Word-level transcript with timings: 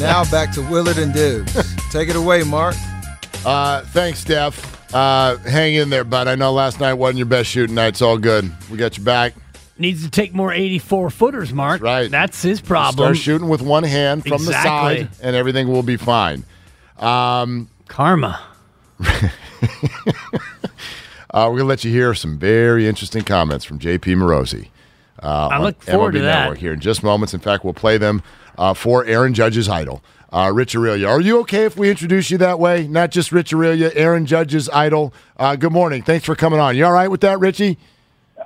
Now 0.00 0.24
back 0.30 0.52
to 0.52 0.62
Willard 0.62 0.98
and 0.98 1.12
Dukes. 1.12 1.52
Take 1.92 2.08
it 2.08 2.16
away, 2.16 2.42
Mark. 2.42 2.74
Uh, 3.44 3.82
thanks, 3.86 4.20
Steph. 4.20 4.94
Uh, 4.94 5.36
hang 5.38 5.74
in 5.74 5.90
there, 5.90 6.04
bud. 6.04 6.28
I 6.28 6.34
know 6.34 6.52
last 6.52 6.80
night 6.80 6.94
wasn't 6.94 7.18
your 7.18 7.26
best 7.26 7.48
shooting 7.50 7.74
night. 7.74 7.88
It's 7.88 8.02
all 8.02 8.18
good. 8.18 8.50
We 8.70 8.76
got 8.76 8.98
you 8.98 9.04
back. 9.04 9.34
Needs 9.78 10.04
to 10.04 10.10
take 10.10 10.34
more 10.34 10.52
84 10.52 11.10
footers, 11.10 11.52
Mark. 11.52 11.80
That's 11.80 11.82
right. 11.82 12.10
That's 12.10 12.42
his 12.42 12.60
problem. 12.60 13.06
Start 13.14 13.16
shooting 13.16 13.48
with 13.48 13.62
one 13.62 13.84
hand 13.84 14.22
from 14.22 14.34
Exactly. 14.34 15.04
the 15.04 15.14
side, 15.14 15.18
and 15.22 15.34
everything 15.36 15.68
will 15.68 15.82
be 15.82 15.96
fine. 15.96 16.44
Um, 16.98 17.68
Karma. 17.88 18.40
Uh, 21.34 21.46
we're 21.46 21.56
going 21.56 21.60
to 21.60 21.64
let 21.64 21.82
you 21.82 21.90
hear 21.90 22.12
some 22.12 22.38
very 22.38 22.86
interesting 22.86 23.22
comments 23.24 23.64
from 23.64 23.78
JP 23.78 24.00
Morosi. 24.16 24.68
Uh, 25.22 25.48
I 25.50 25.62
look 25.62 25.82
forward 25.82 26.12
MLB 26.12 26.18
to 26.18 26.22
that. 26.24 26.40
Network 26.42 26.58
here 26.58 26.72
in 26.74 26.80
just 26.80 27.02
moments. 27.02 27.32
In 27.32 27.40
fact, 27.40 27.64
we'll 27.64 27.72
play 27.72 27.96
them 27.96 28.22
uh, 28.58 28.74
for 28.74 29.04
Aaron 29.04 29.34
Judge's 29.34 29.68
idol, 29.68 30.02
uh, 30.32 30.50
Rich 30.54 30.74
Aurilia. 30.74 31.08
Are 31.08 31.20
you 31.20 31.40
okay 31.40 31.64
if 31.64 31.76
we 31.76 31.90
introduce 31.90 32.30
you 32.30 32.38
that 32.38 32.58
way? 32.58 32.86
Not 32.86 33.10
just 33.10 33.32
Rich 33.32 33.52
Aurilia, 33.52 33.92
Aaron 33.94 34.26
Judge's 34.26 34.68
idol. 34.70 35.12
Uh, 35.36 35.56
good 35.56 35.72
morning. 35.72 36.02
Thanks 36.02 36.24
for 36.24 36.34
coming 36.34 36.60
on. 36.60 36.76
You 36.76 36.86
all 36.86 36.92
right 36.92 37.08
with 37.08 37.20
that, 37.22 37.38
Richie? 37.38 37.78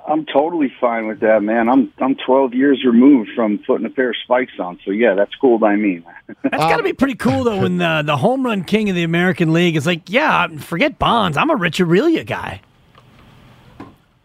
I'm 0.07 0.25
totally 0.25 0.71
fine 0.79 1.07
with 1.07 1.19
that, 1.19 1.43
man. 1.43 1.67
I'm 1.67 1.91
I'm 1.97 2.15
12 2.15 2.53
years 2.53 2.83
removed 2.85 3.31
from 3.35 3.59
putting 3.59 3.85
a 3.85 3.89
pair 3.89 4.11
of 4.11 4.15
spikes 4.23 4.53
on, 4.57 4.79
so 4.85 4.91
yeah, 4.91 5.15
that's 5.15 5.35
cool 5.35 5.59
by 5.59 5.75
me. 5.75 6.01
That's 6.43 6.57
got 6.57 6.77
to 6.77 6.83
be 6.83 6.91
pretty 6.91 7.15
cool, 7.15 7.45
though, 7.45 7.61
when 7.61 7.77
the, 7.77 8.03
the 8.05 8.17
home 8.17 8.45
run 8.45 8.65
king 8.65 8.89
of 8.89 8.95
the 8.97 9.03
American 9.03 9.53
League 9.53 9.77
is 9.77 9.85
like, 9.85 10.09
yeah, 10.09 10.47
forget 10.57 10.99
Bonds. 10.99 11.37
I'm 11.37 11.49
a 11.49 11.55
Rich 11.55 11.79
Aurilia 11.79 12.25
guy. 12.25 12.59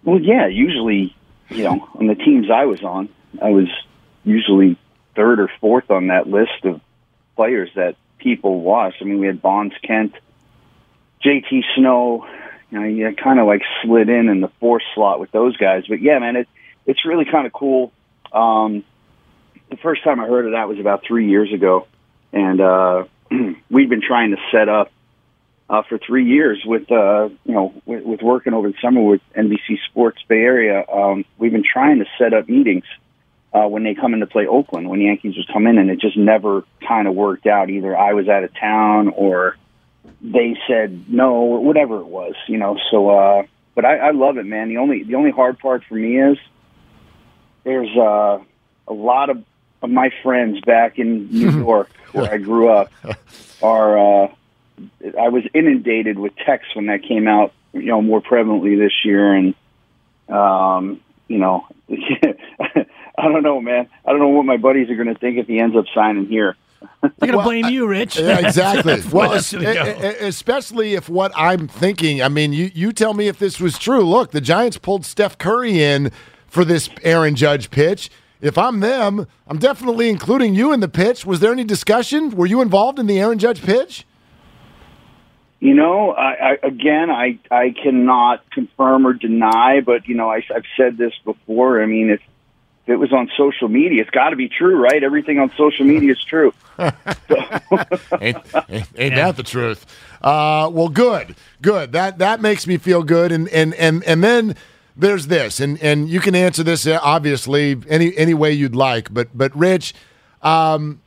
Well, 0.03 0.21
yeah, 0.21 0.49
usually, 0.49 1.15
you 1.49 1.63
know, 1.63 1.89
on 1.95 2.09
the 2.09 2.17
teams 2.17 2.51
I 2.51 2.65
was 2.65 2.83
on, 2.83 3.09
I 3.41 3.51
was 3.51 3.69
usually 4.25 4.77
third 5.15 5.41
or 5.41 5.51
fourth 5.61 5.91
on 5.91 6.09
that 6.09 6.27
list 6.27 6.65
of 6.65 6.81
players 7.37 7.71
that 7.75 7.97
people 8.19 8.61
watch. 8.61 8.95
I 9.01 9.05
mean, 9.05 9.19
we 9.19 9.27
had 9.27 9.43
Bonds, 9.43 9.75
Kent, 9.83 10.15
JT 11.25 11.63
Snow. 11.77 12.27
You 12.71 12.81
know, 12.81 12.87
you 12.87 13.15
kind 13.15 13.39
of 13.39 13.47
like 13.47 13.63
slid 13.83 14.09
in 14.09 14.29
in 14.29 14.41
the 14.41 14.51
fourth 14.61 14.83
slot 14.95 15.21
with 15.21 15.31
those 15.31 15.57
guys. 15.57 15.85
But 15.87 16.01
yeah, 16.01 16.19
man, 16.19 16.37
it 16.37 16.49
it's 16.87 17.05
really 17.05 17.27
kind 17.31 17.47
of 17.47 17.53
cool. 17.53 17.93
Um, 18.33 18.85
the 19.71 19.77
first 19.77 20.05
time 20.05 20.21
I 20.21 20.27
heard 20.27 20.47
of 20.47 20.53
that 20.53 20.69
was 20.69 20.79
about 20.79 21.05
three 21.07 21.29
years 21.29 21.53
ago, 21.53 21.87
and 22.33 22.61
uh, 22.61 23.05
we'd 23.71 23.91
been 23.91 24.03
trying 24.03 24.31
to 24.31 24.39
set 24.51 24.69
up 24.69 24.91
uh, 25.69 25.83
for 25.89 25.99
three 25.99 26.27
years 26.27 26.63
with 26.65 26.91
uh, 26.91 27.29
you 27.45 27.55
know 27.55 27.75
with, 27.85 28.05
with 28.05 28.23
working 28.23 28.55
over 28.55 28.69
the 28.69 28.75
summer 28.83 29.03
with 29.03 29.21
NBC 29.37 29.79
Sports 29.91 30.23
Bay 30.29 30.41
Area. 30.41 30.85
Um, 30.91 31.25
we've 31.39 31.53
been 31.53 31.65
trying 31.65 31.99
to 31.99 32.07
set 32.19 32.33
up 32.33 32.49
meetings 32.49 32.85
uh, 33.53 33.67
when 33.69 33.85
they 33.85 33.95
come 33.95 34.15
in 34.15 34.21
to 34.21 34.27
play 34.27 34.47
Oakland 34.47 34.89
when 34.89 35.01
Yankees 35.01 35.37
would 35.37 35.49
come 35.53 35.67
in, 35.67 35.79
and 35.79 35.91
it 35.91 36.01
just 36.01 36.17
never 36.17 36.65
kind 36.87 37.07
of 37.07 37.15
worked 37.15 37.47
out. 37.47 37.71
Either 37.71 37.97
I 37.97 38.15
was 38.15 38.29
out 38.29 38.45
of 38.45 38.55
town 38.55 39.09
or 39.09 39.57
they 40.21 40.57
said 40.67 41.09
no 41.09 41.35
or 41.35 41.65
whatever 41.65 41.99
it 41.99 42.07
was, 42.07 42.35
you 42.49 42.59
know. 42.59 42.79
So, 42.91 43.11
uh, 43.11 43.43
but 43.75 43.85
I, 43.85 43.99
I 43.99 44.11
love 44.13 44.39
it, 44.39 44.47
man. 44.47 44.69
The 44.69 44.79
only 44.79 45.03
the 45.03 45.17
only 45.17 45.31
hard 45.31 45.59
part 45.59 45.85
for 45.85 45.95
me 45.95 46.19
is 46.19 46.39
there's 47.65 47.95
uh, 47.97 48.39
a 48.89 48.93
lot 48.93 49.31
of, 49.31 49.45
of 49.83 49.91
my 49.91 50.11
friends 50.23 50.61
back 50.63 50.99
in 50.99 51.29
New 51.29 51.51
York 51.65 51.91
where 52.13 52.33
I 52.33 52.39
grew 52.39 52.71
up 52.71 52.91
are. 53.63 54.25
Uh, 54.25 54.29
I 55.21 55.29
was 55.29 55.45
inundated 55.55 56.19
with 56.19 56.35
texts 56.37 56.75
when 56.75 56.87
that 56.87 57.03
came 57.05 57.29
out, 57.29 57.53
you 57.73 57.83
know, 57.83 58.03
more 58.03 58.21
prevalently 58.21 58.77
this 58.77 58.93
year, 59.05 59.33
and 59.33 59.55
um, 60.29 61.01
you 61.29 61.39
know, 61.39 61.67
I 63.17 63.25
don't 63.29 63.43
know, 63.43 63.61
man. 63.61 63.89
I 64.05 64.11
don't 64.11 64.21
know 64.21 64.29
what 64.29 64.47
my 64.47 64.57
buddies 64.57 64.89
are 64.91 64.97
going 64.97 65.13
to 65.13 65.19
think 65.19 65.39
if 65.39 65.47
he 65.47 65.59
ends 65.59 65.77
up 65.77 65.85
signing 65.95 66.27
here. 66.27 66.57
They're 67.01 67.11
going 67.21 67.33
to 67.33 67.43
blame 67.43 67.67
you, 67.67 67.87
Rich. 67.87 68.19
Yeah, 68.19 68.47
exactly. 68.47 69.03
Well, 69.13 69.33
es- 69.35 69.53
it's 69.53 69.63
gonna 69.63 69.75
go. 69.75 70.09
especially 70.27 70.95
if 70.95 71.09
what 71.09 71.31
I'm 71.37 71.69
thinking. 71.69 72.23
I 72.23 72.29
mean, 72.29 72.53
you 72.53 72.71
you 72.75 72.93
tell 72.93 73.15
me 73.15 73.29
if 73.29 73.39
this 73.39 73.61
was 73.61 73.79
true. 73.79 74.03
Look, 74.03 74.33
the 74.33 74.41
Giants 74.41 74.79
pulled 74.79 75.05
Steph 75.05 75.39
Curry 75.39 75.81
in 75.83 76.11
for 76.49 76.65
this 76.65 76.89
Aaron 77.03 77.37
Judge 77.37 77.71
pitch. 77.71 78.11
If 78.41 78.59
I'm 78.59 78.81
them, 78.81 79.29
I'm 79.47 79.59
definitely 79.59 80.09
including 80.09 80.55
you 80.55 80.73
in 80.73 80.81
the 80.81 80.89
pitch. 80.89 81.25
Was 81.25 81.39
there 81.39 81.53
any 81.53 81.63
discussion? 81.65 82.31
Were 82.31 82.47
you 82.47 82.61
involved 82.61 82.99
in 82.99 83.07
the 83.07 83.21
Aaron 83.21 83.39
Judge 83.39 83.63
pitch? 83.63 84.05
You 85.61 85.75
know, 85.75 86.11
I, 86.11 86.33
I 86.33 86.67
again, 86.67 87.09
I 87.11 87.39
I 87.49 87.73
cannot 87.81 88.49
confirm 88.51 89.07
or 89.07 89.13
deny, 89.13 89.81
but 89.81 90.09
you 90.09 90.17
know, 90.17 90.29
I, 90.29 90.43
I've 90.53 90.65
said 90.77 90.97
this 90.97 91.13
before. 91.25 91.81
I 91.81 91.87
mean, 91.87 92.11
if, 92.11 92.21
if 92.85 92.89
it 92.89 92.97
was 92.97 93.13
on 93.13 93.31
social 93.37 93.69
media, 93.69 94.01
it's 94.01 94.11
got 94.11 94.31
to 94.31 94.37
be 94.37 94.49
true, 94.49 94.77
right? 94.77 95.03
Everything 95.03 95.39
on 95.39 95.53
social 95.57 95.87
media 95.87 96.13
is 96.13 96.25
true. 96.25 96.53
ain't, 96.79 96.93
ain't, 98.21 98.89
ain't 98.97 99.15
that 99.15 99.37
the 99.37 99.45
truth? 99.45 99.87
Uh, 100.21 100.69
well, 100.73 100.89
good, 100.89 101.37
good. 101.61 101.93
That 101.93 102.19
that 102.19 102.41
makes 102.41 102.67
me 102.67 102.79
feel 102.79 103.03
good. 103.03 103.31
And 103.31 103.49
and 103.51 103.75
and 103.75 104.03
and 104.05 104.25
then 104.25 104.57
there's 104.97 105.29
this, 105.29 105.61
and 105.61 105.81
and 105.81 106.09
you 106.09 106.19
can 106.19 106.35
answer 106.35 106.65
this 106.65 106.87
uh, 106.87 106.99
obviously 107.03 107.77
any 107.89 108.17
any 108.17 108.35
way 108.35 108.53
you'd 108.53 108.75
like. 108.75 109.15
But 109.15 109.29
but 109.37 109.55
Rich, 109.57 109.95
um, 110.43 111.01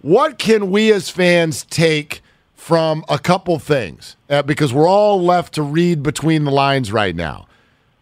what 0.00 0.38
can 0.38 0.70
we 0.70 0.92
as 0.92 1.10
fans 1.10 1.64
take 1.64 2.22
from 2.54 3.04
a 3.08 3.20
couple 3.20 3.58
things? 3.60 4.16
Uh, 4.28 4.42
because 4.42 4.72
we're 4.72 4.88
all 4.88 5.22
left 5.22 5.54
to 5.54 5.62
read 5.62 6.02
between 6.02 6.44
the 6.44 6.50
lines 6.50 6.90
right 6.90 7.14
now. 7.14 7.46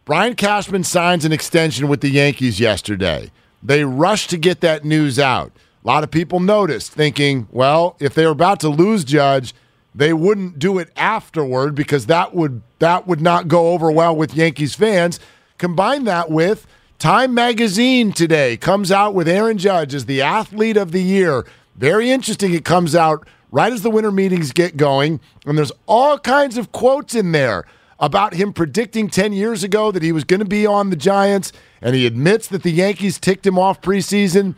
Brian 0.08 0.36
Cashman 0.36 0.84
signs 0.84 1.26
an 1.26 1.32
extension 1.32 1.86
with 1.86 2.00
the 2.00 2.08
Yankees 2.08 2.58
yesterday. 2.58 3.30
They 3.62 3.84
rushed 3.84 4.30
to 4.30 4.38
get 4.38 4.62
that 4.62 4.82
news 4.82 5.18
out. 5.18 5.52
A 5.84 5.86
lot 5.86 6.02
of 6.02 6.10
people 6.10 6.40
noticed, 6.40 6.92
thinking, 6.92 7.46
well, 7.50 7.94
if 8.00 8.14
they 8.14 8.24
were 8.24 8.32
about 8.32 8.58
to 8.60 8.70
lose 8.70 9.04
Judge, 9.04 9.54
they 9.94 10.14
wouldn't 10.14 10.58
do 10.58 10.78
it 10.78 10.88
afterward 10.96 11.74
because 11.74 12.06
that 12.06 12.34
would 12.34 12.62
that 12.78 13.06
would 13.06 13.20
not 13.20 13.48
go 13.48 13.74
over 13.74 13.90
well 13.90 14.16
with 14.16 14.34
Yankees 14.34 14.74
fans. 14.74 15.20
Combine 15.58 16.04
that 16.04 16.30
with 16.30 16.66
Time 16.98 17.34
Magazine 17.34 18.10
today 18.10 18.56
comes 18.56 18.90
out 18.90 19.12
with 19.12 19.28
Aaron 19.28 19.58
Judge 19.58 19.94
as 19.94 20.06
the 20.06 20.22
athlete 20.22 20.78
of 20.78 20.92
the 20.92 21.02
year. 21.02 21.44
Very 21.76 22.10
interesting. 22.10 22.54
It 22.54 22.64
comes 22.64 22.94
out 22.94 23.28
right 23.52 23.74
as 23.74 23.82
the 23.82 23.90
winter 23.90 24.10
meetings 24.10 24.52
get 24.52 24.78
going, 24.78 25.20
and 25.44 25.58
there's 25.58 25.72
all 25.84 26.18
kinds 26.18 26.56
of 26.56 26.72
quotes 26.72 27.14
in 27.14 27.32
there 27.32 27.66
about 28.00 28.34
him 28.34 28.52
predicting 28.52 29.08
10 29.08 29.32
years 29.32 29.64
ago 29.64 29.90
that 29.90 30.02
he 30.02 30.12
was 30.12 30.24
going 30.24 30.40
to 30.40 30.46
be 30.46 30.66
on 30.66 30.90
the 30.90 30.96
Giants, 30.96 31.52
and 31.82 31.94
he 31.94 32.06
admits 32.06 32.48
that 32.48 32.62
the 32.62 32.70
Yankees 32.70 33.18
ticked 33.18 33.46
him 33.46 33.58
off 33.58 33.80
preseason. 33.80 34.54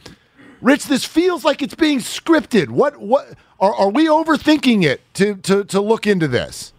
Rich, 0.61 0.85
this 0.87 1.05
feels 1.05 1.45
like 1.45 1.63
it's 1.63 1.75
being 1.75 2.01
scripted. 2.01 2.69
What 2.69 2.99
what 2.99 3.35
are, 3.59 3.75
are 3.75 3.89
we 3.89 4.09
overthinking 4.09 4.85
it 4.85 5.01
to, 5.15 5.37
to 5.37 5.65
to 5.65 5.81
look 5.81 6.07
into 6.07 6.29
this? 6.29 6.75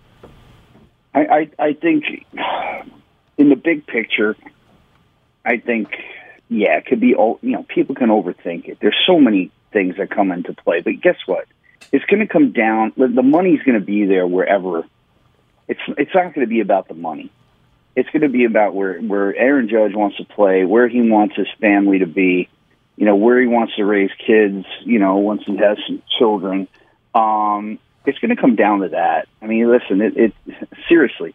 I, 1.15 1.19
I 1.19 1.49
I 1.57 1.73
think 1.73 2.05
in 3.37 3.49
the 3.49 3.55
big 3.55 3.87
picture, 3.87 4.35
I 5.43 5.57
think 5.57 5.89
yeah, 6.47 6.77
it 6.77 6.85
could 6.85 6.99
be. 6.99 7.07
You 7.07 7.39
know, 7.41 7.63
people 7.63 7.95
can 7.95 8.09
overthink 8.09 8.67
it. 8.67 8.77
There's 8.81 8.97
so 9.07 9.19
many 9.19 9.51
things 9.73 9.95
that 9.97 10.11
come 10.11 10.31
into 10.31 10.53
play, 10.53 10.81
but 10.81 11.01
guess 11.01 11.17
what? 11.25 11.47
It's 11.91 12.05
going 12.05 12.19
to 12.19 12.27
come 12.27 12.51
down. 12.51 12.93
The 12.95 13.23
money's 13.23 13.61
going 13.63 13.79
to 13.79 13.85
be 13.85 14.05
there 14.05 14.27
wherever. 14.27 14.83
It's 15.71 15.79
it's 15.97 16.13
not 16.13 16.33
going 16.33 16.45
to 16.45 16.49
be 16.49 16.59
about 16.59 16.89
the 16.89 16.93
money. 16.93 17.31
It's 17.95 18.09
going 18.09 18.23
to 18.23 18.29
be 18.29 18.43
about 18.43 18.75
where 18.75 18.99
where 18.99 19.33
Aaron 19.33 19.69
Judge 19.69 19.95
wants 19.95 20.17
to 20.17 20.25
play, 20.25 20.65
where 20.65 20.89
he 20.89 21.01
wants 21.01 21.37
his 21.37 21.47
family 21.61 21.99
to 21.99 22.07
be, 22.07 22.49
you 22.97 23.05
know, 23.05 23.15
where 23.15 23.39
he 23.39 23.47
wants 23.47 23.77
to 23.77 23.85
raise 23.85 24.11
kids. 24.27 24.65
You 24.83 24.99
know, 24.99 25.15
once 25.15 25.43
he 25.45 25.55
has 25.55 25.77
some 25.87 26.01
children. 26.19 26.67
Um, 27.15 27.79
it's 28.05 28.19
going 28.19 28.35
to 28.35 28.41
come 28.41 28.55
down 28.55 28.79
to 28.79 28.89
that. 28.89 29.29
I 29.41 29.47
mean, 29.47 29.71
listen, 29.71 30.01
it, 30.01 30.17
it 30.17 30.33
seriously, 30.89 31.33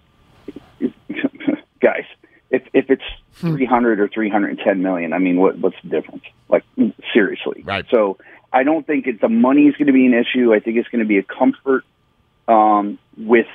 guys. 1.81 2.05
If 2.51 2.63
if 2.75 2.91
it's 2.91 3.05
three 3.33 3.65
hundred 3.65 4.01
or 4.01 4.09
three 4.09 4.29
hundred 4.29 4.51
and 4.51 4.59
ten 4.59 4.83
million, 4.83 5.15
I 5.15 5.19
mean, 5.19 5.39
what 5.39 5.57
what's 5.59 5.77
the 5.83 5.89
difference? 5.89 6.25
Like 6.51 6.65
seriously, 7.15 7.63
Right. 7.65 7.87
So 7.91 8.19
I 8.53 8.65
don't 8.65 8.87
think 8.87 9.07
it, 9.07 9.23
the 9.23 9.31
money 9.31 9.63
is 9.63 9.77
going 9.77 9.87
to 9.87 9.95
be 9.95 10.05
an 10.05 10.13
issue. 10.13 10.53
I 10.53 10.61
think 10.61 10.77
it's 10.77 10.89
going 10.89 11.03
to 11.03 11.09
be 11.09 11.17
a 11.17 11.23
comfort 11.23 11.85
um, 12.49 12.99
with 13.17 13.47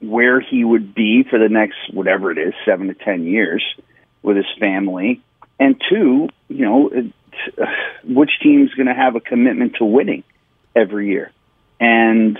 where 0.00 0.40
he 0.40 0.64
would 0.64 0.94
be 0.94 1.24
for 1.28 1.38
the 1.38 1.48
next 1.48 1.76
whatever 1.92 2.30
it 2.30 2.38
is, 2.38 2.54
seven 2.64 2.88
to 2.88 2.94
ten 2.94 3.24
years 3.24 3.64
with 4.22 4.36
his 4.36 4.46
family, 4.58 5.20
and 5.58 5.80
two, 5.88 6.28
you 6.48 6.64
know, 6.64 6.88
it, 6.88 7.12
which 8.04 8.30
team's 8.42 8.74
going 8.74 8.86
to 8.86 8.94
have 8.94 9.16
a 9.16 9.20
commitment 9.20 9.76
to 9.76 9.84
winning 9.84 10.24
every 10.74 11.08
year, 11.08 11.32
and 11.80 12.38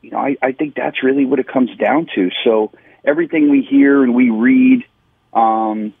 you 0.00 0.10
know, 0.10 0.18
I, 0.18 0.36
I 0.42 0.52
think 0.52 0.74
that's 0.74 1.02
really 1.02 1.24
what 1.24 1.38
it 1.38 1.48
comes 1.48 1.76
down 1.76 2.08
to. 2.14 2.30
So 2.44 2.72
everything 3.04 3.50
we 3.50 3.62
hear 3.62 4.02
and 4.02 4.14
we 4.14 4.30
read, 4.30 4.84
um, 5.32 5.94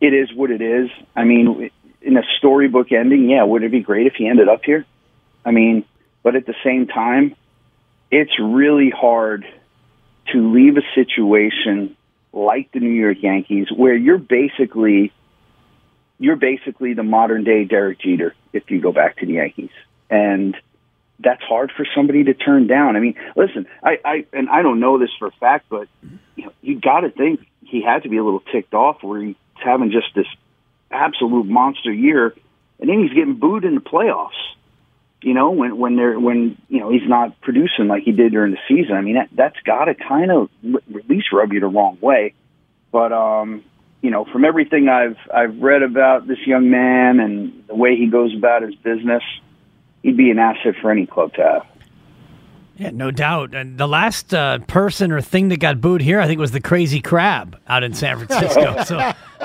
it 0.00 0.12
is 0.12 0.32
what 0.34 0.50
it 0.50 0.60
is. 0.60 0.90
I 1.14 1.24
mean, 1.24 1.70
in 2.02 2.16
a 2.16 2.22
storybook 2.38 2.92
ending, 2.92 3.30
yeah, 3.30 3.44
would 3.44 3.62
it 3.62 3.70
be 3.70 3.80
great 3.80 4.06
if 4.06 4.14
he 4.14 4.26
ended 4.26 4.48
up 4.48 4.64
here? 4.64 4.84
I 5.44 5.52
mean, 5.52 5.84
but 6.22 6.36
at 6.36 6.46
the 6.46 6.54
same 6.64 6.86
time, 6.86 7.36
it's 8.10 8.38
really 8.38 8.90
hard 8.90 9.46
to 10.32 10.52
leave 10.52 10.76
a 10.76 10.82
situation 10.94 11.96
like 12.32 12.72
the 12.72 12.80
New 12.80 12.90
York 12.90 13.18
Yankees 13.22 13.68
where 13.74 13.94
you're 13.94 14.18
basically 14.18 15.12
you're 16.18 16.36
basically 16.36 16.94
the 16.94 17.02
modern 17.02 17.44
day 17.44 17.64
Derek 17.64 18.00
Jeter 18.00 18.34
if 18.52 18.70
you 18.70 18.80
go 18.80 18.92
back 18.92 19.18
to 19.18 19.26
the 19.26 19.34
Yankees. 19.34 19.70
And 20.10 20.56
that's 21.20 21.42
hard 21.42 21.72
for 21.76 21.86
somebody 21.94 22.24
to 22.24 22.34
turn 22.34 22.66
down. 22.66 22.96
I 22.96 23.00
mean, 23.00 23.14
listen, 23.36 23.66
I, 23.82 23.98
I 24.04 24.26
and 24.32 24.48
I 24.48 24.62
don't 24.62 24.80
know 24.80 24.98
this 24.98 25.10
for 25.18 25.28
a 25.28 25.32
fact, 25.32 25.66
but 25.68 25.88
you 26.36 26.46
know, 26.46 26.52
you 26.60 26.80
got 26.80 27.00
to 27.00 27.10
think 27.10 27.46
he 27.62 27.82
had 27.82 28.02
to 28.02 28.08
be 28.08 28.16
a 28.16 28.24
little 28.24 28.42
ticked 28.52 28.74
off 28.74 29.02
where 29.02 29.20
he's 29.20 29.36
having 29.54 29.90
just 29.90 30.08
this 30.14 30.26
absolute 30.90 31.46
monster 31.46 31.92
year, 31.92 32.34
and 32.80 32.88
then 32.88 33.00
he's 33.00 33.12
getting 33.12 33.34
booed 33.34 33.64
in 33.64 33.74
the 33.74 33.80
playoffs. 33.80 34.30
You 35.24 35.32
know, 35.32 35.52
when 35.52 35.78
when 35.78 35.96
they're 35.96 36.20
when 36.20 36.58
you 36.68 36.80
know 36.80 36.90
he's 36.90 37.08
not 37.08 37.40
producing 37.40 37.88
like 37.88 38.02
he 38.02 38.12
did 38.12 38.32
during 38.32 38.52
the 38.52 38.58
season. 38.68 38.94
I 38.94 39.00
mean, 39.00 39.14
that 39.14 39.30
that's 39.32 39.58
got 39.64 39.86
to 39.86 39.94
kind 39.94 40.30
of 40.30 40.50
at 40.94 41.08
least 41.08 41.32
rub 41.32 41.52
you 41.52 41.60
the 41.60 41.66
wrong 41.66 41.96
way. 42.02 42.34
But 42.92 43.10
um, 43.10 43.64
you 44.02 44.10
know, 44.10 44.26
from 44.26 44.44
everything 44.44 44.90
I've 44.90 45.16
I've 45.34 45.58
read 45.62 45.82
about 45.82 46.26
this 46.26 46.38
young 46.46 46.68
man 46.68 47.20
and 47.20 47.64
the 47.66 47.74
way 47.74 47.96
he 47.96 48.06
goes 48.06 48.36
about 48.36 48.60
his 48.60 48.74
business, 48.74 49.22
he'd 50.02 50.18
be 50.18 50.30
an 50.30 50.38
asset 50.38 50.74
for 50.82 50.90
any 50.90 51.06
club 51.06 51.32
to 51.34 51.42
have. 51.42 51.66
Yeah, 52.76 52.90
no 52.90 53.10
doubt. 53.10 53.54
And 53.54 53.78
the 53.78 53.86
last 53.88 54.34
uh, 54.34 54.58
person 54.66 55.10
or 55.10 55.22
thing 55.22 55.48
that 55.48 55.60
got 55.60 55.80
booed 55.80 56.02
here, 56.02 56.20
I 56.20 56.26
think, 56.26 56.38
was 56.38 56.50
the 56.50 56.60
crazy 56.60 57.00
crab 57.00 57.58
out 57.66 57.82
in 57.82 57.94
San 57.94 58.18
Francisco. 58.18 58.82
so 58.84 58.98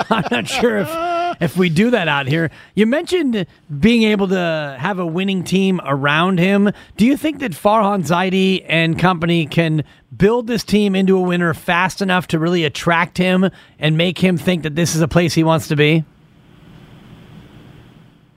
I'm 0.09 0.25
not 0.29 0.47
sure 0.47 0.77
if 0.79 0.89
if 1.39 1.57
we 1.57 1.69
do 1.69 1.91
that 1.91 2.07
out 2.07 2.27
here. 2.27 2.51
You 2.75 2.85
mentioned 2.85 3.45
being 3.79 4.03
able 4.03 4.27
to 4.29 4.77
have 4.79 4.99
a 4.99 5.05
winning 5.05 5.43
team 5.43 5.79
around 5.83 6.39
him. 6.39 6.71
Do 6.97 7.05
you 7.05 7.17
think 7.17 7.39
that 7.39 7.51
Farhan 7.51 8.05
Zaidi 8.05 8.65
and 8.67 8.97
company 8.99 9.45
can 9.45 9.83
build 10.15 10.47
this 10.47 10.63
team 10.63 10.95
into 10.95 11.17
a 11.17 11.21
winner 11.21 11.53
fast 11.53 12.01
enough 12.01 12.27
to 12.27 12.39
really 12.39 12.63
attract 12.63 13.17
him 13.17 13.49
and 13.77 13.97
make 13.97 14.17
him 14.17 14.37
think 14.37 14.63
that 14.63 14.75
this 14.75 14.95
is 14.95 15.01
a 15.01 15.07
place 15.07 15.33
he 15.33 15.43
wants 15.43 15.67
to 15.69 15.75
be? 15.75 16.03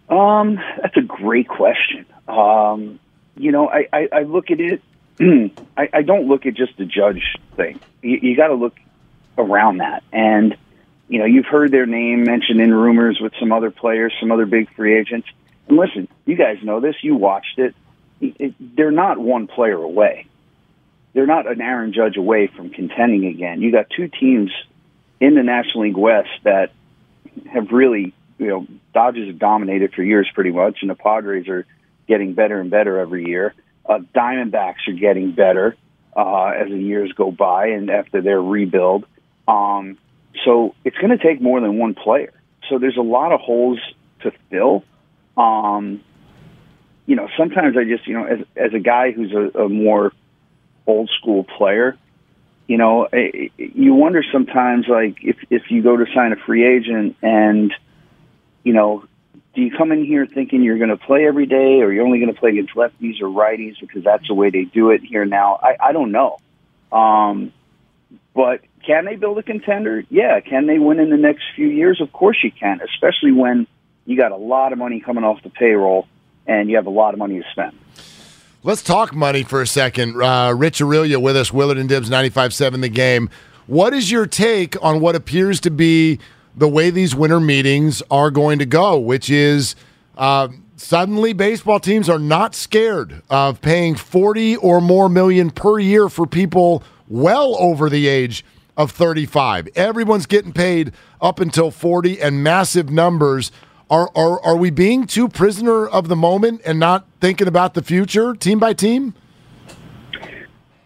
Um, 0.08 0.58
that's 0.80 0.96
a 0.96 1.02
great 1.02 1.48
question. 1.48 2.04
Um, 2.28 3.00
you 3.36 3.50
know, 3.50 3.68
I, 3.68 3.88
I, 3.92 4.08
I 4.12 4.22
look 4.22 4.50
at 4.50 4.60
it. 4.60 4.82
I, 5.76 5.88
I 5.92 6.02
don't 6.02 6.28
look 6.28 6.44
at 6.46 6.54
just 6.54 6.76
the 6.76 6.84
judge 6.84 7.36
thing. 7.56 7.80
You, 8.02 8.18
you 8.22 8.36
got 8.36 8.48
to 8.48 8.54
look 8.54 8.76
around 9.38 9.78
that, 9.78 10.02
and 10.12 10.56
you 11.12 11.18
know, 11.18 11.26
you've 11.26 11.44
heard 11.44 11.70
their 11.70 11.84
name 11.84 12.24
mentioned 12.24 12.58
in 12.58 12.72
rumors 12.72 13.18
with 13.20 13.34
some 13.38 13.52
other 13.52 13.70
players, 13.70 14.14
some 14.18 14.32
other 14.32 14.46
big 14.46 14.74
free 14.74 14.98
agents. 14.98 15.28
And 15.68 15.76
listen, 15.76 16.08
you 16.24 16.36
guys 16.36 16.56
know 16.62 16.80
this. 16.80 16.96
You 17.02 17.16
watched 17.16 17.58
it. 17.58 17.74
It- 18.22 18.36
it 18.38 18.54
they're 18.76 18.90
not 18.90 19.18
one 19.18 19.46
player 19.46 19.76
away. 19.76 20.24
They're 21.12 21.26
not 21.26 21.46
an 21.46 21.60
Aaron 21.60 21.92
Judge 21.92 22.16
away 22.16 22.46
from 22.46 22.70
contending 22.70 23.26
again. 23.26 23.60
You 23.60 23.70
got 23.70 23.90
two 23.90 24.08
teams 24.08 24.50
in 25.20 25.34
the 25.34 25.42
National 25.42 25.84
League 25.84 25.98
West 25.98 26.30
that 26.44 26.70
have 27.52 27.70
really, 27.72 28.14
you 28.38 28.46
know, 28.46 28.66
Dodgers 28.94 29.26
have 29.26 29.38
dominated 29.38 29.92
for 29.92 30.02
years 30.02 30.26
pretty 30.34 30.50
much, 30.50 30.78
and 30.80 30.88
the 30.88 30.94
Padres 30.94 31.46
are 31.48 31.66
getting 32.08 32.32
better 32.32 32.58
and 32.58 32.70
better 32.70 32.98
every 32.98 33.26
year. 33.26 33.52
Uh, 33.84 33.98
Diamondbacks 34.14 34.88
are 34.88 34.92
getting 34.92 35.32
better 35.32 35.76
uh, 36.16 36.46
as 36.46 36.68
the 36.70 36.78
years 36.78 37.12
go 37.12 37.30
by 37.30 37.66
and 37.66 37.90
after 37.90 38.22
their 38.22 38.40
rebuild. 38.40 39.04
Um, 39.46 39.98
so 40.44 40.74
it's 40.84 40.96
going 40.98 41.16
to 41.16 41.22
take 41.22 41.40
more 41.40 41.60
than 41.60 41.78
one 41.78 41.94
player. 41.94 42.32
So 42.68 42.78
there's 42.78 42.96
a 42.96 43.02
lot 43.02 43.32
of 43.32 43.40
holes 43.40 43.78
to 44.20 44.32
fill. 44.50 44.84
Um, 45.36 46.02
you 47.06 47.16
know, 47.16 47.28
sometimes 47.36 47.76
I 47.76 47.84
just, 47.84 48.06
you 48.06 48.14
know, 48.14 48.24
as 48.24 48.38
as 48.56 48.74
a 48.74 48.78
guy 48.78 49.10
who's 49.10 49.32
a, 49.32 49.64
a 49.64 49.68
more 49.68 50.12
old 50.86 51.10
school 51.20 51.44
player, 51.44 51.96
you 52.66 52.78
know, 52.78 53.04
eh, 53.12 53.48
you 53.58 53.94
wonder 53.94 54.22
sometimes 54.32 54.86
like 54.88 55.18
if 55.22 55.36
if 55.50 55.70
you 55.70 55.82
go 55.82 55.96
to 55.96 56.06
sign 56.14 56.32
a 56.32 56.36
free 56.36 56.64
agent 56.64 57.16
and 57.22 57.72
you 58.64 58.72
know, 58.72 59.04
do 59.54 59.60
you 59.60 59.70
come 59.76 59.92
in 59.92 60.04
here 60.04 60.26
thinking 60.26 60.62
you're 60.62 60.78
going 60.78 60.90
to 60.90 60.96
play 60.96 61.26
every 61.26 61.46
day 61.46 61.80
or 61.80 61.92
you're 61.92 62.06
only 62.06 62.20
going 62.20 62.32
to 62.32 62.38
play 62.38 62.50
against 62.50 62.74
lefties 62.74 63.20
or 63.20 63.26
righties 63.26 63.74
because 63.80 64.04
that's 64.04 64.26
the 64.28 64.34
way 64.34 64.50
they 64.50 64.64
do 64.64 64.90
it 64.90 65.02
here 65.02 65.24
now? 65.24 65.58
I, 65.62 65.76
I 65.88 65.92
don't 65.92 66.12
know. 66.12 66.38
Um, 66.90 67.52
but 68.34 68.60
can 68.84 69.04
they 69.04 69.16
build 69.16 69.38
a 69.38 69.42
contender? 69.42 70.04
Yeah. 70.10 70.40
Can 70.40 70.66
they 70.66 70.78
win 70.78 70.98
in 70.98 71.10
the 71.10 71.16
next 71.16 71.42
few 71.54 71.68
years? 71.68 72.00
Of 72.00 72.12
course 72.12 72.38
you 72.42 72.50
can, 72.50 72.80
especially 72.80 73.32
when 73.32 73.66
you 74.04 74.16
got 74.16 74.32
a 74.32 74.36
lot 74.36 74.72
of 74.72 74.78
money 74.78 75.00
coming 75.00 75.24
off 75.24 75.42
the 75.42 75.50
payroll 75.50 76.06
and 76.46 76.68
you 76.68 76.76
have 76.76 76.86
a 76.86 76.90
lot 76.90 77.14
of 77.14 77.18
money 77.18 77.38
to 77.38 77.44
spend. 77.52 77.78
Let's 78.64 78.82
talk 78.82 79.14
money 79.14 79.42
for 79.42 79.60
a 79.60 79.66
second. 79.66 80.20
Uh, 80.20 80.54
Rich 80.56 80.80
Aurilia 80.80 81.20
with 81.20 81.36
us, 81.36 81.52
Willard 81.52 81.78
and 81.78 81.88
Dibbs, 81.88 82.08
95.7 82.08 82.80
The 82.80 82.88
Game. 82.88 83.28
What 83.66 83.92
is 83.92 84.10
your 84.10 84.26
take 84.26 84.80
on 84.82 85.00
what 85.00 85.14
appears 85.14 85.60
to 85.60 85.70
be 85.70 86.18
the 86.56 86.68
way 86.68 86.90
these 86.90 87.14
winter 87.14 87.40
meetings 87.40 88.02
are 88.10 88.30
going 88.30 88.58
to 88.58 88.66
go, 88.66 88.98
which 88.98 89.30
is 89.30 89.74
uh, 90.16 90.48
suddenly 90.76 91.32
baseball 91.32 91.80
teams 91.80 92.08
are 92.08 92.18
not 92.18 92.54
scared 92.54 93.22
of 93.30 93.60
paying 93.62 93.94
40 93.94 94.56
or 94.56 94.80
more 94.80 95.08
million 95.08 95.50
per 95.50 95.78
year 95.78 96.08
for 96.08 96.26
people 96.26 96.82
well 97.08 97.56
over 97.58 97.88
the 97.88 98.08
age 98.08 98.44
of 98.76 98.90
35. 98.90 99.68
Everyone's 99.74 100.26
getting 100.26 100.52
paid 100.52 100.92
up 101.20 101.40
until 101.40 101.70
40 101.70 102.20
and 102.20 102.42
massive 102.42 102.90
numbers. 102.90 103.52
Are, 103.90 104.10
are, 104.14 104.40
are 104.42 104.56
we 104.56 104.70
being 104.70 105.06
too 105.06 105.28
prisoner 105.28 105.86
of 105.86 106.08
the 106.08 106.16
moment 106.16 106.62
and 106.64 106.78
not 106.78 107.06
thinking 107.20 107.46
about 107.46 107.74
the 107.74 107.82
future, 107.82 108.34
team 108.34 108.58
by 108.58 108.72
team? 108.72 109.14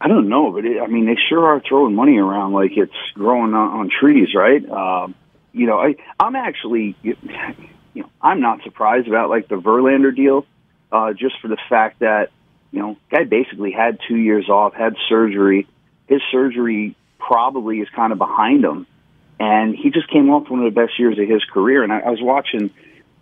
I 0.00 0.08
don't 0.08 0.28
know, 0.28 0.50
but 0.52 0.64
it, 0.64 0.80
I 0.80 0.88
mean, 0.88 1.06
they 1.06 1.16
sure 1.28 1.46
are 1.46 1.60
throwing 1.60 1.94
money 1.94 2.18
around 2.18 2.52
like 2.52 2.72
it's 2.76 2.92
growing 3.14 3.54
on, 3.54 3.80
on 3.80 3.90
trees, 3.90 4.34
right? 4.34 4.68
Um, 4.68 5.14
you 5.52 5.66
know, 5.66 5.78
I, 5.78 5.96
I'm 6.20 6.36
actually, 6.36 6.96
you 7.02 7.16
know, 7.94 8.10
I'm 8.20 8.40
not 8.40 8.62
surprised 8.62 9.08
about 9.08 9.30
like 9.30 9.48
the 9.48 9.56
Verlander 9.56 10.14
deal, 10.14 10.44
uh, 10.92 11.12
just 11.12 11.40
for 11.40 11.48
the 11.48 11.56
fact 11.68 12.00
that, 12.00 12.30
you 12.72 12.80
know, 12.80 12.96
guy 13.10 13.24
basically 13.24 13.70
had 13.70 13.98
two 14.06 14.16
years 14.16 14.48
off, 14.48 14.74
had 14.74 14.96
surgery. 15.08 15.66
His 16.06 16.20
surgery 16.30 16.96
probably 17.18 17.80
is 17.80 17.88
kind 17.90 18.12
of 18.12 18.18
behind 18.18 18.64
him, 18.64 18.86
and 19.40 19.74
he 19.74 19.90
just 19.90 20.08
came 20.08 20.30
off 20.30 20.48
one 20.48 20.64
of 20.64 20.72
the 20.72 20.80
best 20.80 20.98
years 20.98 21.18
of 21.18 21.28
his 21.28 21.44
career. 21.44 21.82
And 21.82 21.92
I, 21.92 22.00
I 22.00 22.10
was 22.10 22.22
watching 22.22 22.70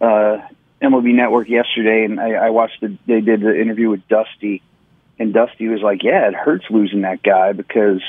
uh, 0.00 0.38
MLB 0.82 1.14
Network 1.14 1.48
yesterday, 1.48 2.04
and 2.04 2.20
I, 2.20 2.32
I 2.32 2.50
watched 2.50 2.80
the 2.80 2.96
they 3.06 3.20
did 3.20 3.40
the 3.40 3.58
interview 3.58 3.90
with 3.90 4.06
Dusty, 4.08 4.62
and 5.18 5.32
Dusty 5.32 5.68
was 5.68 5.80
like, 5.80 6.02
"Yeah, 6.02 6.28
it 6.28 6.34
hurts 6.34 6.66
losing 6.70 7.02
that 7.02 7.22
guy 7.22 7.52
because, 7.52 8.02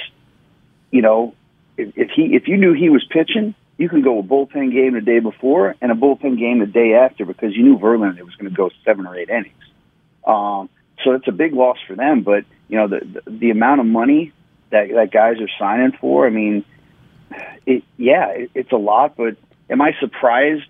you 0.92 1.02
know, 1.02 1.34
if, 1.78 1.98
if 1.98 2.10
he 2.12 2.36
if 2.36 2.48
you 2.48 2.58
knew 2.58 2.74
he 2.74 2.90
was 2.90 3.06
pitching, 3.10 3.56
you 3.78 3.90
can 3.90 4.02
go 4.02 4.20
a 4.20 4.24
bullpen 4.24 4.72
game 4.72 4.94
the 4.94 5.02
day 5.02 5.20
before 5.20 5.76
and 5.82 5.92
a 5.92 5.96
bullpen 5.96 6.38
game 6.38 6.60
the 6.60 6.66
day 6.66 6.94
after 6.94 7.26
because 7.26 7.56
you 7.56 7.64
knew 7.64 7.78
Verlander 7.78 8.22
was 8.22 8.36
going 8.36 8.50
to 8.50 8.56
go 8.56 8.70
seven 8.84 9.06
or 9.06 9.16
eight 9.16 9.30
innings. 9.30 9.54
Um, 10.26 10.70
so 11.04 11.12
it's 11.12 11.28
a 11.28 11.32
big 11.32 11.54
loss 11.54 11.78
for 11.88 11.96
them. 11.96 12.24
But 12.24 12.46
you 12.68 12.78
know 12.78 12.88
the 12.88 13.22
the, 13.26 13.32
the 13.32 13.50
amount 13.52 13.82
of 13.82 13.88
money 13.88 14.34
that 14.76 14.94
that 14.94 15.12
guys 15.12 15.38
are 15.40 15.50
signing 15.58 15.94
for. 16.00 16.28
I 16.28 16.30
mean, 16.30 16.66
it 17.66 17.84
yeah, 17.98 18.30
it, 18.30 18.52
it's 18.54 18.72
a 18.72 18.78
lot. 18.78 19.16
But 19.16 19.38
am 19.70 19.82
I 19.82 19.92
surprised 20.00 20.70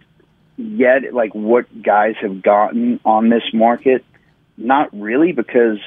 yet? 0.57 1.13
Like 1.13 1.33
what 1.33 1.65
guys 1.81 2.15
have 2.21 2.41
gotten 2.41 2.99
on 3.03 3.29
this 3.29 3.43
market? 3.53 4.05
Not 4.57 4.89
really, 4.93 5.31
because 5.31 5.79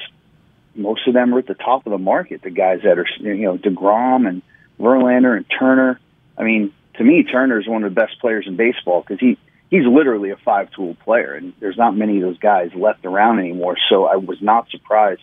most 0.75 1.07
of 1.07 1.13
them 1.13 1.33
are 1.33 1.39
at 1.39 1.47
the 1.47 1.55
top 1.55 1.85
of 1.85 1.91
the 1.91 1.97
market. 1.97 2.41
The 2.41 2.49
guys 2.49 2.81
that 2.83 2.99
are 2.99 3.07
you 3.19 3.43
know 3.43 3.57
Degrom 3.57 4.27
and 4.27 4.41
Verlander 4.79 5.35
and 5.35 5.45
Turner. 5.57 5.99
I 6.37 6.43
mean, 6.43 6.73
to 6.95 7.03
me, 7.03 7.23
Turner 7.23 7.59
is 7.59 7.67
one 7.67 7.83
of 7.83 7.93
the 7.93 7.99
best 7.99 8.19
players 8.19 8.45
in 8.47 8.55
baseball 8.55 9.01
because 9.01 9.19
he 9.19 9.37
he's 9.69 9.85
literally 9.85 10.31
a 10.31 10.37
five 10.37 10.71
tool 10.71 10.95
player, 11.03 11.33
and 11.33 11.53
there's 11.59 11.77
not 11.77 11.95
many 11.95 12.17
of 12.17 12.23
those 12.23 12.37
guys 12.39 12.71
left 12.75 13.05
around 13.05 13.39
anymore. 13.39 13.77
So 13.89 14.05
I 14.05 14.17
was 14.17 14.41
not 14.41 14.69
surprised 14.69 15.21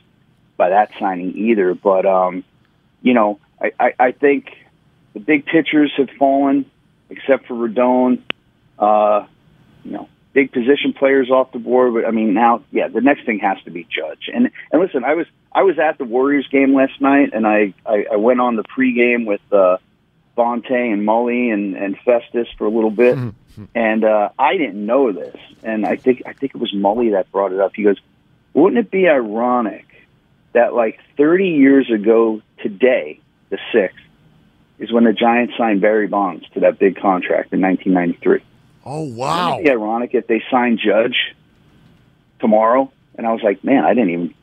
by 0.56 0.70
that 0.70 0.90
signing 0.98 1.36
either. 1.36 1.74
But 1.74 2.06
um, 2.06 2.44
you 3.02 3.14
know, 3.14 3.38
I, 3.60 3.72
I, 3.78 3.94
I 3.98 4.12
think 4.12 4.48
the 5.14 5.20
big 5.20 5.46
pitchers 5.46 5.92
have 5.96 6.10
fallen, 6.18 6.70
except 7.10 7.46
for 7.46 7.54
Rodon. 7.54 8.22
Uh, 8.78 9.26
you 9.84 9.92
know, 9.92 10.08
big 10.36 10.52
position 10.52 10.92
players 10.92 11.30
off 11.30 11.50
the 11.52 11.58
board. 11.58 11.94
But 11.94 12.04
I 12.04 12.10
mean, 12.10 12.34
now, 12.34 12.62
yeah, 12.70 12.88
the 12.88 13.00
next 13.00 13.24
thing 13.24 13.38
has 13.38 13.56
to 13.64 13.70
be 13.70 13.84
Judge. 13.84 14.28
And 14.32 14.50
and 14.70 14.82
listen, 14.82 15.02
I 15.04 15.14
was 15.14 15.26
I 15.50 15.62
was 15.62 15.78
at 15.78 15.96
the 15.96 16.04
Warriors 16.04 16.46
game 16.48 16.74
last 16.74 17.00
night, 17.00 17.30
and 17.32 17.46
I 17.46 17.72
I, 17.86 18.06
I 18.12 18.16
went 18.16 18.40
on 18.40 18.56
the 18.56 18.64
pregame 18.64 19.24
with 19.24 19.40
uh, 19.50 19.78
Bonta 20.36 20.92
and 20.92 21.06
Mully 21.06 21.52
and 21.52 21.74
and 21.74 21.98
Festus 22.04 22.48
for 22.58 22.66
a 22.66 22.70
little 22.70 22.90
bit, 22.90 23.16
and 23.74 24.04
uh, 24.04 24.28
I 24.38 24.58
didn't 24.58 24.84
know 24.84 25.10
this, 25.10 25.36
and 25.62 25.86
I 25.86 25.96
think 25.96 26.22
I 26.26 26.34
think 26.34 26.54
it 26.54 26.58
was 26.58 26.72
Mully 26.74 27.12
that 27.12 27.32
brought 27.32 27.52
it 27.52 27.60
up. 27.60 27.72
He 27.74 27.82
goes, 27.82 27.96
"Wouldn't 28.52 28.78
it 28.78 28.90
be 28.90 29.08
ironic 29.08 29.86
that 30.56 30.74
like 30.74 30.98
30 31.16 31.48
years 31.48 31.90
ago 31.90 32.42
today, 32.62 33.20
the 33.50 33.58
sixth, 33.72 33.96
is 34.78 34.92
when 34.92 35.04
the 35.04 35.12
Giants 35.12 35.54
signed 35.56 35.80
Barry 35.80 36.06
Bonds 36.08 36.44
to 36.54 36.60
that 36.60 36.78
big 36.78 36.96
contract 37.00 37.52
in 37.54 37.60
1993." 37.60 38.42
Oh 38.84 39.00
Wouldn't 39.00 39.16
wow! 39.16 39.58
it 39.58 39.64
be 39.64 39.70
ironic 39.70 40.10
if 40.14 40.26
they 40.26 40.42
signed 40.50 40.78
Judge 40.84 41.16
tomorrow? 42.40 42.92
And 43.16 43.26
I 43.26 43.32
was 43.32 43.42
like, 43.42 43.64
man, 43.64 43.84
I 43.84 43.94
didn't 43.94 44.10
even 44.10 44.34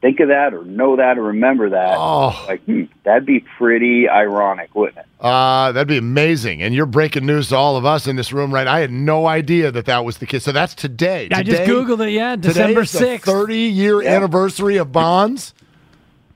think 0.00 0.18
of 0.20 0.28
that 0.28 0.54
or 0.54 0.64
know 0.64 0.96
that 0.96 1.18
or 1.18 1.22
remember 1.24 1.70
that. 1.70 1.94
Oh. 1.96 2.44
Like, 2.48 2.64
hmm, 2.64 2.84
that'd 3.04 3.26
be 3.26 3.40
pretty 3.58 4.08
ironic, 4.08 4.74
wouldn't 4.74 4.98
it? 4.98 5.04
Uh, 5.20 5.70
that'd 5.70 5.86
be 5.86 5.98
amazing. 5.98 6.62
And 6.62 6.74
you're 6.74 6.86
breaking 6.86 7.26
news 7.26 7.50
to 7.50 7.56
all 7.56 7.76
of 7.76 7.84
us 7.84 8.08
in 8.08 8.16
this 8.16 8.32
room, 8.32 8.52
right? 8.52 8.66
I 8.66 8.80
had 8.80 8.90
no 8.90 9.26
idea 9.26 9.70
that 9.70 9.84
that 9.84 10.04
was 10.04 10.18
the 10.18 10.26
case. 10.26 10.42
So 10.42 10.50
that's 10.50 10.74
today. 10.74 11.28
I 11.30 11.42
just 11.44 11.62
googled 11.62 12.04
it. 12.04 12.10
Yeah, 12.12 12.34
December 12.36 12.84
sixth. 12.84 13.26
30 13.26 13.56
year 13.58 14.02
Yeah. 14.02 14.16
anniversary 14.16 14.78
of 14.78 14.90
Bonds. 14.90 15.54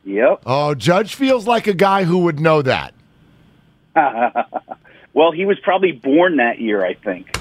Yep. 0.06 0.42
Oh, 0.46 0.74
Judge 0.74 1.14
feels 1.14 1.46
like 1.46 1.66
a 1.66 1.74
guy 1.74 2.04
who 2.04 2.18
would 2.18 2.40
know 2.40 2.62
that. 2.62 2.94
Well, 5.16 5.32
he 5.32 5.46
was 5.46 5.58
probably 5.60 5.92
born 5.92 6.36
that 6.36 6.60
year, 6.60 6.84
I 6.84 6.92
think. 6.92 7.40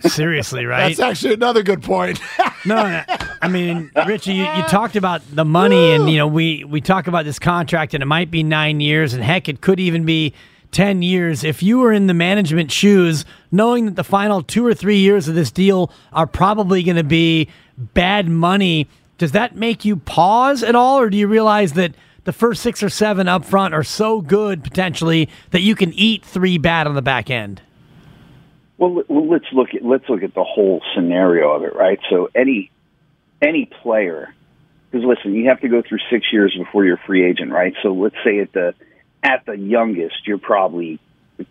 Seriously, 0.00 0.64
right? 0.64 0.96
That's 0.96 1.00
actually 1.00 1.34
another 1.34 1.62
good 1.62 1.82
point. 1.82 2.18
No, 2.66 2.76
no, 2.76 3.02
I 3.40 3.48
mean, 3.48 3.90
Richie, 4.06 4.34
you, 4.34 4.44
you 4.44 4.62
talked 4.64 4.94
about 4.94 5.22
the 5.34 5.46
money, 5.46 5.92
and 5.92 6.10
you 6.10 6.18
know, 6.18 6.26
we 6.26 6.62
we 6.64 6.82
talk 6.82 7.06
about 7.06 7.24
this 7.24 7.38
contract, 7.38 7.94
and 7.94 8.02
it 8.02 8.06
might 8.06 8.30
be 8.30 8.42
nine 8.42 8.80
years, 8.80 9.14
and 9.14 9.24
heck, 9.24 9.48
it 9.48 9.62
could 9.62 9.80
even 9.80 10.04
be 10.04 10.34
ten 10.70 11.00
years. 11.00 11.42
If 11.42 11.62
you 11.62 11.78
were 11.78 11.90
in 11.90 12.06
the 12.06 12.12
management 12.12 12.70
shoes, 12.70 13.24
knowing 13.50 13.86
that 13.86 13.96
the 13.96 14.04
final 14.04 14.42
two 14.42 14.66
or 14.66 14.74
three 14.74 14.98
years 14.98 15.26
of 15.26 15.36
this 15.36 15.50
deal 15.50 15.90
are 16.12 16.26
probably 16.26 16.82
going 16.82 16.96
to 16.96 17.02
be 17.02 17.48
bad 17.78 18.28
money, 18.28 18.88
does 19.20 19.32
that 19.32 19.54
make 19.54 19.84
you 19.84 19.96
pause 19.96 20.62
at 20.62 20.74
all, 20.74 20.98
or 20.98 21.10
do 21.10 21.18
you 21.18 21.28
realize 21.28 21.74
that? 21.74 21.94
The 22.24 22.32
first 22.32 22.62
six 22.62 22.82
or 22.82 22.90
seven 22.90 23.28
up 23.28 23.44
front 23.44 23.74
are 23.74 23.82
so 23.82 24.20
good 24.20 24.62
potentially 24.62 25.28
that 25.50 25.62
you 25.62 25.74
can 25.74 25.92
eat 25.94 26.22
three 26.22 26.58
bad 26.58 26.86
on 26.86 26.94
the 26.94 27.02
back 27.02 27.30
end. 27.30 27.62
Well, 28.76 29.02
let's 29.08 29.46
look 29.52 29.74
at 29.74 29.82
let's 29.82 30.06
look 30.08 30.22
at 30.22 30.34
the 30.34 30.44
whole 30.44 30.82
scenario 30.94 31.50
of 31.50 31.64
it, 31.64 31.74
right? 31.74 31.98
So 32.10 32.28
any 32.34 32.70
any 33.40 33.66
player, 33.82 34.34
because 34.90 35.06
listen, 35.06 35.34
you 35.34 35.48
have 35.48 35.60
to 35.60 35.68
go 35.68 35.82
through 35.86 35.98
six 36.10 36.26
years 36.30 36.54
before 36.56 36.84
you're 36.84 36.96
a 36.96 37.06
free 37.06 37.24
agent, 37.24 37.52
right? 37.52 37.74
So 37.82 37.92
let's 37.92 38.16
say 38.22 38.38
at 38.40 38.52
the 38.52 38.74
at 39.22 39.44
the 39.46 39.56
youngest, 39.56 40.26
you're 40.26 40.38
probably 40.38 40.98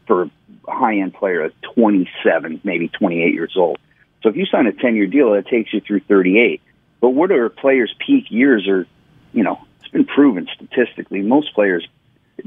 for 0.08 0.24
a 0.24 0.32
high 0.72 1.00
end 1.00 1.14
player 1.16 1.44
at 1.44 1.54
27, 1.76 2.62
maybe 2.64 2.90
28 2.90 3.34
years 3.34 3.54
old. 3.58 3.80
So 4.22 4.30
if 4.30 4.36
you 4.36 4.46
sign 4.46 4.68
a 4.68 4.72
10 4.72 4.96
year 4.96 5.08
deal, 5.08 5.34
that 5.34 5.48
takes 5.48 5.74
you 5.74 5.82
through 5.82 6.02
38. 6.02 6.62
But 7.02 7.10
what 7.10 7.32
are 7.32 7.50
player's 7.50 7.94
peak 8.06 8.26
years? 8.30 8.68
Are 8.68 8.86
you 9.34 9.44
know 9.44 9.60
it's 9.80 9.90
been 9.90 10.06
proven 10.06 10.48
statistically 10.56 11.22
most 11.22 11.54
players 11.54 11.88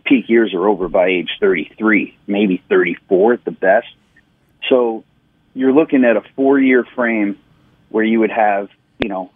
peak 0.04 0.28
years 0.28 0.54
are 0.54 0.68
over 0.68 0.88
by 0.88 1.09
age 1.09 1.30
33, 1.40 2.16
maybe 2.26 2.62
34 2.68 3.35
at 3.35 3.44
the 3.44 3.50
best. 3.50 3.88
So 4.68 5.04
you're 5.54 5.73
looking 5.73 6.04
at 6.04 6.16
a 6.16 6.23
four 6.35 6.59
year 6.59 6.85
frame 6.94 7.38
where 7.90 8.04
you 8.04 8.21
would 8.21 8.30
have, 8.30 8.68
you 8.99 9.09
know, 9.09 9.30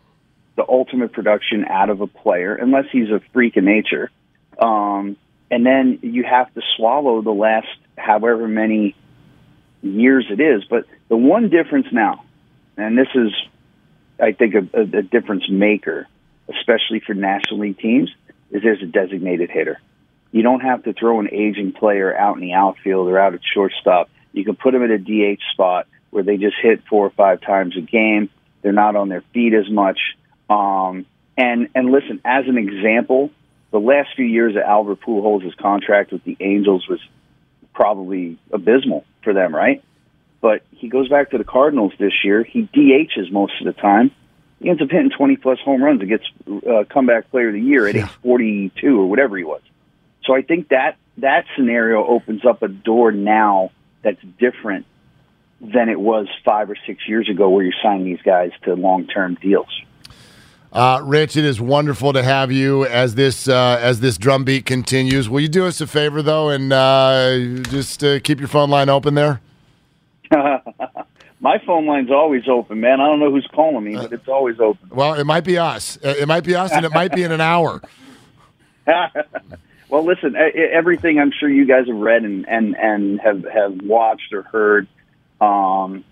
the 0.56 0.64
ultimate 0.66 1.12
production 1.12 1.64
out 1.66 1.90
of 1.90 2.00
a 2.00 2.06
player, 2.06 2.54
unless 2.54 2.86
he's 2.90 3.10
a 3.10 3.20
freak 3.32 3.56
of 3.56 3.64
nature. 3.64 4.10
Um, 4.58 5.16
and 5.50 5.66
then 5.66 5.98
you 6.02 6.24
have 6.24 6.52
to 6.54 6.62
swallow 6.76 7.20
the 7.20 7.30
last 7.30 7.68
however 7.98 8.48
many 8.48 8.94
years 9.82 10.26
it 10.30 10.40
is. 10.40 10.64
But 10.64 10.86
the 11.08 11.16
one 11.16 11.50
difference 11.50 11.88
now, 11.92 12.24
and 12.76 12.96
this 12.96 13.08
is, 13.14 13.32
I 14.20 14.32
think, 14.32 14.54
a, 14.54 14.80
a, 14.80 15.02
difference 15.02 15.48
maker, 15.48 16.06
especially 16.48 17.00
for 17.00 17.14
National 17.14 17.60
League 17.60 17.78
teams, 17.78 18.10
is 18.50 18.62
there's 18.62 18.82
a 18.82 18.86
designated 18.86 19.50
hitter. 19.50 19.80
You 20.32 20.42
don't 20.42 20.60
have 20.60 20.84
to 20.84 20.92
throw 20.92 21.20
an 21.20 21.28
aging 21.32 21.72
player 21.72 22.16
out 22.16 22.36
in 22.36 22.40
the 22.40 22.52
outfield 22.52 23.08
or 23.08 23.18
out 23.18 23.34
at 23.34 23.40
shortstop. 23.44 24.10
You 24.32 24.44
can 24.44 24.56
put 24.56 24.72
them 24.72 24.82
at 24.82 24.90
a 24.90 24.98
DH 24.98 25.40
spot 25.52 25.86
where 26.10 26.22
they 26.22 26.36
just 26.36 26.56
hit 26.60 26.82
four 26.88 27.06
or 27.06 27.10
five 27.10 27.40
times 27.40 27.76
a 27.76 27.80
game. 27.80 28.30
They're 28.62 28.72
not 28.72 28.96
on 28.96 29.08
their 29.08 29.22
feet 29.32 29.54
as 29.54 29.70
much. 29.70 29.98
Um, 30.48 31.06
and 31.36 31.68
and 31.74 31.90
listen, 31.90 32.20
as 32.24 32.46
an 32.48 32.58
example, 32.58 33.30
the 33.70 33.80
last 33.80 34.10
few 34.16 34.24
years 34.24 34.56
of 34.56 34.62
Albert 34.62 35.00
Pujols' 35.00 35.56
contract 35.56 36.12
with 36.12 36.24
the 36.24 36.36
Angels 36.40 36.88
was 36.88 37.00
probably 37.74 38.38
abysmal 38.52 39.04
for 39.22 39.32
them, 39.32 39.54
right? 39.54 39.82
But 40.46 40.62
he 40.70 40.88
goes 40.88 41.08
back 41.08 41.32
to 41.32 41.38
the 41.38 41.44
Cardinals 41.44 41.92
this 41.98 42.12
year. 42.22 42.44
He 42.44 42.68
DHs 42.72 43.32
most 43.32 43.54
of 43.60 43.66
the 43.66 43.72
time. 43.72 44.12
He 44.60 44.70
ends 44.70 44.80
up 44.80 44.88
hitting 44.88 45.10
20 45.10 45.38
plus 45.38 45.58
home 45.58 45.82
runs 45.82 46.00
and 46.00 46.08
gets 46.08 46.22
uh, 46.48 46.84
comeback 46.88 47.32
player 47.32 47.48
of 47.48 47.54
the 47.54 47.60
year 47.60 47.88
at 47.88 47.96
age 47.96 48.08
42 48.22 49.00
or 49.00 49.06
whatever 49.06 49.36
he 49.36 49.42
was. 49.42 49.60
So 50.22 50.36
I 50.36 50.42
think 50.42 50.68
that 50.68 50.98
that 51.18 51.46
scenario 51.56 52.06
opens 52.06 52.46
up 52.46 52.62
a 52.62 52.68
door 52.68 53.10
now 53.10 53.72
that's 54.02 54.22
different 54.38 54.86
than 55.60 55.88
it 55.88 55.98
was 55.98 56.28
five 56.44 56.70
or 56.70 56.76
six 56.86 57.08
years 57.08 57.28
ago, 57.28 57.50
where 57.50 57.64
you're 57.64 57.74
signing 57.82 58.04
these 58.04 58.22
guys 58.22 58.52
to 58.66 58.74
long 58.74 59.08
term 59.08 59.36
deals. 59.42 59.66
Uh, 60.72 61.00
Rich, 61.02 61.36
it 61.36 61.44
is 61.44 61.60
wonderful 61.60 62.12
to 62.12 62.22
have 62.22 62.52
you 62.52 62.86
as 62.86 63.16
this 63.16 63.48
uh, 63.48 63.80
as 63.82 63.98
this 63.98 64.16
drumbeat 64.16 64.64
continues. 64.64 65.28
Will 65.28 65.40
you 65.40 65.48
do 65.48 65.66
us 65.66 65.80
a 65.80 65.88
favor 65.88 66.22
though, 66.22 66.50
and 66.50 66.72
uh, 66.72 67.64
just 67.68 68.04
uh, 68.04 68.20
keep 68.20 68.38
your 68.38 68.46
phone 68.46 68.70
line 68.70 68.88
open 68.88 69.14
there? 69.14 69.40
My 71.40 71.58
phone 71.66 71.86
line's 71.86 72.10
always 72.10 72.48
open, 72.48 72.80
man. 72.80 73.00
I 73.00 73.06
don't 73.06 73.20
know 73.20 73.30
who's 73.30 73.46
calling 73.52 73.84
me, 73.84 73.94
but 73.94 74.12
it's 74.12 74.28
always 74.28 74.58
open. 74.58 74.88
Well, 74.90 75.14
it 75.14 75.24
might 75.24 75.44
be 75.44 75.58
us. 75.58 75.98
Uh, 76.02 76.14
It 76.18 76.26
might 76.26 76.44
be 76.44 76.54
us, 76.54 76.72
and 76.72 76.84
it 76.86 76.92
might 76.92 77.12
be 77.14 77.22
in 77.22 77.30
an 77.32 77.42
hour. 77.42 77.82
well, 79.88 80.04
listen, 80.04 80.34
everything 80.36 81.18
I'm 81.18 81.32
sure 81.38 81.48
you 81.48 81.66
guys 81.66 81.86
have 81.88 81.96
read 81.96 82.24
and 82.24 82.48
and 82.48 82.76
and 82.76 83.20
have 83.20 83.44
have 83.44 83.80
watched 83.82 84.32
or 84.32 84.42
heard. 84.42 84.88
Um, 85.40 86.04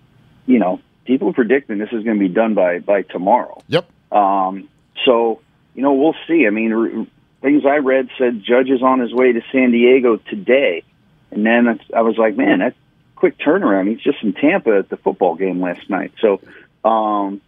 you 0.45 0.59
know, 0.59 0.79
people 1.05 1.29
are 1.29 1.33
predicting 1.33 1.79
this 1.79 1.89
is 1.91 2.03
going 2.03 2.19
to 2.19 2.27
be 2.27 2.33
done 2.33 2.53
by 2.53 2.79
by 2.79 3.01
tomorrow. 3.03 3.61
Yep. 3.67 3.89
Um, 4.11 4.69
so 5.05 5.41
you 5.73 5.81
know, 5.81 5.93
we'll 5.93 6.15
see. 6.27 6.45
I 6.47 6.51
mean, 6.51 6.71
r- 6.73 7.07
things 7.41 7.63
I 7.65 7.77
read 7.77 8.09
said 8.17 8.43
Judge 8.43 8.69
is 8.69 8.81
on 8.83 8.99
his 8.99 9.13
way 9.13 9.31
to 9.33 9.41
San 9.51 9.71
Diego 9.71 10.17
today, 10.17 10.83
and 11.31 11.45
then 11.45 11.79
I 11.95 12.01
was 12.01 12.17
like, 12.17 12.37
man, 12.37 12.59
that's 12.59 12.75
quick 13.15 13.37
turnaround. 13.37 13.89
He's 13.89 14.01
just 14.01 14.21
in 14.23 14.33
Tampa 14.33 14.77
at 14.77 14.89
the 14.89 14.97
football 14.97 15.35
game 15.35 15.61
last 15.61 15.89
night. 15.89 16.13
So, 16.19 16.41
um, 16.83 17.41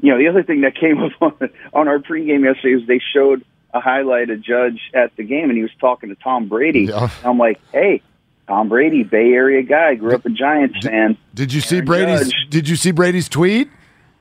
you 0.00 0.12
know, 0.12 0.18
the 0.18 0.28
other 0.28 0.42
thing 0.42 0.62
that 0.62 0.76
came 0.76 1.02
up 1.02 1.12
on, 1.20 1.50
on 1.72 1.88
our 1.88 1.98
pregame 1.98 2.44
yesterday 2.44 2.76
was 2.76 2.86
they 2.86 3.00
showed 3.12 3.44
a 3.74 3.80
highlight 3.80 4.30
of 4.30 4.40
Judge 4.40 4.80
at 4.94 5.14
the 5.16 5.24
game, 5.24 5.50
and 5.50 5.56
he 5.56 5.62
was 5.62 5.74
talking 5.80 6.08
to 6.08 6.14
Tom 6.14 6.48
Brady. 6.48 6.84
Yeah. 6.84 7.10
I'm 7.24 7.38
like, 7.38 7.60
hey. 7.72 8.02
Tom 8.46 8.70
Brady, 8.70 9.02
Bay 9.02 9.34
Area 9.34 9.62
guy, 9.62 9.94
grew 9.94 10.14
up 10.14 10.24
a 10.24 10.30
Giants 10.30 10.78
fan. 10.82 11.18
Did 11.34 11.52
you 11.52 11.60
see 11.60 11.76
Aaron 11.76 11.84
Brady's? 11.84 12.20
Judge. 12.30 12.46
Did 12.48 12.66
you 12.66 12.76
see 12.76 12.92
Brady's 12.92 13.28
tweet? 13.28 13.68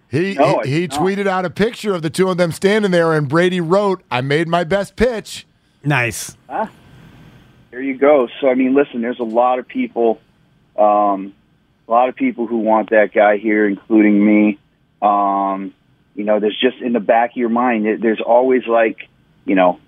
He 0.09 0.33
No, 0.33 0.59
he, 0.65 0.81
he 0.81 0.87
tweeted 0.89 1.27
out 1.27 1.45
a 1.45 1.49
picture 1.49 1.93
of 1.93 2.01
the 2.01 2.09
two 2.09 2.29
of 2.29 2.35
them 2.35 2.51
standing 2.51 2.91
there, 2.91 3.13
and 3.13 3.27
Brady 3.27 3.61
wrote, 3.61 4.03
"I 4.11 4.19
made 4.21 4.49
my 4.49 4.65
best 4.65 4.97
pitch." 4.97 5.47
Nice. 5.83 6.35
There 7.71 7.81
you 7.81 7.97
go. 7.97 8.27
So 8.41 8.49
I 8.49 8.55
mean, 8.55 8.73
listen, 8.73 9.01
there's 9.01 9.19
a 9.19 9.23
lot 9.23 9.59
of 9.59 9.67
people 9.67 10.19
Um, 10.77 11.33
a 11.87 11.91
lot 11.91 12.09
of 12.09 12.15
people 12.15 12.47
who 12.47 12.59
want 12.59 12.89
that 12.89 13.13
guy 13.13 13.37
here, 13.37 13.67
including 13.67 14.25
me. 14.25 14.59
Um, 15.01 15.73
you 16.15 16.23
know, 16.23 16.39
there's 16.39 16.59
just 16.59 16.77
in 16.81 16.93
the 16.93 16.99
back 16.99 17.31
of 17.31 17.37
your 17.37 17.49
mind, 17.49 18.01
there's 18.01 18.21
always 18.21 18.65
like, 18.65 19.07
you 19.45 19.55
know, 19.55 19.79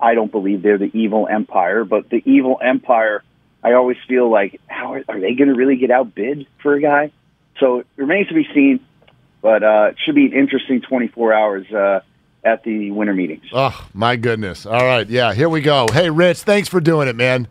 I 0.00 0.14
don't 0.14 0.30
believe 0.30 0.62
they're 0.62 0.78
the 0.78 0.90
evil 0.96 1.26
empire, 1.28 1.84
but 1.84 2.08
the 2.08 2.22
evil 2.24 2.58
empire, 2.62 3.24
I 3.62 3.72
always 3.72 3.96
feel 4.06 4.30
like, 4.30 4.60
how 4.68 4.94
are, 4.94 5.04
are 5.08 5.20
they 5.20 5.34
going 5.34 5.48
to 5.48 5.54
really 5.54 5.76
get 5.76 5.90
outbid 5.90 6.46
for 6.62 6.74
a 6.74 6.80
guy? 6.80 7.10
So 7.58 7.80
it 7.80 7.86
remains 7.96 8.28
to 8.28 8.34
be 8.34 8.46
seen, 8.54 8.80
but 9.42 9.62
uh, 9.62 9.88
it 9.90 9.96
should 10.04 10.14
be 10.14 10.26
an 10.26 10.34
interesting 10.34 10.82
24 10.82 11.32
hours 11.32 11.72
uh, 11.72 12.00
at 12.44 12.62
the 12.62 12.92
winter 12.92 13.14
meetings. 13.14 13.46
Oh, 13.52 13.88
my 13.92 14.16
goodness. 14.16 14.66
All 14.66 14.84
right. 14.84 15.08
Yeah, 15.08 15.34
here 15.34 15.48
we 15.48 15.62
go. 15.62 15.86
Hey, 15.92 16.10
Rich, 16.10 16.42
thanks 16.42 16.68
for 16.68 16.80
doing 16.80 17.08
it, 17.08 17.16
man. 17.16 17.48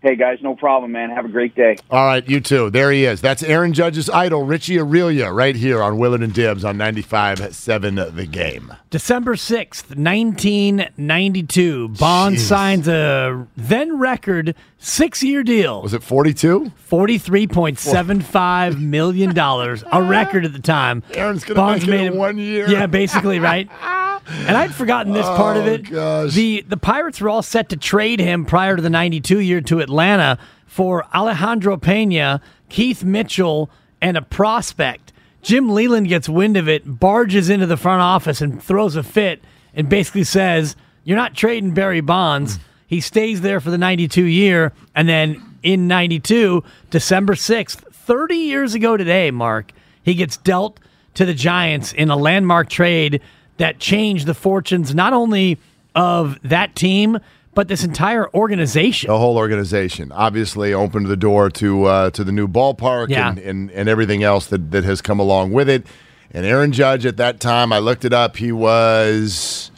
Hey 0.00 0.14
guys, 0.14 0.38
no 0.42 0.54
problem, 0.54 0.92
man. 0.92 1.10
Have 1.10 1.24
a 1.24 1.28
great 1.28 1.56
day. 1.56 1.76
All 1.90 2.06
right, 2.06 2.24
you 2.28 2.38
too. 2.40 2.70
There 2.70 2.92
he 2.92 3.04
is. 3.04 3.20
That's 3.20 3.42
Aaron 3.42 3.72
Judge's 3.72 4.08
idol, 4.08 4.44
Richie 4.44 4.76
Aurilia, 4.76 5.34
right 5.34 5.56
here 5.56 5.82
on 5.82 5.98
Willard 5.98 6.22
and 6.22 6.32
Dibbs 6.32 6.64
on 6.64 6.76
95.7 6.78 8.14
The 8.14 8.26
Game. 8.26 8.72
December 8.90 9.34
6th, 9.34 9.96
1992. 9.96 11.88
Bond 11.88 12.36
Jeez. 12.36 12.38
signs 12.38 12.86
a 12.86 13.48
then 13.56 13.98
record 13.98 14.54
six 14.78 15.20
year 15.24 15.42
deal. 15.42 15.82
Was 15.82 15.94
it 15.94 16.04
42? 16.04 16.70
$43.75 16.88 18.80
million. 18.80 19.36
A 19.36 20.02
record 20.02 20.44
at 20.44 20.52
the 20.52 20.60
time. 20.60 21.02
Aaron's 21.14 21.42
gonna 21.42 21.72
make 21.72 21.82
it 21.88 21.88
in 22.12 22.16
one 22.16 22.38
year. 22.38 22.68
Yeah, 22.70 22.86
basically, 22.86 23.40
right? 23.40 23.68
And 24.26 24.56
I'd 24.56 24.74
forgotten 24.74 25.12
this 25.12 25.26
part 25.26 25.56
of 25.56 25.66
Oh, 25.66 26.24
it. 26.26 26.32
The 26.32 26.64
the 26.68 26.76
Pirates 26.76 27.20
were 27.20 27.28
all 27.28 27.42
set 27.42 27.68
to 27.70 27.76
trade 27.76 28.20
him 28.20 28.44
prior 28.44 28.76
to 28.76 28.82
the 28.82 28.90
92 28.90 29.38
year 29.40 29.60
to 29.62 29.80
Atlanta 29.80 30.38
for 30.66 31.04
Alejandro 31.14 31.76
Pena, 31.76 32.40
Keith 32.68 33.02
Mitchell, 33.04 33.70
and 34.00 34.16
a 34.16 34.22
prospect. 34.22 35.12
Jim 35.42 35.68
Leyland 35.70 36.08
gets 36.08 36.28
wind 36.28 36.56
of 36.56 36.68
it, 36.68 36.98
barges 36.98 37.48
into 37.48 37.66
the 37.66 37.76
front 37.76 38.02
office 38.02 38.40
and 38.40 38.62
throws 38.62 38.96
a 38.96 39.02
fit 39.02 39.42
and 39.74 39.88
basically 39.88 40.24
says, 40.24 40.76
You're 41.04 41.16
not 41.16 41.34
trading 41.34 41.72
Barry 41.74 42.00
Bonds. 42.00 42.58
He 42.86 43.00
stays 43.00 43.40
there 43.42 43.60
for 43.60 43.70
the 43.70 43.78
92 43.78 44.24
year. 44.24 44.72
And 44.94 45.08
then 45.08 45.42
in 45.62 45.88
92, 45.88 46.64
December 46.90 47.34
6th, 47.34 47.76
30 47.92 48.34
years 48.36 48.74
ago 48.74 48.96
today, 48.96 49.30
Mark, 49.30 49.72
he 50.02 50.14
gets 50.14 50.36
dealt 50.38 50.80
to 51.14 51.24
the 51.26 51.34
Giants 51.34 51.92
in 51.92 52.10
a 52.10 52.16
landmark 52.16 52.68
trade 52.70 53.20
that 53.58 53.78
changed 53.78 54.26
the 54.26 54.34
fortunes 54.34 54.94
not 54.94 55.12
only 55.12 55.58
of 55.94 56.38
that 56.42 56.74
team, 56.74 57.18
but 57.54 57.68
this 57.68 57.82
entire 57.84 58.32
organization. 58.34 59.08
The 59.08 59.18
whole 59.18 59.36
organization 59.36 60.12
obviously 60.12 60.72
opened 60.72 61.06
the 61.06 61.16
door 61.16 61.50
to 61.50 61.84
uh, 61.84 62.10
to 62.10 62.24
the 62.24 62.32
new 62.32 62.46
ballpark 62.48 63.08
Yeah. 63.08 63.30
and, 63.30 63.38
and, 63.38 63.70
and 63.72 63.88
everything 63.88 64.22
else 64.22 64.46
that, 64.46 64.70
that 64.70 64.84
has 64.84 65.00
come 65.02 65.18
along 65.20 65.52
with 65.52 65.68
it. 65.68 65.86
And 66.30 66.44
Aaron 66.46 66.72
Judge 66.72 67.04
at 67.06 67.16
that 67.16 67.40
time, 67.40 67.72
I 67.72 67.78
looked 67.78 68.04
it 68.04 68.12
up, 68.12 68.36
he 68.36 68.52
was 68.52 69.70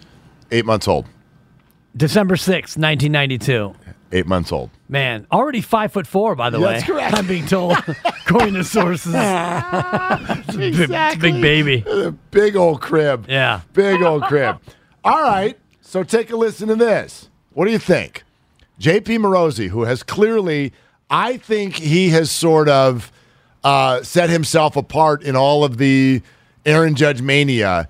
eight 0.50 0.66
months 0.66 0.86
old. 0.88 1.06
December 1.96 2.34
6th, 2.36 2.76
1992. 2.76 3.74
Eight 4.12 4.26
months 4.26 4.50
old. 4.50 4.70
Man, 4.88 5.26
already 5.30 5.60
five 5.60 5.92
foot 5.92 6.06
four, 6.06 6.34
by 6.34 6.50
the 6.50 6.58
way. 6.60 6.72
that's 6.72 6.84
correct. 6.84 7.16
I'm 7.16 7.26
being 7.28 7.46
told, 7.46 7.76
according 8.04 8.54
to 8.54 8.64
sources. 8.64 9.14
A 9.14 10.42
big- 10.56 10.80
Exactly. 10.80 11.32
Big, 11.32 11.40
baby. 11.42 12.14
Big 12.32 12.56
old 12.56 12.80
crib. 12.80 13.26
Yeah. 13.28 13.60
Big 13.72 14.02
old 14.02 14.22
crib. 14.24 14.58
All 15.04 15.22
right. 15.22 15.56
So 15.80 16.02
take 16.02 16.30
a 16.30 16.36
listen 16.36 16.68
to 16.68 16.76
this. 16.76 17.28
What 17.52 17.66
do 17.66 17.72
you 17.72 17.78
think? 17.78 18.24
JP 18.80 19.18
Morosi, 19.18 19.68
who 19.68 19.82
has 19.84 20.02
clearly, 20.02 20.72
I 21.08 21.36
think 21.36 21.74
he 21.76 22.08
has 22.10 22.30
sort 22.30 22.68
of 22.68 23.12
uh, 23.62 24.02
set 24.02 24.30
himself 24.30 24.74
apart 24.76 25.22
in 25.22 25.36
all 25.36 25.64
of 25.64 25.76
the 25.78 26.22
Aaron 26.66 26.94
Judge 26.94 27.22
mania. 27.22 27.88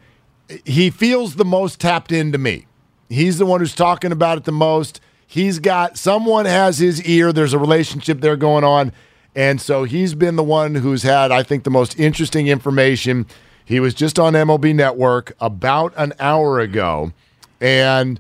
He 0.65 0.91
feels 0.91 1.37
the 1.37 1.45
most 1.45 1.81
tapped 1.81 2.11
into 2.13 2.39
me. 2.39 2.67
He's 3.09 3.39
the 3.39 3.47
one 3.47 3.61
who's 3.61 3.75
talking 3.75 4.13
about 4.13 4.39
it 4.39 4.45
the 4.45 4.53
most. 4.53 5.01
He's 5.31 5.61
got 5.61 5.97
someone 5.97 6.45
has 6.45 6.79
his 6.79 7.05
ear. 7.05 7.33
There's 7.33 7.53
a 7.53 7.59
relationship 7.59 8.21
there 8.21 8.35
going 8.35 8.65
on. 8.65 8.91
And 9.37 9.61
so 9.61 9.85
he's 9.85 10.17
been 10.17 10.35
the 10.35 10.43
one 10.43 10.75
who's 10.75 11.05
had, 11.05 11.31
I 11.31 11.45
think, 11.45 11.63
the 11.63 11.71
most 11.71 11.97
interesting 12.01 12.49
information. 12.49 13.27
He 13.65 13.79
was 13.79 13.95
just 13.95 14.19
on 14.19 14.33
MLB 14.33 14.75
Network 14.75 15.37
about 15.39 15.95
an 15.97 16.15
hour 16.19 16.59
ago. 16.59 17.13
And 17.61 18.19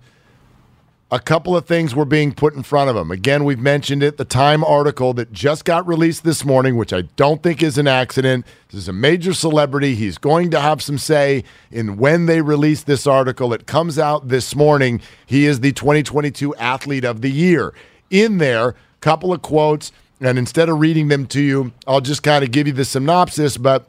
a 1.13 1.19
couple 1.19 1.57
of 1.57 1.67
things 1.67 1.95
were 1.95 2.05
being 2.05 2.33
put 2.33 2.55
in 2.55 2.63
front 2.63 2.89
of 2.89 2.97
him. 2.97 3.11
Again, 3.11 3.45
we've 3.45 3.59
mentioned 3.59 4.03
it 4.03 4.17
the 4.17 4.25
Time 4.25 4.63
article 4.63 5.13
that 5.15 5.33
just 5.33 5.65
got 5.65 5.87
released 5.87 6.23
this 6.23 6.45
morning, 6.45 6.77
which 6.77 6.93
I 6.93 7.03
don't 7.03 7.43
think 7.43 7.63
is 7.63 7.79
an 7.79 7.89
accident. 7.89 8.47
This 8.69 8.83
is 8.83 8.89
a 8.89 8.93
major 8.93 9.35
celebrity. 9.35 9.97
He's 9.97 10.19
going 10.19 10.51
to 10.53 10.61
have 10.61 10.81
some 10.81 10.99
say 10.99 11.43
in 11.73 11.97
when 11.97 12.27
they 12.27 12.41
release 12.43 12.85
this 12.85 13.09
article. 13.09 13.53
It 13.53 13.67
comes 13.67 13.99
out 13.99 14.29
this 14.29 14.55
morning. 14.55 15.01
He 15.27 15.47
is 15.47 15.61
the 15.61 15.73
2022 15.73 16.55
Athlete 16.57 17.05
of 17.05 17.23
the 17.23 17.31
Year. 17.31 17.75
In 18.11 18.39
there, 18.39 18.69
a 18.69 18.75
couple 19.01 19.33
of 19.33 19.43
quotes, 19.43 19.91
and 20.21 20.39
instead 20.39 20.69
of 20.69 20.79
reading 20.79 21.09
them 21.09 21.27
to 21.29 21.41
you, 21.41 21.73
I'll 21.89 22.01
just 22.01 22.23
kind 22.23 22.45
of 22.45 22.53
give 22.53 22.69
you 22.69 22.73
the 22.73 22.85
synopsis, 22.85 23.57
but 23.57 23.89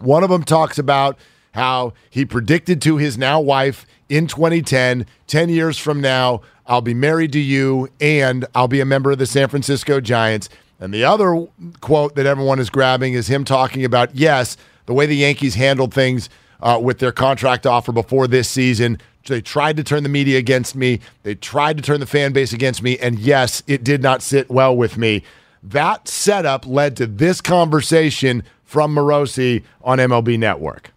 one 0.00 0.22
of 0.22 0.30
them 0.30 0.44
talks 0.44 0.78
about 0.78 1.16
how 1.52 1.92
he 2.08 2.24
predicted 2.24 2.80
to 2.82 2.96
his 2.96 3.18
now 3.18 3.40
wife 3.40 3.86
in 4.08 4.26
2010, 4.26 5.06
10 5.26 5.48
years 5.48 5.78
from 5.78 6.00
now, 6.00 6.42
I'll 6.66 6.80
be 6.80 6.94
married 6.94 7.32
to 7.32 7.40
you 7.40 7.88
and 8.00 8.44
I'll 8.54 8.68
be 8.68 8.80
a 8.80 8.84
member 8.84 9.10
of 9.10 9.18
the 9.18 9.26
San 9.26 9.48
Francisco 9.48 10.00
Giants. 10.00 10.48
And 10.78 10.92
the 10.92 11.04
other 11.04 11.46
quote 11.80 12.14
that 12.16 12.26
everyone 12.26 12.58
is 12.58 12.70
grabbing 12.70 13.14
is 13.14 13.28
him 13.28 13.44
talking 13.44 13.84
about, 13.84 14.14
yes, 14.14 14.56
the 14.86 14.94
way 14.94 15.06
the 15.06 15.16
Yankees 15.16 15.54
handled 15.54 15.94
things 15.94 16.28
uh, 16.60 16.78
with 16.82 16.98
their 16.98 17.12
contract 17.12 17.66
offer 17.66 17.92
before 17.92 18.26
this 18.26 18.48
season. 18.48 18.98
They 19.26 19.40
tried 19.40 19.76
to 19.76 19.84
turn 19.84 20.02
the 20.02 20.08
media 20.08 20.38
against 20.38 20.74
me. 20.74 21.00
They 21.22 21.34
tried 21.34 21.76
to 21.76 21.82
turn 21.82 22.00
the 22.00 22.06
fan 22.06 22.32
base 22.32 22.52
against 22.52 22.82
me. 22.82 22.98
And 22.98 23.18
yes, 23.18 23.62
it 23.66 23.84
did 23.84 24.02
not 24.02 24.22
sit 24.22 24.50
well 24.50 24.76
with 24.76 24.96
me. 24.96 25.22
That 25.62 26.08
setup 26.08 26.66
led 26.66 26.96
to 26.96 27.06
this 27.06 27.40
conversation 27.40 28.42
from 28.64 28.94
Morosi 28.94 29.62
on 29.82 29.98
MLB 29.98 30.38
Network. 30.38 30.92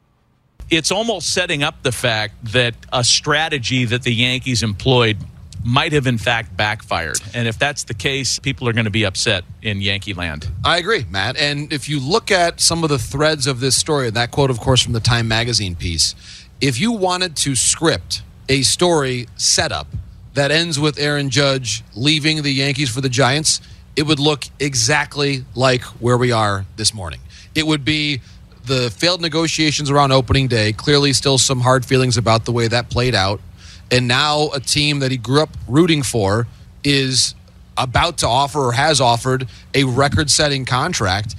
It's 0.70 0.92
almost 0.92 1.34
setting 1.34 1.64
up 1.64 1.84
the 1.84 1.92
fact 1.92 2.36
that 2.54 2.76
a 2.92 3.04
strategy 3.04 3.86
that 3.86 4.04
the 4.04 4.14
Yankees 4.14 4.64
employed 4.64 5.18
might 5.64 5.94
have 5.94 6.08
in 6.08 6.18
fact 6.18 6.56
backfired. 6.58 7.20
And 7.34 7.48
if 7.48 7.58
that's 7.58 7.86
the 7.86 7.94
case, 7.94 8.40
people 8.40 8.68
are 8.68 8.74
going 8.74 8.86
to 8.86 8.92
be 8.92 9.06
upset 9.06 9.46
in 9.62 9.82
Yankee 9.82 10.14
land. 10.14 10.48
I 10.64 10.78
agree, 10.78 11.06
Matt. 11.10 11.38
And 11.38 11.72
if 11.72 11.88
you 11.88 12.00
look 12.00 12.32
at 12.32 12.60
some 12.60 12.84
of 12.84 12.90
the 12.90 13.00
threads 13.00 13.48
of 13.48 13.60
this 13.60 13.76
story, 13.76 14.10
that 14.10 14.32
quote, 14.32 14.50
of 14.50 14.60
course, 14.60 14.82
from 14.82 14.94
the 14.94 15.00
Time 15.00 15.28
magazine 15.28 15.76
piece, 15.76 16.16
if 16.60 16.80
you 16.80 16.92
wanted 16.92 17.36
to 17.38 17.56
script 17.56 18.22
a 18.50 18.62
story 18.64 19.28
setup 19.38 19.88
that 20.34 20.52
ends 20.52 20.80
with 20.80 21.00
Aaron 21.00 21.30
Judge 21.30 21.84
leaving 21.96 22.42
the 22.42 22.52
Yankees 22.52 22.90
for 22.90 23.02
the 23.02 23.10
Giants, 23.10 23.62
it 23.96 24.04
would 24.04 24.20
look 24.20 24.46
exactly 24.60 25.46
like 25.56 25.82
where 26.02 26.18
we 26.18 26.32
are 26.32 26.66
this 26.76 26.94
morning. 26.94 27.20
It 27.56 27.68
would 27.68 27.86
be 27.86 28.22
the 28.66 28.90
failed 28.92 29.22
negotiations 29.22 29.90
around 29.90 30.12
opening 30.12 30.48
day, 30.48 30.74
clearly 30.74 31.14
still 31.14 31.38
some 31.38 31.62
hard 31.62 31.86
feelings 31.86 32.18
about 32.18 32.46
the 32.46 32.52
way 32.52 32.68
that 32.68 32.90
played 32.90 33.16
out. 33.16 33.42
And 33.92 34.08
now 34.08 34.50
a 34.54 34.60
team 34.60 35.00
that 35.00 35.12
he 35.12 35.18
grew 35.18 35.42
up 35.42 35.50
rooting 35.68 36.04
for 36.04 36.48
is 36.84 37.36
about 37.78 38.18
to 38.20 38.28
offer 38.28 38.60
or 38.60 38.72
has 38.74 39.02
offered 39.02 39.48
a 39.74 39.84
record 39.84 40.30
setting 40.30 40.66
contract 40.66 41.36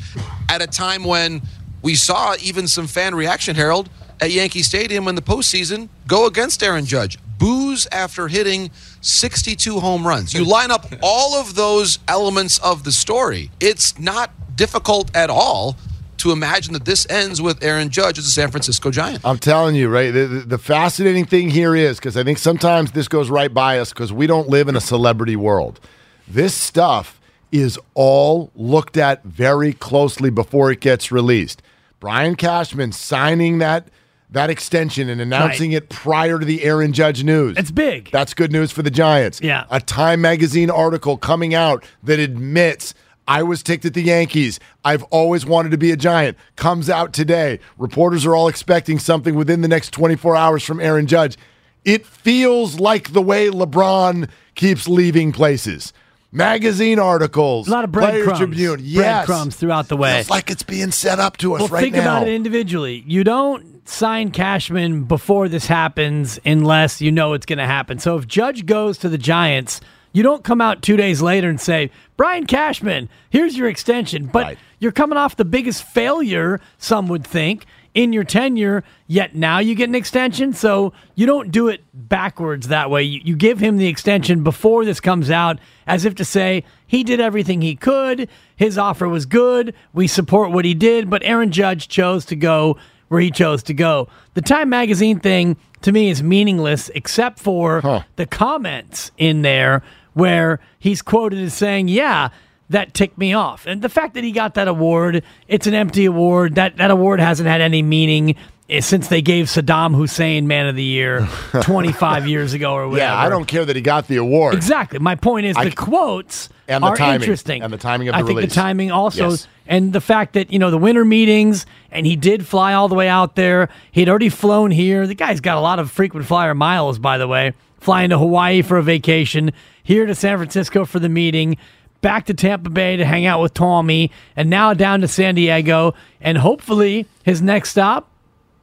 at 0.48 0.60
a 0.62 0.66
time 0.66 1.04
when 1.04 1.42
we 1.82 1.94
saw 1.94 2.34
even 2.42 2.66
some 2.66 2.86
fan 2.86 3.14
reaction, 3.14 3.54
Harold, 3.56 3.88
at 4.20 4.30
Yankee 4.30 4.62
Stadium 4.62 5.08
in 5.08 5.14
the 5.14 5.22
postseason 5.22 5.88
go 6.06 6.26
against 6.26 6.62
Aaron 6.62 6.86
Judge. 6.86 7.18
Booze 7.38 7.86
after 7.90 8.28
hitting 8.28 8.70
62 9.00 9.80
home 9.80 10.06
runs. 10.06 10.32
You 10.32 10.44
line 10.44 10.70
up 10.70 10.86
all 11.02 11.34
of 11.34 11.54
those 11.54 11.98
elements 12.08 12.58
of 12.58 12.84
the 12.84 12.92
story. 12.92 13.50
It's 13.60 13.98
not 13.98 14.30
difficult 14.56 15.14
at 15.16 15.30
all 15.30 15.76
to 16.18 16.32
imagine 16.32 16.72
that 16.72 16.84
this 16.84 17.06
ends 17.10 17.40
with 17.40 17.62
Aaron 17.62 17.90
Judge 17.90 18.18
as 18.18 18.26
a 18.26 18.30
San 18.30 18.50
Francisco 18.50 18.90
Giant. 18.90 19.20
I'm 19.24 19.38
telling 19.38 19.74
you, 19.74 19.88
right? 19.88 20.10
The, 20.10 20.26
the, 20.26 20.40
the 20.40 20.58
fascinating 20.58 21.24
thing 21.24 21.50
here 21.50 21.74
is 21.74 21.98
because 21.98 22.16
I 22.16 22.24
think 22.24 22.38
sometimes 22.38 22.92
this 22.92 23.08
goes 23.08 23.30
right 23.30 23.52
by 23.52 23.78
us 23.78 23.92
because 23.92 24.12
we 24.12 24.26
don't 24.26 24.48
live 24.48 24.68
in 24.68 24.76
a 24.76 24.80
celebrity 24.80 25.36
world. 25.36 25.80
This 26.26 26.54
stuff 26.54 27.20
is 27.52 27.78
all 27.94 28.50
looked 28.54 28.96
at 28.96 29.22
very 29.24 29.72
closely 29.72 30.30
before 30.30 30.70
it 30.70 30.80
gets 30.80 31.12
released. 31.12 31.62
Brian 32.00 32.34
Cashman 32.34 32.92
signing 32.92 33.58
that 33.58 33.88
that 34.30 34.50
extension 34.50 35.08
and 35.08 35.20
announcing 35.20 35.72
it 35.72 35.88
prior 35.88 36.38
to 36.38 36.44
the 36.44 36.64
Aaron 36.64 36.92
Judge 36.92 37.22
news. 37.22 37.56
It's 37.56 37.70
big. 37.70 38.10
That's 38.10 38.34
good 38.34 38.50
news 38.50 38.72
for 38.72 38.82
the 38.82 38.90
Giants. 38.90 39.40
Yeah. 39.40 39.64
A 39.70 39.80
Time 39.80 40.20
magazine 40.20 40.70
article 40.70 41.16
coming 41.16 41.54
out 41.54 41.84
that 42.02 42.18
admits 42.18 42.94
I 43.26 43.42
was 43.42 43.62
ticked 43.62 43.84
at 43.84 43.94
the 43.94 44.02
Yankees. 44.02 44.60
I've 44.84 45.02
always 45.04 45.46
wanted 45.46 45.70
to 45.70 45.78
be 45.78 45.90
a 45.90 45.96
Giant. 45.96 46.36
Comes 46.56 46.90
out 46.90 47.12
today. 47.12 47.60
Reporters 47.78 48.26
are 48.26 48.34
all 48.34 48.48
expecting 48.48 48.98
something 48.98 49.34
within 49.34 49.60
the 49.62 49.68
next 49.68 49.90
24 49.92 50.36
hours 50.36 50.62
from 50.62 50.80
Aaron 50.80 51.06
Judge. 51.06 51.36
It 51.84 52.04
feels 52.06 52.80
like 52.80 53.12
the 53.12 53.22
way 53.22 53.48
LeBron 53.48 54.28
keeps 54.54 54.88
leaving 54.88 55.32
places. 55.32 55.92
magazine 56.32 56.98
articles, 56.98 57.68
A 57.68 57.70
lot 57.70 57.84
of 57.84 57.92
breadcrumbs. 57.92 58.38
Tribune. 58.38 58.80
Yes. 58.82 59.26
Breadcrumbs 59.26 59.56
throughout 59.56 59.88
the 59.88 59.96
way. 59.96 60.20
It's 60.20 60.30
like 60.30 60.50
it's 60.50 60.62
being 60.62 60.90
set 60.90 61.18
up 61.18 61.36
to 61.38 61.54
us 61.54 61.60
well, 61.60 61.68
right 61.68 61.80
think 61.82 61.94
now. 61.94 62.00
about 62.02 62.28
it 62.28 62.34
individually. 62.34 63.04
You 63.06 63.22
don't 63.24 63.86
sign 63.88 64.30
Cashman 64.30 65.04
before 65.04 65.48
this 65.48 65.66
happens 65.66 66.38
unless 66.44 67.00
you 67.00 67.12
know 67.12 67.34
it's 67.34 67.46
going 67.46 67.58
to 67.58 67.66
happen. 67.66 67.98
So 67.98 68.16
if 68.16 68.26
Judge 68.26 68.66
goes 68.66 68.98
to 68.98 69.08
the 69.08 69.18
Giants, 69.18 69.80
you 70.14 70.22
don't 70.22 70.42
come 70.44 70.62
out 70.62 70.80
two 70.80 70.96
days 70.96 71.20
later 71.20 71.50
and 71.50 71.60
say, 71.60 71.90
Brian 72.16 72.46
Cashman, 72.46 73.10
here's 73.28 73.56
your 73.58 73.68
extension. 73.68 74.24
But 74.26 74.44
Right. 74.44 74.58
you're 74.78 74.92
coming 74.92 75.18
off 75.18 75.36
the 75.36 75.44
biggest 75.44 75.82
failure, 75.82 76.60
some 76.78 77.08
would 77.08 77.26
think, 77.26 77.66
in 77.94 78.12
your 78.12 78.24
tenure, 78.24 78.82
yet 79.06 79.34
now 79.36 79.58
you 79.60 79.74
get 79.76 79.88
an 79.88 79.94
extension. 79.94 80.52
So 80.52 80.92
you 81.14 81.26
don't 81.26 81.50
do 81.52 81.68
it 81.68 81.84
backwards 81.92 82.68
that 82.68 82.90
way. 82.90 83.02
You, 83.04 83.20
you 83.24 83.36
give 83.36 83.60
him 83.60 83.76
the 83.76 83.86
extension 83.86 84.42
before 84.42 84.84
this 84.84 84.98
comes 85.00 85.30
out, 85.30 85.58
as 85.86 86.04
if 86.04 86.14
to 86.16 86.24
say, 86.24 86.64
he 86.86 87.04
did 87.04 87.20
everything 87.20 87.60
he 87.60 87.76
could. 87.76 88.28
His 88.56 88.78
offer 88.78 89.08
was 89.08 89.26
good. 89.26 89.74
We 89.92 90.06
support 90.08 90.50
what 90.50 90.64
he 90.64 90.74
did. 90.74 91.08
But 91.10 91.22
Aaron 91.24 91.52
Judge 91.52 91.86
chose 91.88 92.24
to 92.26 92.36
go 92.36 92.76
where 93.08 93.20
he 93.20 93.30
chose 93.30 93.62
to 93.64 93.74
go. 93.74 94.08
The 94.34 94.42
Time 94.42 94.70
Magazine 94.70 95.20
thing, 95.20 95.56
to 95.82 95.92
me, 95.92 96.08
is 96.08 96.20
meaningless 96.22 96.88
except 96.96 97.38
for 97.38 98.04
the 98.16 98.26
comments 98.26 99.12
in 99.18 99.42
there 99.42 99.82
where 100.14 100.58
he's 100.78 101.02
quoted 101.02 101.38
as 101.40 101.54
saying, 101.54 101.88
Yeah, 101.88 102.30
that 102.70 102.94
ticked 102.94 103.18
me 103.18 103.34
off. 103.34 103.66
And 103.66 103.82
the 103.82 103.88
fact 103.88 104.14
that 104.14 104.24
he 104.24 104.32
got 104.32 104.54
that 104.54 104.68
award, 104.68 105.22
it's 105.48 105.66
an 105.66 105.74
empty 105.74 106.06
award. 106.06 106.54
That 106.54 106.78
that 106.78 106.90
award 106.90 107.20
hasn't 107.20 107.48
had 107.48 107.60
any 107.60 107.82
meaning 107.82 108.36
eh, 108.70 108.80
since 108.80 109.08
they 109.08 109.20
gave 109.20 109.46
Saddam 109.46 109.94
Hussein 109.94 110.48
Man 110.48 110.66
of 110.66 110.74
the 110.76 110.82
Year 110.82 111.28
25 111.62 112.26
years 112.26 112.54
ago 112.54 112.72
or 112.72 112.88
whatever. 112.88 113.12
Yeah, 113.12 113.18
I 113.18 113.28
don't 113.28 113.46
care 113.46 113.64
that 113.64 113.76
he 113.76 113.82
got 113.82 114.08
the 114.08 114.16
award. 114.16 114.54
Exactly. 114.54 114.98
My 114.98 115.14
point 115.14 115.46
is 115.46 115.56
I- 115.56 115.64
the 115.66 115.72
quotes 115.72 116.48
And 116.66 116.82
the 116.82 116.88
are 116.88 116.96
timing. 116.96 117.20
interesting. 117.22 117.62
And 117.62 117.72
the 117.72 117.76
timing 117.78 118.08
of 118.08 118.12
the 118.14 118.18
I 118.18 118.22
the 118.22 118.26
think 118.28 118.40
the 118.40 118.46
timing 118.46 118.90
also, 118.90 119.30
Yes. 119.30 119.46
and 119.66 119.92
the 119.92 120.00
fact 120.00 120.32
that 120.32 120.50
you 120.50 120.58
know 120.58 120.70
the 120.70 120.78
winter 120.78 121.04
meetings, 121.04 121.66
and 121.90 122.06
he 122.06 122.16
did 122.16 122.46
fly 122.46 122.72
all 122.72 122.88
the 122.88 122.94
way 122.94 123.08
out 123.08 123.36
there. 123.36 123.68
He'd 123.92 124.08
already 124.08 124.30
flown 124.30 124.70
here. 124.70 125.06
The 125.06 125.14
guy's 125.14 125.40
got 125.40 125.58
a 125.58 125.60
lot 125.60 125.78
of 125.78 125.90
frequent 125.90 126.24
flyer 126.26 126.54
miles, 126.54 126.98
by 126.98 127.18
the 127.18 127.28
way. 127.28 127.52
Flying 127.84 128.08
to 128.08 128.18
Hawaii 128.18 128.62
for 128.62 128.78
a 128.78 128.82
vacation, 128.82 129.52
here 129.82 130.06
to 130.06 130.14
San 130.14 130.38
Francisco 130.38 130.86
for 130.86 130.98
the 130.98 131.10
meeting, 131.10 131.58
back 132.00 132.24
to 132.24 132.32
Tampa 132.32 132.70
Bay 132.70 132.96
to 132.96 133.04
hang 133.04 133.26
out 133.26 133.42
with 133.42 133.52
Tommy, 133.52 134.10
and 134.36 134.48
now 134.48 134.72
down 134.72 135.02
to 135.02 135.06
San 135.08 135.34
Diego, 135.34 135.92
and 136.18 136.38
hopefully 136.38 137.04
his 137.24 137.42
next 137.42 137.72
stop, 137.72 138.08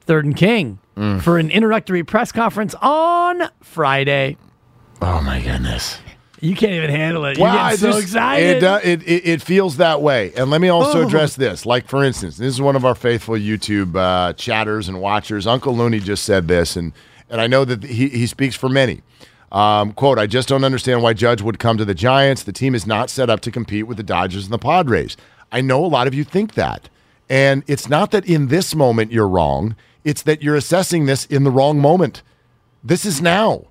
Third 0.02 0.26
and 0.26 0.36
King, 0.36 0.80
Mm. 0.98 1.22
for 1.22 1.38
an 1.38 1.52
introductory 1.52 2.04
press 2.04 2.32
conference 2.32 2.74
on 2.82 3.44
Friday. 3.62 4.38
Oh 5.04 5.22
my 5.22 5.40
goodness. 5.40 6.00
You 6.40 6.56
can't 6.56 6.74
even 6.74 6.90
handle 6.90 7.24
it. 7.26 7.38
Well, 7.38 7.54
getting 7.54 7.78
so 7.78 7.92
just- 7.92 8.02
excited. 8.02 8.58
It, 8.58 8.60
do- 8.62 8.90
it, 8.90 9.04
it, 9.04 9.28
it 9.30 9.42
feels 9.44 9.78
that 9.78 10.02
way. 10.02 10.34
And 10.36 10.50
let 10.50 10.62
me 10.62 10.70
also 10.70 11.06
address 11.06 11.36
this. 11.36 11.68
Like, 11.68 11.88
for 11.88 12.04
instance, 12.04 12.38
this 12.38 12.48
is 12.56 12.60
one 12.60 12.76
of 12.76 12.86
our 12.86 12.96
faithful 12.96 13.36
YouTube 13.36 13.96
uh, 13.96 14.34
chatters 14.34 14.88
and 14.90 15.00
watchers. 15.00 15.46
Uncle 15.46 15.78
Looney 15.78 16.00
just 16.00 16.26
said 16.26 16.48
this, 16.48 16.76
and, 16.76 16.92
and 17.32 17.42
I 17.42 17.48
know 17.48 17.66
that 17.66 17.84
he, 17.84 18.10
he 18.10 18.28
speaks 18.28 18.56
for 18.56 18.70
many. 18.70 19.02
Um, 19.52 19.94
quote, 19.94 20.20
I 20.20 20.28
just 20.28 20.48
don't 20.48 20.64
understand 20.64 21.02
why 21.02 21.14
Judge 21.14 21.42
would 21.42 21.60
come 21.60 21.78
to 21.78 21.86
the 21.86 21.96
Giants. 21.96 22.44
The 22.44 22.54
team 22.54 22.76
is 22.76 22.86
not 22.86 23.10
set 23.10 23.30
up 23.30 23.40
to 23.42 23.52
compete 23.52 23.88
with 23.88 23.98
the 23.98 24.04
Dodgers 24.04 24.46
and 24.46 24.54
the 24.54 24.60
Padres. 24.60 25.18
I 25.52 25.62
know 25.62 25.84
a 25.84 25.88
lot 25.88 26.08
of 26.08 26.14
you 26.14 26.24
think 26.24 26.54
that. 26.54 26.90
And 27.30 27.64
it's 27.68 27.90
not 27.90 28.12
that 28.12 28.26
in 28.26 28.48
this 28.48 28.76
moment 28.76 29.12
you're 29.12 29.28
wrong, 29.28 29.76
it's 30.04 30.22
that 30.24 30.42
you're 30.42 30.56
assessing 30.56 31.06
this 31.06 31.26
in 31.26 31.44
the 31.44 31.52
wrong 31.52 31.80
moment. 31.80 32.22
This 32.84 33.06
is 33.06 33.22
now. 33.22 33.68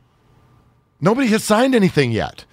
Nobody 1.01 1.29
has 1.29 1.45
signed 1.45 1.75
anything 1.75 2.13
yet. 2.13 2.45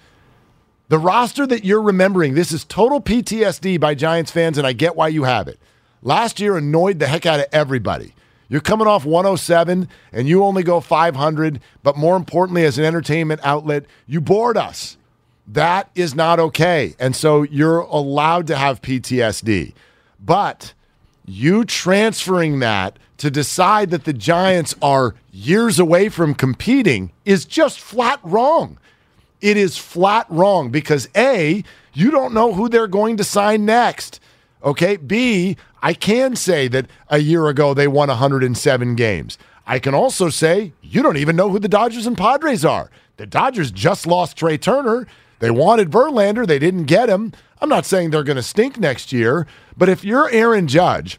The 0.88 0.98
roster 0.98 1.46
that 1.46 1.64
you're 1.64 1.82
remembering, 1.82 2.34
this 2.34 2.50
is 2.50 2.64
total 2.64 3.00
PTSD 3.00 3.78
by 3.78 3.94
Giants 3.94 4.30
fans, 4.30 4.56
and 4.56 4.66
I 4.66 4.72
get 4.72 4.96
why 4.96 5.08
you 5.08 5.24
have 5.24 5.48
it. 5.48 5.60
Last 6.02 6.40
year 6.40 6.56
annoyed 6.56 6.98
the 6.98 7.06
heck 7.06 7.26
out 7.26 7.40
of 7.40 7.46
everybody. 7.52 8.14
You're 8.48 8.60
coming 8.60 8.86
off 8.86 9.04
107 9.04 9.88
and 10.12 10.28
you 10.28 10.42
only 10.42 10.62
go 10.62 10.80
500, 10.80 11.60
but 11.82 11.96
more 11.96 12.16
importantly, 12.16 12.64
as 12.64 12.78
an 12.78 12.84
entertainment 12.84 13.40
outlet, 13.44 13.84
you 14.06 14.20
bored 14.20 14.56
us. 14.56 14.96
That 15.46 15.90
is 15.94 16.14
not 16.14 16.40
okay. 16.40 16.94
And 16.98 17.14
so 17.14 17.42
you're 17.42 17.80
allowed 17.80 18.46
to 18.48 18.56
have 18.56 18.82
PTSD. 18.82 19.74
But 20.20 20.72
you 21.26 21.64
transferring 21.64 22.58
that 22.60 22.98
to 23.18 23.30
decide 23.30 23.90
that 23.90 24.04
the 24.04 24.12
Giants 24.12 24.74
are 24.80 25.14
years 25.32 25.78
away 25.78 26.08
from 26.08 26.34
competing 26.34 27.12
is 27.24 27.44
just 27.44 27.80
flat 27.80 28.20
wrong. 28.22 28.78
It 29.40 29.56
is 29.56 29.76
flat 29.76 30.26
wrong 30.28 30.70
because 30.70 31.08
A, 31.16 31.64
you 31.92 32.10
don't 32.10 32.34
know 32.34 32.54
who 32.54 32.68
they're 32.68 32.86
going 32.86 33.16
to 33.18 33.24
sign 33.24 33.64
next. 33.64 34.20
Okay. 34.62 34.96
B, 34.96 35.56
I 35.82 35.94
can 35.94 36.34
say 36.36 36.68
that 36.68 36.86
a 37.08 37.18
year 37.18 37.46
ago 37.48 37.74
they 37.74 37.86
won 37.88 38.08
107 38.08 38.94
games. 38.96 39.38
I 39.66 39.78
can 39.78 39.94
also 39.94 40.28
say 40.28 40.72
you 40.82 41.02
don't 41.02 41.16
even 41.18 41.36
know 41.36 41.50
who 41.50 41.58
the 41.58 41.68
Dodgers 41.68 42.06
and 42.06 42.16
Padres 42.16 42.64
are. 42.64 42.90
The 43.16 43.26
Dodgers 43.26 43.70
just 43.70 44.06
lost 44.06 44.36
Trea 44.36 44.58
Turner. 44.58 45.06
They 45.40 45.50
wanted 45.50 45.90
Verlander. 45.90 46.46
They 46.46 46.58
didn't 46.58 46.84
get 46.84 47.08
him. 47.08 47.32
I'm 47.60 47.68
not 47.68 47.84
saying 47.86 48.10
they're 48.10 48.22
going 48.24 48.36
to 48.36 48.42
stink 48.42 48.78
next 48.78 49.12
year, 49.12 49.46
but 49.76 49.88
if 49.88 50.04
you're 50.04 50.30
Aaron 50.30 50.68
Judge 50.68 51.18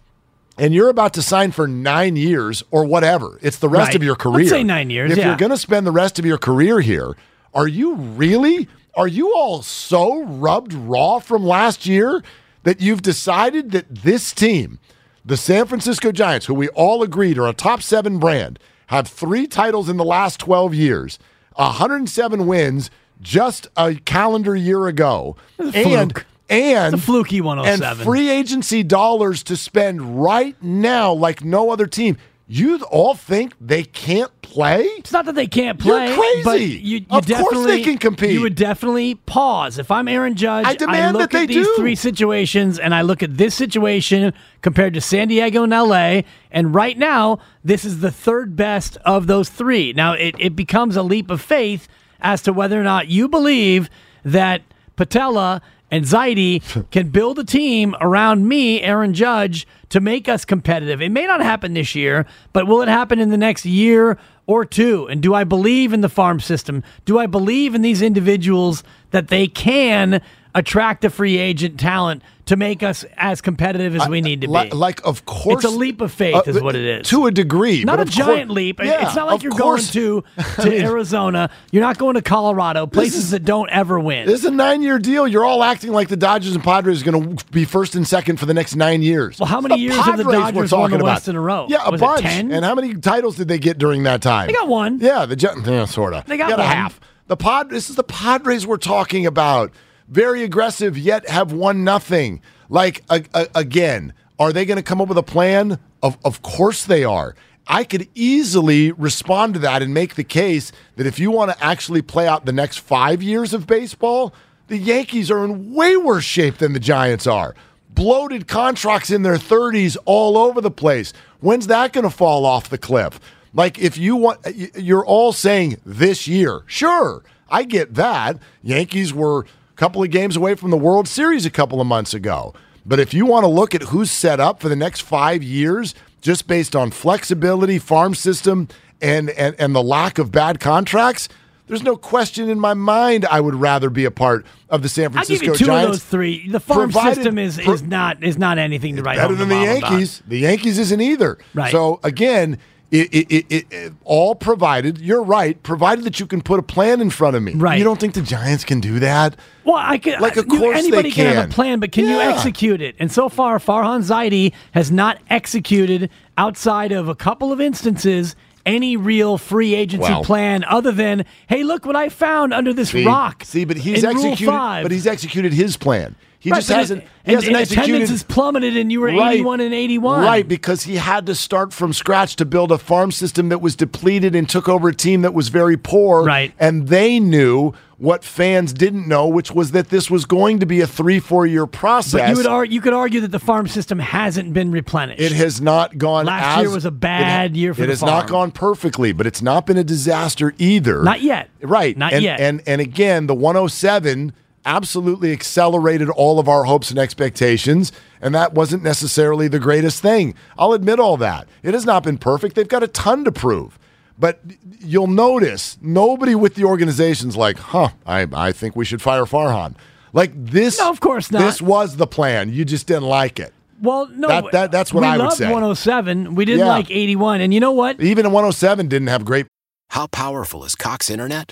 and 0.58 0.74
you're 0.74 0.90
about 0.90 1.14
to 1.14 1.22
sign 1.22 1.52
for 1.52 1.68
nine 1.68 2.16
years 2.16 2.64
or 2.72 2.84
whatever, 2.86 3.38
it's 3.42 3.58
the 3.58 3.70
rest 3.70 3.88
Right. 3.90 3.96
of 3.96 4.04
your 4.04 4.14
Let's 4.14 4.24
career. 4.24 4.48
say 4.48 4.64
nine 4.64 4.90
years, 4.90 5.12
If 5.12 5.18
yeah. 5.18 5.28
you're 5.28 5.38
going 5.38 5.52
to 5.52 5.58
spend 5.58 5.86
the 5.86 5.92
rest 5.92 6.18
of 6.20 6.26
your 6.26 6.38
career 6.38 6.80
here, 6.82 7.16
are 7.54 7.68
you 7.68 7.96
really? 7.96 8.68
Are 8.96 9.08
you 9.08 9.34
all 9.36 9.62
so 9.62 10.24
rubbed 10.24 10.74
raw 10.74 11.20
from 11.20 11.46
last 11.46 11.86
year 11.86 12.24
that 12.64 12.82
you've 12.82 13.02
decided 13.02 13.72
that 13.72 13.94
this 14.04 14.34
team, 14.34 14.80
the 15.26 15.38
San 15.38 15.66
Francisco 15.66 16.12
Giants, 16.12 16.46
who 16.46 16.54
we 16.54 16.70
all 16.70 17.04
agreed 17.04 17.38
are 17.38 17.48
a 17.48 17.54
top 17.54 17.82
seven 17.82 18.20
brand, 18.20 18.60
have 18.88 19.08
three 19.08 19.48
titles 19.48 19.90
in 19.90 19.98
the 19.98 20.06
last 20.06 20.40
12 20.40 20.74
years, 20.74 21.20
107 21.56 22.48
wins 22.48 22.90
just 23.22 23.68
a 23.78 23.96
calendar 23.96 24.56
year 24.56 24.88
ago, 24.88 25.36
and 25.58 25.74
fluke. 25.74 26.26
and 26.50 26.94
It's 26.96 27.04
a 27.04 27.06
fluky 27.06 27.42
oh 27.42 27.52
and 27.52 27.82
free 27.98 28.30
agency 28.30 28.84
dollars 28.84 29.44
to 29.44 29.58
spend 29.58 30.22
right 30.22 30.56
now 30.64 31.14
like 31.14 31.44
no 31.44 31.70
other 31.72 31.86
team. 31.86 32.18
You 32.52 32.82
all 32.86 33.14
think 33.14 33.54
they 33.62 33.84
can't 33.84 34.32
play? 34.42 34.82
It's 34.82 35.12
not 35.12 35.26
that 35.26 35.36
they 35.36 35.46
can't 35.46 35.78
play. 35.78 36.08
You're 36.08 36.18
crazy. 36.18 36.44
But 36.44 36.60
you, 36.62 36.68
you 36.68 36.98
Of 36.98 37.10
course 37.10 37.26
definitely, 37.28 37.66
they 37.68 37.84
can 37.84 37.98
compete. 38.00 38.32
You 38.32 38.42
would 38.42 38.56
definitely 38.56 39.14
pause. 39.14 39.78
If 39.78 39.92
I'm 39.92 40.08
Aaron 40.08 40.34
Judge, 40.36 40.66
I 40.66 40.74
demand 40.74 41.16
look 41.16 41.30
that 41.30 41.38
they 41.38 41.44
at 41.44 41.48
these 41.48 41.68
do. 41.68 41.76
three 41.78 41.94
situations 41.94 42.80
and 42.80 42.96
I 42.96 43.04
look 43.04 43.22
at 43.22 43.38
this 43.38 43.54
situation 43.54 44.34
compared 44.64 44.96
to 44.96 45.02
San 45.02 45.28
Diego 45.28 45.62
and 45.62 45.72
LA. 45.72 46.22
And 46.50 46.74
right 46.74 46.98
now, 46.98 47.38
this 47.64 47.86
is 47.86 48.00
the 48.00 48.10
third 48.10 48.56
best 48.56 48.98
of 49.06 49.28
those 49.28 49.50
three. 49.50 49.94
Now, 49.94 50.14
it, 50.14 50.34
it 50.40 50.56
becomes 50.56 50.96
a 50.96 51.04
leap 51.04 51.30
of 51.30 51.42
faith 51.42 51.88
as 52.20 52.42
to 52.42 52.52
whether 52.52 52.82
or 52.82 52.84
not 52.84 53.10
you 53.10 53.30
believe 53.30 53.92
that 54.26 54.64
Patella 54.96 55.62
and 55.92 56.06
Zaidi 56.06 56.62
can 56.92 57.10
build 57.10 57.40
a 57.40 57.44
team 57.44 57.96
around 58.02 58.48
me, 58.48 58.82
Aaron 58.82 59.14
Judge, 59.14 59.68
to 59.90 60.00
make 60.00 60.30
us 60.30 60.46
competitive. 60.46 61.02
It 61.02 61.12
may 61.12 61.26
not 61.26 61.42
happen 61.42 61.74
this 61.74 61.96
year, 61.96 62.26
but 62.54 62.68
will 62.68 62.82
it 62.82 62.88
happen 62.88 63.20
in 63.20 63.30
the 63.30 63.38
next 63.38 63.66
year 63.66 64.18
or 64.46 64.66
two? 64.66 65.08
And 65.08 65.22
do 65.22 65.34
I 65.34 65.44
believe 65.44 65.94
in 65.94 66.02
the 66.02 66.10
farm 66.10 66.40
system? 66.40 66.84
Do 67.06 67.20
I 67.20 67.26
believe 67.26 67.76
in 67.76 67.82
these 67.82 68.02
individuals 68.02 68.84
that 69.12 69.30
they 69.30 69.48
can 69.48 70.22
attract 70.56 71.06
a 71.06 71.10
free 71.10 71.38
agent 71.38 71.80
talent 71.80 72.24
to 72.46 72.56
make 72.56 72.82
us 72.82 73.06
as 73.16 73.42
competitive 73.42 73.96
as 73.96 74.10
we 74.10 74.22
need 74.22 74.42
to 74.42 74.48
be? 74.48 74.52
Like, 74.54 74.74
like, 74.74 75.06
of 75.06 75.24
course, 75.26 75.64
It's 75.64 75.72
a 75.72 75.78
leap 75.78 76.02
of 76.02 76.12
faith, 76.12 76.34
uh, 76.36 76.44
is 76.48 76.60
what 76.60 76.76
it 76.76 76.84
is. 76.84 77.08
to 77.10 77.28
a 77.28 77.32
degree. 77.32 77.84
Not 77.84 77.98
but 77.98 78.08
a 78.10 78.12
course- 78.12 78.16
giant 78.28 78.50
leap. 78.50 78.80
Yeah, 78.84 79.06
it's 79.06 79.16
not 79.16 79.28
like 79.28 79.44
you're 79.44 79.52
course. 79.52 79.94
going 79.94 80.24
to 80.36 80.44
to 80.64 80.80
Arizona. 80.82 81.52
You're 81.72 81.84
not 81.84 82.00
going 82.00 82.16
to 82.16 82.24
Colorado, 82.24 82.88
places 82.88 83.30
that 83.32 83.46
don't 83.46 83.70
ever 83.70 84.00
win. 84.00 84.26
This 84.26 84.40
is 84.40 84.46
a 84.46 84.52
nine-year 84.52 84.98
deal. 84.98 85.28
You're 85.28 85.46
all 85.46 85.64
acting 85.64 85.92
like 85.92 86.08
the 86.08 86.18
Dodgers 86.18 86.56
and 86.56 86.64
Padres 86.64 87.04
are 87.04 87.12
going 87.12 87.38
to 87.38 87.46
be 87.52 87.66
first 87.66 87.94
and 87.94 88.08
second 88.08 88.38
for 88.38 88.48
the 88.48 88.54
next 88.56 88.76
nine 88.76 89.04
years. 89.04 89.38
Well, 89.40 89.48
how 89.48 89.62
many 89.62 89.76
the 89.76 89.82
years 89.82 89.96
have 89.98 90.18
the 90.18 90.24
Padres 90.24 90.42
Dodgers 90.42 90.56
won 90.56 90.64
the 90.92 90.98
talking 90.98 91.06
West 91.06 91.28
about. 91.28 91.32
in 91.32 91.36
a 91.36 91.42
row? 91.42 91.68
Yeah, 91.70 91.84
a 91.86 91.92
Was 91.92 92.02
bunch. 92.02 92.22
10? 92.24 92.52
And 92.52 92.66
how 92.66 92.74
many 92.74 92.96
titles 92.96 93.36
did 93.36 93.48
they 93.48 93.60
get 93.60 93.78
during 93.78 94.04
that 94.04 94.24
time? 94.24 94.48
They 94.48 94.54
got 94.54 94.68
one. 94.68 94.98
Yeah, 95.00 95.28
the 95.28 95.36
Jet, 95.36 95.54
yeah, 95.66 95.86
sort 95.86 96.16
of. 96.16 96.26
They 96.26 96.38
got 96.38 96.52
a 96.54 96.56
one. 96.58 96.66
half. 96.66 97.00
The 97.28 97.38
Pod. 97.38 97.70
This 97.70 97.92
is 97.92 97.96
the 97.96 98.04
Padres 98.04 98.66
we're 98.66 98.78
talking 98.78 99.28
about. 99.28 99.72
Very 100.10 100.44
aggressive, 100.44 100.98
yet 100.98 101.30
have 101.30 101.52
won 101.54 101.84
nothing. 101.84 102.42
Like 102.68 103.04
a, 103.10 103.24
a- 103.34 103.48
again, 103.56 104.14
are 104.40 104.52
they 104.52 104.66
going 104.66 104.78
to 104.78 104.84
come 104.84 105.02
up 105.02 105.08
with 105.10 105.18
a 105.18 105.24
plan? 105.24 105.80
Of 106.02 106.18
of 106.26 106.42
course 106.42 106.86
they 106.86 107.04
are. 107.04 107.36
I 107.68 107.84
could 107.84 108.08
easily 108.16 108.92
respond 108.92 109.54
to 109.54 109.60
that 109.60 109.84
and 109.84 109.94
make 109.94 110.16
the 110.16 110.24
case 110.24 110.72
that 110.96 111.06
if 111.06 111.20
you 111.20 111.30
want 111.30 111.52
to 111.52 111.64
actually 111.64 112.02
play 112.02 112.28
out 112.28 112.46
the 112.46 112.52
next 112.52 112.78
five 112.80 113.22
years 113.22 113.54
of 113.54 113.68
baseball, 113.68 114.34
the 114.68 114.78
Yankees 114.78 115.30
are 115.30 115.46
in 115.46 115.74
way 115.74 115.96
worse 115.96 116.24
shape 116.24 116.58
than 116.58 116.74
the 116.74 116.80
Giants 116.80 117.28
are. 117.28 117.54
Bloated 117.92 118.48
contracts 118.48 119.12
in 119.12 119.22
their 119.22 119.36
30s 119.36 119.98
all 120.06 120.36
over 120.38 120.62
the 120.62 120.72
place. 120.72 121.14
When's 121.42 121.68
that 121.68 121.94
going 121.94 122.06
to 122.06 122.10
fall 122.10 122.46
off 122.46 122.70
the 122.70 122.78
cliff? 122.80 123.20
Like, 123.54 123.78
if 123.78 123.98
you 123.98 124.16
want, 124.16 124.40
you're 124.76 125.06
all 125.06 125.32
saying 125.34 125.78
this 125.86 126.28
year. 126.28 126.62
Sure, 126.66 127.24
I 127.50 127.64
get 127.64 127.96
that. 127.96 128.38
Yankees 128.64 129.14
were 129.14 129.46
couple 129.80 130.04
of 130.04 130.12
games 130.12 130.36
away 130.36 130.56
from 130.56 130.72
the 130.72 130.78
World 130.78 131.08
Series 131.08 131.46
a 131.46 131.50
couple 131.50 131.80
of 131.80 131.88
months 131.88 132.14
ago. 132.14 132.54
But 132.86 133.00
if 133.00 133.14
you 133.14 133.26
want 133.26 133.46
to 133.46 133.48
look 133.48 133.74
at 133.74 133.82
who's 133.84 134.12
set 134.12 134.40
up 134.42 134.60
for 134.60 134.68
the 134.68 134.76
next 134.76 135.02
five 135.02 135.42
years, 135.42 135.96
just 136.22 136.48
based 136.48 136.76
on 136.76 136.92
flexibility, 136.92 137.80
farm 137.80 138.14
system, 138.14 138.68
and 139.02 139.30
and, 139.32 139.56
and 139.58 139.74
the 139.74 139.82
lack 139.82 140.18
of 140.18 140.34
bad 140.34 140.60
contracts, 140.60 141.30
there's 141.68 141.82
no 141.84 141.96
question 141.96 142.50
in 142.50 142.60
my 142.60 142.74
mind 142.74 143.26
I 143.32 143.40
would 143.40 143.56
rather 143.56 143.90
be 143.90 144.04
a 144.04 144.12
part 144.12 144.46
of 144.70 144.82
the 144.82 144.90
San 144.90 145.06
I'll 145.06 145.12
Francisco 145.12 145.46
give 145.46 145.54
you 145.54 145.58
two 145.60 145.66
Giants. 145.66 145.86
of 145.86 145.92
those 145.94 146.04
three. 146.04 146.50
The 146.50 146.60
farm 146.60 146.92
provided- 146.92 147.16
system 147.16 147.38
is, 147.38 147.58
is 147.58 147.82
not 147.82 148.22
is 148.22 148.38
not 148.38 148.58
anything 148.58 148.98
to 148.98 149.02
write 149.02 149.18
home 149.18 149.36
about. 149.36 149.48
better 149.48 149.50
home 149.50 149.50
than 149.50 149.60
the 149.60 149.66
mom 149.66 149.78
about. 149.78 149.92
Yankees. 149.92 150.24
The 150.28 150.40
Yankees 150.40 150.78
isn't 150.78 151.00
either. 151.02 151.38
Right. 151.54 151.72
So 151.72 152.02
again, 152.04 152.58
it, 152.92 153.14
it, 153.14 153.46
it, 153.50 153.66
it, 153.72 153.94
all 154.04 154.36
provided. 154.36 154.98
You're 155.00 155.24
right. 155.24 155.62
Provided 155.64 156.06
that 156.06 156.20
you 156.20 156.26
can 156.26 156.42
put 156.42 156.60
a 156.60 156.64
plan 156.64 157.02
in 157.02 157.10
front 157.10 157.36
of 157.36 157.44
me. 157.44 157.54
Right. 157.54 157.78
You 157.78 157.84
don't 157.84 158.00
think 158.00 158.16
the 158.16 158.22
Giants 158.22 158.64
can 158.64 158.80
do 158.80 159.00
that? 159.00 159.36
Well, 159.64 159.76
I 159.78 159.98
can 160.00 160.20
Like, 160.20 160.38
of 160.38 160.48
you- 160.52 160.60
course 160.60 160.78
anybody 160.78 161.12
can. 161.12 161.36
have 161.36 161.50
a 161.50 161.54
plan, 161.54 161.80
but 161.80 161.92
can 161.92 162.06
you 162.06 162.20
execute 162.20 162.82
it? 162.82 162.96
And 163.00 163.12
so 163.12 163.30
far, 163.30 163.60
Farhan 163.60 164.02
Zaidi 164.04 164.54
has 164.72 164.92
not 164.92 165.20
executed 165.30 166.10
outside 166.38 166.92
of 166.92 167.08
a 167.08 167.16
couple 167.16 167.52
of 167.52 167.62
instances 167.62 168.36
any 168.66 168.98
real 168.98 169.38
free 169.38 169.74
agency 169.74 170.14
plan 170.24 170.64
other 170.66 170.92
than, 170.92 171.26
hey, 171.48 171.64
look 171.64 171.86
what 171.86 171.96
I 171.96 172.10
found 172.10 172.54
under 172.54 172.74
this 172.74 172.90
See, 172.90 173.06
rock. 173.06 173.44
See, 173.44 173.66
but 173.66 173.78
he's 173.78 174.04
executed. 174.04 174.46
But 174.48 174.92
he's 174.92 175.08
executed 175.08 175.54
his 175.54 175.78
plan. 175.78 176.16
He 176.42 176.52
Right, 176.52 176.60
just 176.60 176.70
hasn't. 176.70 177.02
he 177.02 177.08
and, 177.26 177.36
hasn't 177.36 177.48
and 177.54 177.62
executed. 177.62 177.90
attendance 177.90 178.10
has 178.12 178.24
plummeted, 178.24 178.78
and 178.78 178.90
you 178.92 179.02
were 179.02 179.08
Right. 179.08 179.34
81 179.34 179.60
and 179.60 179.74
81. 179.74 180.24
Right, 180.24 180.48
because 180.48 180.84
he 180.84 180.96
had 180.96 181.26
to 181.26 181.36
start 181.36 181.74
from 181.74 181.92
scratch 181.92 182.38
to 182.38 182.46
build 182.46 182.72
a 182.72 182.78
farm 182.78 183.12
system 183.12 183.50
that 183.50 183.60
was 183.62 183.76
depleted 183.76 184.36
and 184.36 184.48
took 184.48 184.70
over 184.70 184.88
a 184.88 184.96
team 184.96 185.22
that 185.24 185.34
was 185.34 185.50
very 185.50 185.76
poor. 185.76 186.24
Right. 186.24 186.54
And 186.58 186.88
they 186.88 187.20
knew 187.20 187.74
what 187.98 188.24
fans 188.24 188.72
didn't 188.72 189.06
know, 189.06 189.28
which 189.28 189.52
was 189.52 189.72
that 189.72 189.90
this 189.90 190.10
was 190.10 190.24
going 190.24 190.60
to 190.60 190.66
be 190.66 190.80
a 190.80 190.88
three, 190.88 191.20
four 191.20 191.46
year 191.46 191.66
process. 191.68 192.22
But 192.22 192.30
you 192.30 192.38
would 192.38 192.48
ar- 192.48 192.64
you 192.64 192.80
could 192.80 192.94
argue 192.94 193.20
that 193.20 193.32
the 193.34 193.40
farm 193.40 193.68
system 193.68 194.00
hasn't 194.00 194.54
been 194.54 194.72
replenished. 194.72 195.20
It 195.20 195.34
has 195.34 195.60
not 195.60 195.98
gone. 195.98 196.26
Last 196.26 196.60
as- 196.60 196.62
year 196.64 196.72
was 196.74 196.86
a 196.86 196.92
bad 196.92 197.52
it, 197.52 197.58
year 197.58 197.74
for 197.74 197.84
It 197.84 197.88
the 197.88 197.92
has 197.92 198.02
not 198.02 198.30
gone 198.30 198.52
perfectly, 198.52 199.12
but 199.12 199.28
it's 199.28 199.42
not 199.42 199.66
been 199.66 199.76
a 199.78 199.84
disaster 199.84 200.54
either. 200.58 201.04
Not 201.04 201.22
yet. 201.22 201.50
Right. 201.62 201.98
Not 201.98 202.14
and, 202.14 202.24
yet. 202.24 202.40
And 202.40 202.62
and 202.66 202.80
again, 202.80 203.28
the 203.28 203.36
107 203.36 204.32
absolutely 204.66 205.32
accelerated 205.32 206.10
all 206.10 206.40
of 206.40 206.48
our 206.50 206.64
hopes 206.66 206.90
and 206.90 207.00
expectations, 207.00 207.92
and 208.22 208.34
that 208.36 208.54
wasn't 208.54 208.84
necessarily 208.84 209.48
the 209.48 209.60
greatest 209.60 210.02
thing. 210.02 210.36
I'll 210.58 210.74
admit 210.74 211.00
all 211.00 211.18
that. 211.18 211.48
It 211.64 211.74
has 211.74 211.86
not 211.86 212.04
been 212.04 212.18
perfect. 212.18 212.56
They've 212.56 212.68
got 212.68 212.84
a 212.84 212.88
ton 212.88 213.24
to 213.26 213.32
prove. 213.32 213.78
But 214.18 214.42
you'll 214.82 215.08
notice 215.08 215.78
nobody 215.82 216.36
with 216.36 216.56
the 216.56 216.66
organization's 216.66 217.38
like, 217.38 217.58
huh, 217.58 217.90
I, 218.06 218.28
I 218.34 218.52
think 218.52 218.76
we 218.76 218.84
should 218.84 219.02
fire 219.02 219.24
Farhan. 219.24 219.76
Like 220.12 220.32
this 220.36 220.78
No, 220.80 220.90
of 220.90 221.00
course 221.00 221.32
not. 221.32 221.40
This 221.40 221.62
was 221.62 221.96
the 221.96 222.08
plan. 222.08 222.52
You 222.52 222.66
just 222.66 222.86
didn't 222.88 223.04
like 223.04 223.40
it. 223.40 223.54
well, 223.82 224.08
no, 224.14 224.28
That- 224.28 224.52
that- 224.52 224.72
that's 224.72 224.94
what 224.94 225.02
we 225.02 225.08
I 225.08 225.18
would 225.18 225.32
say. 225.32 225.46
We 225.48 225.54
loved 225.54 225.62
107. 225.80 226.36
We 226.36 226.44
didn't 226.44 226.60
Yeah. 226.66 226.74
like 226.74 226.92
81, 226.92 227.40
and 227.42 227.54
you 227.54 227.62
know 227.62 227.72
what? 227.72 228.02
Even 228.02 228.26
107 228.32 228.88
didn't 228.90 229.08
have 229.08 229.24
great 229.24 229.48
How 229.92 230.08
powerful 230.08 230.66
is 230.66 230.76
Cox 230.76 231.10
Internet? 231.10 231.52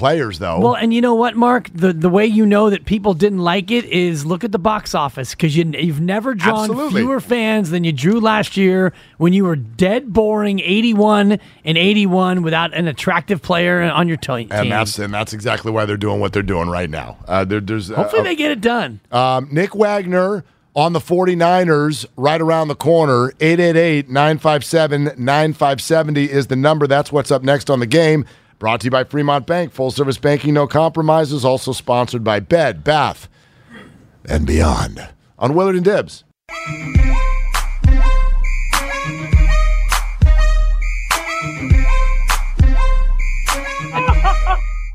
Players, 0.00 0.38
though. 0.38 0.60
Well, 0.60 0.76
and 0.76 0.94
you 0.94 1.00
know 1.00 1.14
what, 1.14 1.36
Mark? 1.36 1.68
The 1.74 1.92
the 1.92 2.08
way 2.08 2.26
you 2.26 2.46
know 2.46 2.70
that 2.70 2.86
people 2.86 3.12
didn't 3.14 3.40
like 3.40 3.70
it 3.70 3.84
is 3.84 4.24
look 4.24 4.44
at 4.44 4.50
the 4.50 4.58
box 4.58 4.94
office 4.94 5.32
because 5.32 5.56
you 5.56 5.64
you've 5.78 6.00
never 6.00 6.34
drawn 6.34 6.70
Absolutely. 6.70 7.02
fewer 7.02 7.20
fans 7.20 7.70
than 7.70 7.84
you 7.84 7.92
drew 7.92 8.18
last 8.18 8.56
year 8.56 8.94
when 9.18 9.32
you 9.34 9.44
were 9.44 9.56
dead 9.56 10.12
boring, 10.12 10.58
eighty 10.60 10.94
one 10.94 11.38
and 11.64 11.78
eighty 11.78 12.06
one 12.06 12.42
without 12.42 12.72
an 12.72 12.88
attractive 12.88 13.42
player 13.42 13.82
on 13.82 14.08
your 14.08 14.16
te- 14.16 14.46
team. 14.46 14.48
and 14.50 14.72
that's 14.72 14.98
and 14.98 15.12
that's 15.12 15.34
exactly 15.34 15.70
why 15.70 15.84
they're 15.84 15.98
doing 15.98 16.18
what 16.18 16.32
they're 16.32 16.42
doing 16.42 16.70
right 16.70 16.88
now. 16.88 17.18
Uh, 17.28 17.44
there, 17.44 17.60
there's 17.60 17.90
uh, 17.90 17.96
Hopefully, 17.96 18.22
they 18.22 18.34
get 18.34 18.50
it 18.50 18.62
done. 18.62 19.00
Um, 19.12 19.48
Nick 19.52 19.74
Wagoner 19.74 20.44
on 20.74 20.92
the 20.92 21.00
49ers 21.00 22.06
right 22.16 22.40
around 22.40 22.68
the 22.68 22.76
corner. 22.76 23.32
888-957-9570 23.40 26.28
is 26.28 26.46
the 26.46 26.56
number. 26.56 26.86
That's 26.86 27.12
what's 27.12 27.30
up 27.30 27.42
next 27.42 27.70
on 27.70 27.80
the 27.80 27.86
game. 27.86 28.24
Brought 28.60 28.82
to 28.82 28.84
you 28.84 28.90
by 28.90 29.04
Fremont 29.04 29.46
Bank. 29.46 29.72
Full 29.72 29.90
service 29.90 30.18
banking, 30.18 30.52
no 30.52 30.66
compromises. 30.66 31.46
Also 31.46 31.72
sponsored 31.72 32.22
by 32.22 32.40
Bed, 32.40 32.84
Bath, 32.84 33.26
and 34.28 34.46
Beyond. 34.46 35.08
On 35.38 35.54
Willard 35.54 35.76
and 35.76 35.84
Dibbs. 35.84 36.24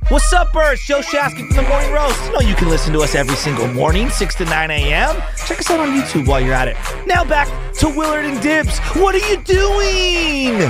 What's 0.10 0.32
up, 0.32 0.54
birds? 0.54 0.86
Joe 0.86 1.02
Shaskin 1.02 1.48
from 1.48 1.56
the 1.56 1.68
Morning 1.68 1.92
Roast. 1.92 2.24
You 2.26 2.34
know 2.34 2.40
you 2.42 2.54
can 2.54 2.70
listen 2.70 2.94
to 2.94 3.00
us 3.00 3.16
every 3.16 3.36
single 3.36 3.68
morning, 3.70 4.12
6 4.12 4.36
to 4.36 4.46
9 4.46 4.70
a.m. 4.70 5.16
Check 5.48 5.58
us 5.58 5.72
out 5.72 5.80
on 5.80 6.00
YouTube 6.00 6.28
while 6.28 6.40
you're 6.40 6.54
at 6.54 6.68
it. 6.68 6.78
Now 7.08 7.26
back 7.26 7.48
to 7.78 7.90
Willard 7.90 8.26
and 8.26 8.40
Dibbs. 8.44 8.78
What 8.96 9.16
are 9.16 9.28
you 9.28 9.38
doing? 9.38 10.70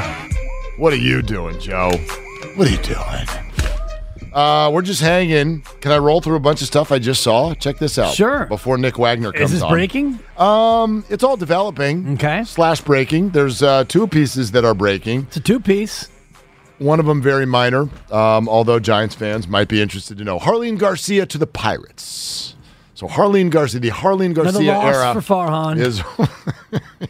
What 0.77 0.93
are 0.93 0.95
you 0.95 1.21
doing, 1.21 1.59
Joe? 1.59 1.91
What 2.55 2.67
are 2.67 2.71
you 2.71 2.77
doing? 2.77 4.31
Uh, 4.33 4.69
we're 4.73 4.81
just 4.81 5.01
hanging. 5.01 5.61
Can 5.81 5.91
I 5.91 5.97
roll 5.97 6.19
through 6.21 6.35
a 6.35 6.39
bunch 6.41 6.61
of 6.61 6.67
stuff 6.67 6.91
I 6.91 6.99
just 6.99 7.23
saw? 7.23 7.53
Check 7.53 7.77
this 7.77 7.97
out. 7.97 8.13
Sure. 8.13 8.45
Before 8.47 8.77
Nick 8.77 8.97
Wagoner 8.97 9.31
comes 9.31 9.45
Is 9.45 9.51
this 9.53 9.61
on. 9.61 9.71
breaking? 9.71 10.19
Um, 10.37 11.05
it's 11.09 11.23
all 11.23 11.37
developing. 11.37 12.13
Okay. 12.15 12.43
Slash 12.43 12.81
breaking. 12.81 13.29
There's 13.29 13.63
uh, 13.63 13.85
two 13.85 14.07
pieces 14.07 14.51
that 14.51 14.65
are 14.65 14.73
breaking. 14.73 15.21
It's 15.23 15.37
a 15.37 15.39
two 15.41 15.59
piece. 15.59 16.09
One 16.79 16.99
of 16.99 17.05
them 17.05 17.21
very 17.21 17.45
minor, 17.45 17.87
um, 18.11 18.49
although 18.49 18.79
Giants 18.79 19.15
fans 19.15 19.47
might 19.47 19.69
be 19.69 19.81
interested 19.81 20.17
to 20.17 20.25
know. 20.25 20.39
Jarlin 20.39 20.77
Garcia 20.77 21.25
to 21.25 21.37
the 21.37 21.47
Pirates. 21.47 22.54
So 22.95 23.09
Jarlin 23.09 23.49
Garcia, 23.49 23.81
the 23.81 23.89
Jarlin 23.91 24.31
Another 24.31 24.63
Garcia 24.63 24.71
loss 24.71 24.95
era 24.95 25.21
for 25.21 25.33
Farhan. 25.33 25.77
is, 25.77 26.01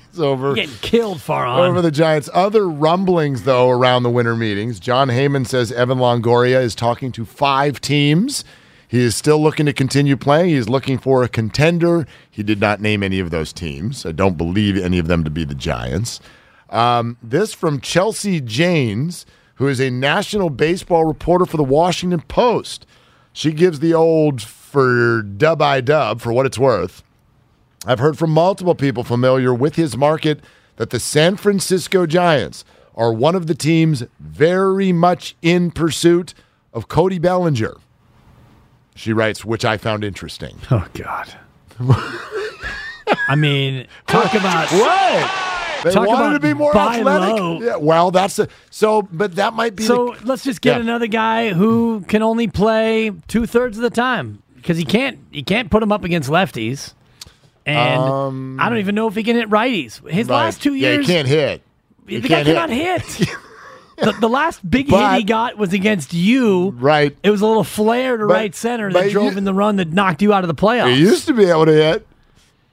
is 0.13 0.19
over. 0.19 0.55
Getting 0.55 0.73
killed, 0.81 1.19
Farhan. 1.19 1.59
Over 1.59 1.79
the 1.83 1.91
Giants. 1.91 2.27
Other 2.33 2.67
rumblings, 2.67 3.43
though, 3.43 3.69
around 3.69 4.01
the 4.01 4.09
winter 4.09 4.35
meetings. 4.35 4.79
Jon 4.79 5.09
Heyman 5.09 5.45
says 5.45 5.71
Evan 5.71 5.99
Longoria 5.99 6.59
is 6.59 6.73
talking 6.73 7.11
to 7.11 7.23
five 7.23 7.79
teams. 7.81 8.43
He 8.87 8.99
is 8.99 9.15
still 9.15 9.39
looking 9.39 9.67
to 9.67 9.73
continue 9.73 10.17
playing. 10.17 10.49
He 10.49 10.55
is 10.55 10.67
looking 10.67 10.97
for 10.97 11.23
a 11.23 11.29
contender. 11.29 12.07
He 12.31 12.41
did 12.41 12.59
not 12.59 12.81
name 12.81 13.03
any 13.03 13.19
of 13.19 13.29
those 13.29 13.53
teams. 13.53 14.07
I 14.07 14.11
don't 14.11 14.37
believe 14.37 14.77
any 14.77 14.97
of 14.97 15.07
them 15.07 15.23
to 15.23 15.29
be 15.29 15.43
the 15.43 15.53
Giants. 15.53 16.19
Um, 16.71 17.17
this 17.21 17.53
from 17.53 17.79
Chelsea 17.79 18.41
Janes, 18.41 19.27
who 19.55 19.67
is 19.67 19.79
a 19.79 19.91
national 19.91 20.49
baseball 20.49 21.05
reporter 21.05 21.45
for 21.45 21.57
the 21.57 21.63
Washington 21.63 22.21
Post. 22.21 22.87
She 23.33 23.51
gives 23.51 23.81
the 23.81 23.93
old 23.93 24.41
for 24.75 25.21
dub 25.21 25.61
i 25.61 25.79
dub 25.79 26.19
for 26.19 26.33
what 26.33 26.45
it's 26.45 26.59
worth. 26.59 27.01
I've 27.85 27.99
heard 27.99 28.17
from 28.17 28.31
multiple 28.31 28.75
people 28.75 29.05
familiar 29.05 29.53
with 29.53 29.77
his 29.77 29.95
market 29.95 30.41
that 30.75 30.89
the 30.89 30.99
San 30.99 31.37
Francisco 31.37 32.05
Giants 32.05 32.65
are 32.93 33.13
one 33.13 33.35
of 33.35 33.47
the 33.47 33.55
teams 33.55 34.03
very 34.19 34.91
much 34.91 35.37
in 35.41 35.71
pursuit 35.71 36.33
of 36.73 36.89
Cody 36.89 37.19
Bellinger. 37.19 37.75
She 38.95 39.13
writes, 39.13 39.45
which 39.45 39.63
I 39.63 39.77
found 39.77 40.03
interesting. 40.03 40.57
Oh 40.69 40.85
God. 40.93 41.33
I 43.29 43.35
mean, 43.37 43.87
talk 44.07 44.33
about 44.33 44.69
what? 44.73 45.41
They 45.85 45.91
Talk 45.91 46.07
wanted 46.07 46.21
about 46.25 46.33
to 46.33 46.39
be 46.39 46.53
more 46.53 46.75
athletic. 46.75 47.37
low. 47.39 47.61
Yeah, 47.61 47.75
well, 47.77 48.09
that's 48.11 48.39
a, 48.39 48.47
so, 48.71 49.03
but 49.03 49.35
that 49.35 49.53
might 49.53 49.75
be. 49.75 49.83
So 49.83 50.15
the, 50.19 50.25
let's 50.25 50.43
just 50.43 50.59
get 50.59 50.77
Yeah. 50.77 50.81
another 50.81 51.07
guy 51.07 51.53
who 51.53 52.03
can 52.09 52.23
only 52.23 52.47
play 52.47 53.11
two 53.27 53.45
thirds 53.45 53.77
of 53.77 53.83
the 53.83 53.89
time 53.91 54.41
because 54.65 54.79
he 54.79 54.83
can't 54.85 55.19
he 55.31 55.43
can't 55.43 55.69
put 55.69 55.83
him 55.83 55.91
up 55.91 56.03
against 56.03 56.27
lefties, 56.27 56.93
and 57.65 58.59
I 58.59 58.67
don't 58.67 58.79
even 58.79 58.95
know 58.95 59.07
if 59.07 59.13
he 59.15 59.21
can 59.23 59.35
hit 59.35 59.47
righties. 59.49 60.01
His 60.09 60.27
Um, 60.27 60.31
Right. 60.35 60.43
last 60.45 60.63
two 60.63 60.73
Yeah, 60.73 60.93
years, 60.93 61.05
he 61.07 61.13
can't 61.13 61.27
hit. 61.27 61.61
The 62.07 62.15
He 62.15 62.21
guy 62.21 62.43
can't 62.43 62.47
hit. 62.47 62.55
cannot 62.55 62.69
hit. 62.71 63.29
the, 63.97 64.11
the 64.21 64.29
last 64.29 64.67
big 64.67 64.89
hit 64.89 65.13
he 65.17 65.23
got 65.23 65.57
was 65.57 65.71
against 65.73 66.13
you. 66.13 66.71
Right. 66.77 67.15
It 67.23 67.29
was 67.29 67.41
a 67.41 67.45
little 67.47 67.63
flare 67.63 68.17
to 68.17 68.25
But- 68.25 68.33
right 68.33 68.55
center 68.55 68.91
that 68.91 69.11
drove 69.11 69.33
you- 69.33 69.37
in 69.37 69.43
the 69.43 69.53
run 69.53 69.75
that 69.75 69.91
knocked 69.93 70.21
you 70.23 70.33
out 70.33 70.43
of 70.43 70.47
the 70.47 70.55
playoffs. 70.55 70.93
He 70.95 70.99
used 71.01 71.27
to 71.27 71.33
be 71.33 71.45
able 71.45 71.65
to 71.67 71.73
hit. 71.73 72.07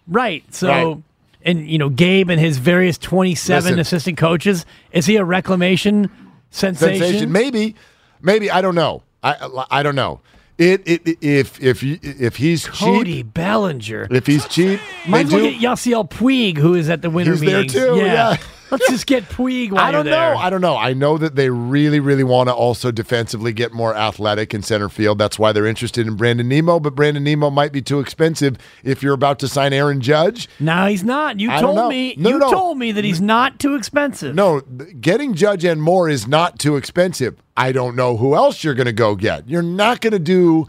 Right. 0.08 0.44
So, 0.54 0.68
Right. 0.68 0.96
and 1.44 1.68
you 1.68 1.76
know, 1.78 1.88
Gabe 1.90 2.30
and 2.30 2.40
his 2.40 2.56
various 2.58 2.96
twenty-seven 2.98 3.64
Listen. 3.64 3.78
assistant 3.80 4.16
coaches. 4.18 4.64
Is 4.92 5.06
he 5.06 5.16
a 5.16 5.24
reclamation 5.24 6.10
sensation? 6.50 6.98
Sensation. 7.00 7.32
Maybe, 7.32 7.74
maybe 8.22 8.50
I 8.50 8.60
don't 8.62 8.74
know. 8.74 9.02
I 9.22 9.36
I 9.70 9.82
don't 9.82 9.94
know. 9.94 10.20
It, 10.58 10.82
it 10.86 11.18
if 11.22 11.60
if 11.62 11.82
if 11.82 12.36
he's 12.36 12.66
Cody 12.66 13.14
cheap, 13.22 13.34
Bellinger. 13.34 14.06
if 14.10 14.26
he's 14.26 14.46
cheap, 14.48 14.80
Might 15.08 15.26
well 15.28 15.40
get 15.50 15.60
Yasiel 15.60 16.08
Puig, 16.08 16.56
who 16.58 16.74
is 16.74 16.88
at 16.90 17.02
the 17.02 17.10
winter 17.10 17.32
He's 17.32 17.40
there 17.40 17.62
meetings. 17.62 17.72
too, 17.72 17.96
yeah. 17.96 18.36
Let's 18.72 18.88
just 18.88 19.06
get 19.06 19.28
Puig 19.28 19.70
while 19.70 19.84
I 19.84 19.90
don't 19.90 20.06
know. 20.06 20.34
I 20.34 20.48
don't 20.48 20.62
know. 20.62 20.78
I 20.78 20.94
know 20.94 21.18
that 21.18 21.36
they 21.36 21.50
really, 21.50 22.00
really 22.00 22.24
want 22.24 22.48
to 22.48 22.54
also 22.54 22.90
defensively 22.90 23.52
get 23.52 23.72
more 23.72 23.94
athletic 23.94 24.54
in 24.54 24.62
center 24.62 24.88
field. 24.88 25.18
That's 25.18 25.38
why 25.38 25.52
they're 25.52 25.66
interested 25.66 26.06
in 26.06 26.16
Brandon 26.16 26.48
Nimmo, 26.48 26.80
but 26.80 26.94
Brandon 26.94 27.22
Nimmo 27.22 27.50
might 27.50 27.70
be 27.70 27.82
too 27.82 28.00
expensive 28.00 28.56
if 28.82 29.02
you're 29.02 29.12
about 29.12 29.38
to 29.40 29.48
sign 29.48 29.74
Aaron 29.74 30.00
Judge. 30.00 30.48
No, 30.58 30.86
he's 30.86 31.04
not. 31.04 31.38
You 31.38 31.50
I 31.50 31.60
told 31.60 31.90
me. 31.90 32.14
No, 32.16 32.30
you 32.30 32.38
no. 32.38 32.50
told 32.50 32.78
me 32.78 32.92
that 32.92 33.04
he's 33.04 33.20
not 33.20 33.60
too 33.60 33.74
expensive. 33.74 34.34
No, 34.34 34.62
getting 34.62 35.34
Judge 35.34 35.66
and 35.66 35.82
more 35.82 36.08
is 36.08 36.26
not 36.26 36.58
too 36.58 36.76
expensive. 36.76 37.36
I 37.54 37.72
don't 37.72 37.94
know 37.94 38.16
who 38.16 38.34
else 38.34 38.64
you're 38.64 38.72
going 38.72 38.86
to 38.86 38.92
go 38.92 39.16
get. 39.16 39.46
You're 39.50 39.60
not 39.60 40.00
going 40.00 40.12
to 40.14 40.18
do 40.18 40.66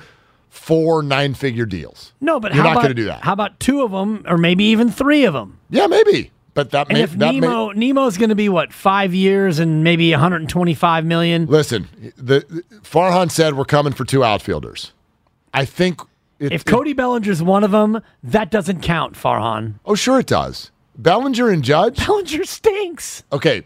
four 0.50 1.02
nine 1.02 1.34
figure 1.36 1.66
deals. 1.66 2.12
No, 2.20 2.42
but 2.42 2.54
you're 2.54 2.64
how 2.64 2.70
not 2.70 2.74
about 2.74 2.82
going 2.82 2.96
to 2.96 3.02
do 3.02 3.06
that. 3.06 3.24
How 3.24 3.32
about 3.32 3.62
two 3.62 3.82
of 3.82 3.92
them, 3.92 4.26
or 4.28 4.38
maybe 4.38 4.66
even 4.66 4.92
three 4.92 5.24
of 5.24 5.34
them? 5.34 5.58
Yeah, 5.70 5.88
maybe. 5.88 6.33
But 6.54 6.70
that 6.72 6.88
And 6.90 6.98
if 7.00 7.12
that 7.14 7.34
may- 7.34 7.40
Nimmo 7.40 7.72
Nimmo's 7.72 8.18
going 8.18 8.30
to 8.30 8.36
be 8.36 8.48
what 8.50 8.72
five 8.74 9.14
years 9.14 9.58
and 9.60 9.84
maybe 9.84 10.12
125 10.12 11.06
million. 11.06 11.46
listen, 11.48 11.88
the, 12.16 12.46
the 12.48 12.64
Farhan 12.84 13.32
said 13.32 13.56
we're 13.56 13.66
coming 13.66 13.94
for 13.94 14.06
two 14.06 14.24
outfielders. 14.24 14.92
I 15.54 15.66
think 15.66 16.02
it, 16.40 16.52
If 16.52 16.62
it- 16.62 16.66
Cody 16.66 16.94
Bellinger's 16.94 17.42
one 17.42 17.64
of 17.64 17.72
them, 17.72 18.02
that 18.24 18.52
doesn't 18.52 18.82
count, 18.82 19.16
Farhan. 19.16 19.76
oh 19.86 19.96
sure 19.96 20.20
it 20.20 20.28
does. 20.28 20.70
Bellinger 20.96 21.50
and 21.50 21.64
Judge. 21.64 21.98
Bellinger 22.06 22.44
stinks. 22.46 23.24
Okay, 23.32 23.64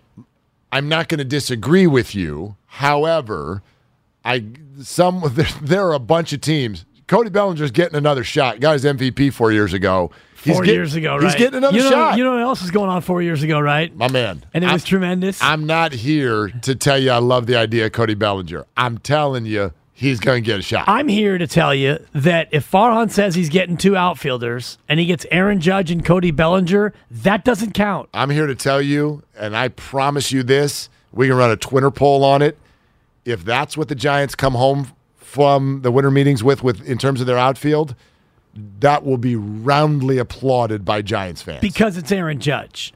I'm 0.71 0.88
not 0.88 1.10
going 1.10 1.17
to 1.17 1.26
disagree 1.26 1.88
with 1.88 2.15
you. 2.15 2.56
However, 2.67 3.63
I 4.23 4.45
some 4.82 5.21
there, 5.34 5.47
there 5.62 5.86
are 5.88 5.93
a 5.93 6.00
bunch 6.00 6.32
of 6.32 6.39
teams. 6.39 6.86
Cody 7.08 7.30
Bellinger's 7.30 7.71
getting 7.71 7.95
another 7.97 8.23
shot. 8.23 8.60
Got 8.62 8.73
his 8.73 8.86
MVP 8.86 9.34
four 9.34 9.52
years 9.52 9.73
ago. 9.73 10.12
Four 10.53 10.63
get- 10.63 10.73
years 10.73 10.95
ago, 10.95 11.15
right? 11.15 11.23
He's 11.23 11.36
getting 11.36 11.57
another 11.57 11.77
you 11.77 11.83
know, 11.83 11.89
shot. 11.89 12.17
You 12.17 12.23
know 12.23 12.31
what 12.33 12.41
else 12.41 12.62
was 12.62 12.71
going 12.71 12.89
on 12.89 13.01
four 13.01 13.21
years 13.21 13.43
ago, 13.43 13.60
right? 13.60 13.95
My 13.95 14.10
man. 14.10 14.43
And 14.53 14.63
it 14.63 14.67
I'm- 14.67 14.73
was 14.75 14.83
tremendous. 14.83 15.41
I'm 15.41 15.65
not 15.65 15.91
here 15.93 16.49
to 16.62 16.75
tell 16.75 16.97
you 16.97 17.12
I 17.12 17.17
love 17.19 17.45
the 17.47 17.55
idea 17.55 17.86
of 17.88 17.91
Cody 17.91 18.13
Bellinger. 18.15 18.65
I'm 18.75 18.97
telling 18.97 19.45
you 19.45 19.71
he's 19.93 20.19
going 20.19 20.43
to 20.43 20.45
get 20.45 20.60
a 20.60 20.62
shot. 20.62 20.86
I'm 20.88 21.07
here 21.07 21.38
to 21.38 21.47
tell 21.47 21.73
you 21.73 21.97
that 22.13 22.49
if 22.51 22.69
Farhan 22.69 23.10
says 23.10 23.33
he's 23.36 23.49
getting 23.49 23.77
two 23.77 23.95
outfielders 23.97 24.77
and 24.88 24.99
he 24.99 25.05
gets 25.07 25.25
Aaron 25.31 25.60
Judge 25.60 25.89
and 25.89 26.05
Cody 26.05 26.31
Bellinger, 26.31 26.93
that 27.10 27.43
doesn't 27.43 27.73
count. 27.73 28.10
I'm 28.13 28.29
here 28.29 28.45
to 28.47 28.55
tell 28.55 28.81
you, 28.81 29.23
and 29.38 29.55
I 29.57 29.69
promise 29.69 30.31
you 30.31 30.43
this: 30.43 30.89
we 31.12 31.27
can 31.27 31.36
run 31.36 31.49
a 31.49 31.55
Twitter 31.57 31.89
poll 31.91 32.23
on 32.23 32.41
it. 32.41 32.57
If 33.25 33.43
that's 33.43 33.75
what 33.75 33.88
the 33.89 33.95
Giants 33.95 34.36
come 34.36 34.53
home 34.53 34.91
from 35.15 35.81
the 35.81 35.91
winter 35.91 36.10
meetings 36.12 36.43
with, 36.43 36.63
with 36.63 36.88
in 36.88 36.97
terms 36.97 37.19
of 37.19 37.27
their 37.27 37.38
outfield, 37.38 37.95
that 38.80 39.04
will 39.06 39.17
be 39.17 39.36
roundly 39.36 40.17
applauded 40.17 40.84
by 40.86 41.02
Giants 41.02 41.41
fans. 41.41 41.62
Because 41.62 41.98
it's 41.98 42.12
Aaron 42.12 42.39
Judge. 42.39 42.93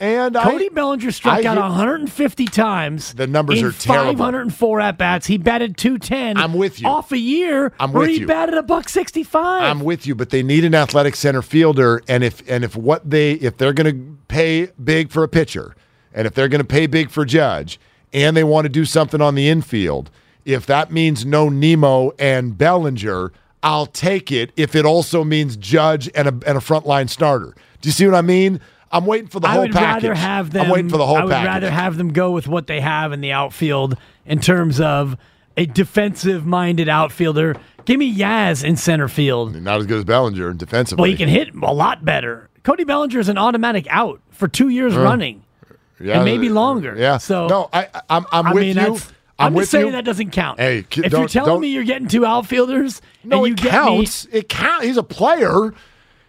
and 0.00 0.34
Cody 0.34 0.66
I, 0.66 0.74
Bellinger 0.74 1.12
struck 1.12 1.44
I 1.44 1.48
out 1.48 1.56
150 1.58 2.46
times. 2.46 3.14
The 3.14 3.26
numbers 3.26 3.60
in 3.60 3.66
are 3.66 3.72
terrible. 3.72 4.16
504 4.16 4.80
at 4.80 4.98
bats. 4.98 5.26
He 5.26 5.38
batted 5.38 5.76
210. 5.76 6.36
I'm 6.36 6.54
with 6.54 6.80
you. 6.80 6.88
Off 6.88 7.12
a 7.12 7.18
year 7.18 7.72
I'm 7.78 7.92
where 7.92 8.06
he 8.08 8.20
you. 8.20 8.26
batted 8.26 8.56
a 8.56 8.62
buck 8.62 8.88
65. 8.88 9.62
I'm 9.62 9.80
with 9.80 10.06
you, 10.06 10.14
but 10.14 10.30
they 10.30 10.42
need 10.42 10.64
an 10.64 10.74
athletic 10.74 11.14
center 11.16 11.42
fielder, 11.42 12.02
and 12.08 12.24
if 12.24 12.42
and 12.48 12.64
if 12.64 12.74
what 12.76 13.08
they 13.08 13.32
if 13.34 13.56
they're 13.56 13.72
going 13.72 13.94
to 13.94 14.16
pay 14.28 14.70
big 14.82 15.10
for 15.10 15.22
a 15.22 15.28
pitcher, 15.28 15.74
and 16.12 16.26
if 16.26 16.34
they're 16.34 16.48
going 16.48 16.60
to 16.62 16.66
pay 16.66 16.86
big 16.86 17.10
for 17.10 17.24
Judge, 17.24 17.78
and 18.12 18.36
they 18.36 18.44
want 18.44 18.64
to 18.64 18.68
do 18.68 18.84
something 18.84 19.20
on 19.20 19.34
the 19.36 19.48
infield, 19.48 20.10
if 20.44 20.66
that 20.66 20.90
means 20.90 21.24
no 21.24 21.48
Nimmo 21.48 22.10
and 22.18 22.58
Bellinger, 22.58 23.32
I'll 23.62 23.86
take 23.86 24.32
it. 24.32 24.52
If 24.56 24.74
it 24.74 24.84
also 24.84 25.22
means 25.24 25.56
Judge 25.56 26.10
and 26.14 26.28
a 26.28 26.48
and 26.48 26.58
a 26.58 26.60
frontline 26.60 27.08
starter, 27.08 27.54
do 27.80 27.88
you 27.88 27.92
see 27.92 28.06
what 28.06 28.14
I 28.14 28.22
mean? 28.22 28.60
I'm 28.90 29.06
waiting 29.06 29.28
for 29.28 29.40
the 29.40 29.48
I 29.48 29.52
whole 29.52 29.62
would 29.62 29.72
package. 29.72 30.04
rather 30.04 30.14
have 30.14 30.50
them. 30.52 30.66
I'm 30.66 30.70
waiting 30.70 30.90
for 30.90 30.98
the 30.98 31.06
whole 31.06 31.16
I 31.16 31.24
would 31.24 31.30
package. 31.32 31.46
rather 31.46 31.70
have 31.70 31.96
them 31.96 32.12
go 32.12 32.30
with 32.32 32.46
what 32.48 32.66
they 32.66 32.80
have 32.80 33.12
in 33.12 33.20
the 33.22 33.32
outfield 33.32 33.96
in 34.26 34.38
terms 34.40 34.80
of 34.80 35.16
a 35.56 35.64
defensive-minded 35.66 36.88
outfielder. 36.88 37.56
Give 37.84 37.98
me 37.98 38.14
Yaz 38.14 38.62
in 38.64 38.76
center 38.76 39.08
field. 39.08 39.60
Not 39.60 39.80
as 39.80 39.86
good 39.86 39.98
as 39.98 40.04
Bellinger 40.04 40.50
in 40.50 40.56
defensively. 40.56 41.02
Well, 41.02 41.10
he 41.10 41.16
can 41.16 41.28
hit 41.28 41.54
a 41.54 41.72
lot 41.72 42.04
better. 42.04 42.48
Cody 42.64 42.84
Bellinger 42.84 43.18
is 43.18 43.28
an 43.28 43.38
automatic 43.38 43.86
out 43.90 44.20
for 44.30 44.46
two 44.46 44.68
years 44.68 44.94
uh, 44.94 45.00
running, 45.02 45.42
Yeah, 46.00 46.16
and 46.16 46.24
maybe 46.24 46.48
uh, 46.48 46.52
longer. 46.52 46.94
Yeah. 46.96 47.18
So 47.18 47.46
no, 47.48 47.68
I, 47.72 47.88
I 47.94 48.02
I'm 48.10 48.26
I'm 48.30 48.46
I 48.48 48.52
with 48.52 48.62
mean, 48.62 48.76
you. 48.76 48.98
I'm, 49.42 49.52
I'm, 49.54 49.58
just 49.58 49.70
saying 49.70 49.86
you. 49.86 49.92
that 49.92 50.04
doesn't 50.04 50.30
count. 50.30 50.58
Hey, 50.60 50.84
if 50.90 51.12
you're 51.12 51.28
telling 51.28 51.60
me 51.60 51.68
you're 51.68 51.84
getting 51.84 52.08
two 52.08 52.24
outfielders, 52.26 53.00
No, 53.24 53.44
and 53.44 53.48
you 53.48 53.52
it 53.54 53.60
get 53.62 53.70
counts. 53.70 54.26
It 54.32 54.48
count. 54.48 54.84
He's 54.84 54.96
a 54.96 55.02
player. 55.02 55.72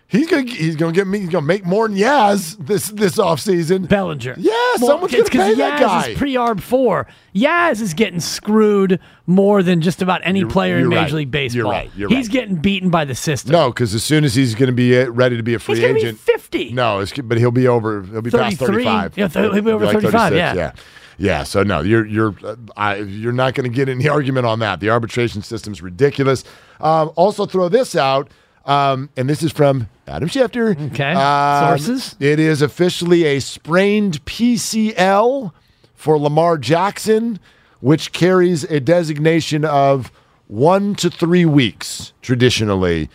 He's 0.08 0.30
gonna 0.30 0.44
he's 0.44 0.76
gonna 0.76 0.92
get 0.92 1.08
me. 1.08 1.22
He's 1.22 1.30
gonna 1.30 1.44
make 1.48 1.66
more 1.66 1.88
than 1.88 1.98
Yaz 1.98 2.56
this 2.68 2.86
this 2.90 3.16
offseason. 3.16 3.82
me 3.82 3.88
Bellinger. 3.88 4.36
Yeah, 4.38 4.52
Well, 4.80 4.88
someone's 4.90 5.12
gonna 5.12 5.24
pay 5.26 5.56
that 5.56 5.80
guy. 5.80 6.10
is 6.10 6.18
pre-arb 6.20 6.62
four. 6.62 7.08
Yaz 7.34 7.82
is 7.82 7.96
getting 7.96 8.20
screwed 8.20 9.00
more 9.26 9.64
than 9.64 9.82
just 9.82 10.04
about 10.04 10.22
any 10.24 10.42
You're- 10.42 10.52
player 10.52 10.76
in 10.76 10.82
you're 10.82 10.90
Major 10.92 11.02
right. 11.02 11.14
League 11.14 11.32
Baseball. 11.32 11.58
You're 11.64 11.72
right. 11.72 11.92
You're 11.96 12.10
He's 12.10 12.28
right. 12.28 12.32
getting 12.34 12.58
beaten 12.58 12.92
by 12.92 13.06
the 13.06 13.16
system. 13.16 13.54
No, 13.54 13.70
because 13.72 13.96
as 13.96 14.04
soon 14.04 14.24
as 14.24 14.36
he's 14.36 14.54
going 14.54 14.68
to 14.68 14.74
be 14.74 14.96
uh, 15.02 15.10
ready 15.10 15.36
to 15.36 15.42
be 15.42 15.56
a 15.56 15.60
free 15.60 15.78
He's 15.80 15.86
gonna 15.88 15.98
agent, 15.98 16.20
50. 16.20 16.74
No, 16.74 17.00
it's, 17.00 17.12
but 17.14 17.40
he'll 17.40 17.50
be 17.50 17.68
over. 17.68 18.04
He'll 18.04 18.22
be 18.22 18.30
past 18.30 18.58
thirty-five. 18.58 19.18
Yeah, 19.18 19.30
he'll 19.30 19.52
be 19.64 19.72
over 19.72 19.86
like 19.86 19.96
35, 19.96 20.12
36, 20.30 20.36
yeah. 20.36 20.54
yeah, 20.54 20.72
yeah. 21.24 21.44
So 21.44 21.64
no, 21.64 21.82
you're 21.82 22.06
you're 22.06 22.36
uh, 22.44 22.56
I, 22.76 22.98
you're 22.98 23.32
not 23.32 23.54
going 23.54 23.70
to 23.70 23.76
get 23.76 23.88
any 23.88 24.08
argument 24.18 24.46
on 24.46 24.60
that. 24.60 24.80
The 24.80 24.90
arbitration 24.90 25.42
system's 25.42 25.82
ridiculous. 25.82 26.44
Um, 26.82 27.12
also, 27.16 27.46
throw 27.46 27.70
this 27.70 27.96
out, 27.96 28.30
um, 28.66 29.10
and 29.16 29.30
this 29.30 29.42
is 29.42 29.52
from 29.52 29.88
Adam 30.06 30.28
Schefter. 30.28 30.92
Okay. 30.92 31.14
Um, 31.14 31.78
Sources? 31.80 32.16
It 32.20 32.40
is 32.40 32.62
officially 32.62 33.24
a 33.24 33.40
sprained 33.40 34.24
PCL 34.26 35.54
for 35.94 36.20
Lamar 36.20 36.58
Jackson, 36.58 37.40
which 37.80 38.12
carries 38.12 38.66
a 38.66 38.82
designation 38.82 39.64
of 39.64 40.12
one 40.48 40.94
to 40.96 41.10
three 41.10 41.46
weeks 41.46 42.12
traditionally. 42.22 43.10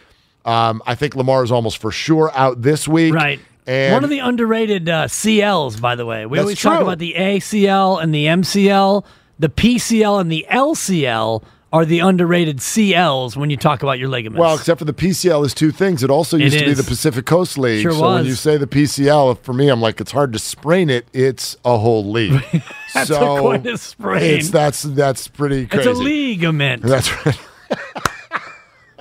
Um, 0.46 0.82
I 0.86 0.94
think 0.94 1.14
Lamar 1.14 1.44
is 1.44 1.52
almost 1.52 1.76
for 1.76 1.90
sure 1.90 2.32
out 2.34 2.62
this 2.62 2.88
week. 2.88 3.12
Right. 3.12 3.38
And 3.68 3.92
One 3.92 4.02
of 4.02 4.08
the 4.08 4.20
underrated 4.20 4.88
uh, 4.88 5.04
CLs, 5.08 5.78
by 5.78 5.94
the 5.94 6.06
way. 6.06 6.24
We 6.24 6.38
always 6.38 6.60
talk 6.60 6.80
about 6.80 6.98
the 6.98 7.14
ACL 7.16 8.02
and 8.02 8.14
the 8.14 8.24
MCL. 8.24 9.04
The 9.38 9.50
PCL 9.50 10.20
and 10.22 10.32
the 10.32 10.46
LCL 10.50 11.44
are 11.70 11.84
the 11.84 11.98
underrated 11.98 12.58
CLs 12.58 13.36
when 13.36 13.50
you 13.50 13.58
talk 13.58 13.82
about 13.82 13.98
your 13.98 14.08
ligaments. 14.08 14.40
Well, 14.40 14.54
except 14.54 14.78
for 14.78 14.86
the 14.86 14.94
PCL 14.94 15.44
is 15.44 15.52
two 15.52 15.70
things. 15.70 16.02
It 16.02 16.08
also 16.08 16.38
It 16.38 16.44
used 16.44 16.58
to 16.58 16.64
be 16.64 16.72
the 16.72 16.82
Pacific 16.82 17.26
Coast 17.26 17.58
League. 17.58 17.82
Sure 17.82 17.92
so 17.92 18.14
when 18.14 18.24
you 18.24 18.34
say 18.34 18.56
the 18.56 18.66
PCL, 18.66 19.40
for 19.40 19.52
me, 19.52 19.68
I'm 19.68 19.82
like, 19.82 20.00
it's 20.00 20.12
hard 20.12 20.32
to 20.32 20.38
sprain 20.38 20.88
it. 20.88 21.06
It's 21.12 21.56
a 21.66 21.76
whole 21.76 22.10
league. 22.10 22.42
That's 22.94 23.08
so 23.08 23.36
a 23.36 23.40
quite 23.42 23.66
a 23.66 23.76
sprain. 23.76 24.38
It's 24.38 24.48
that's 24.48 24.82
that's 24.82 25.28
pretty 25.28 25.66
crazy. 25.66 25.90
it's 25.90 25.98
a 25.98 26.02
ligament. 26.02 26.82
That's 26.82 27.26
right. 27.26 27.38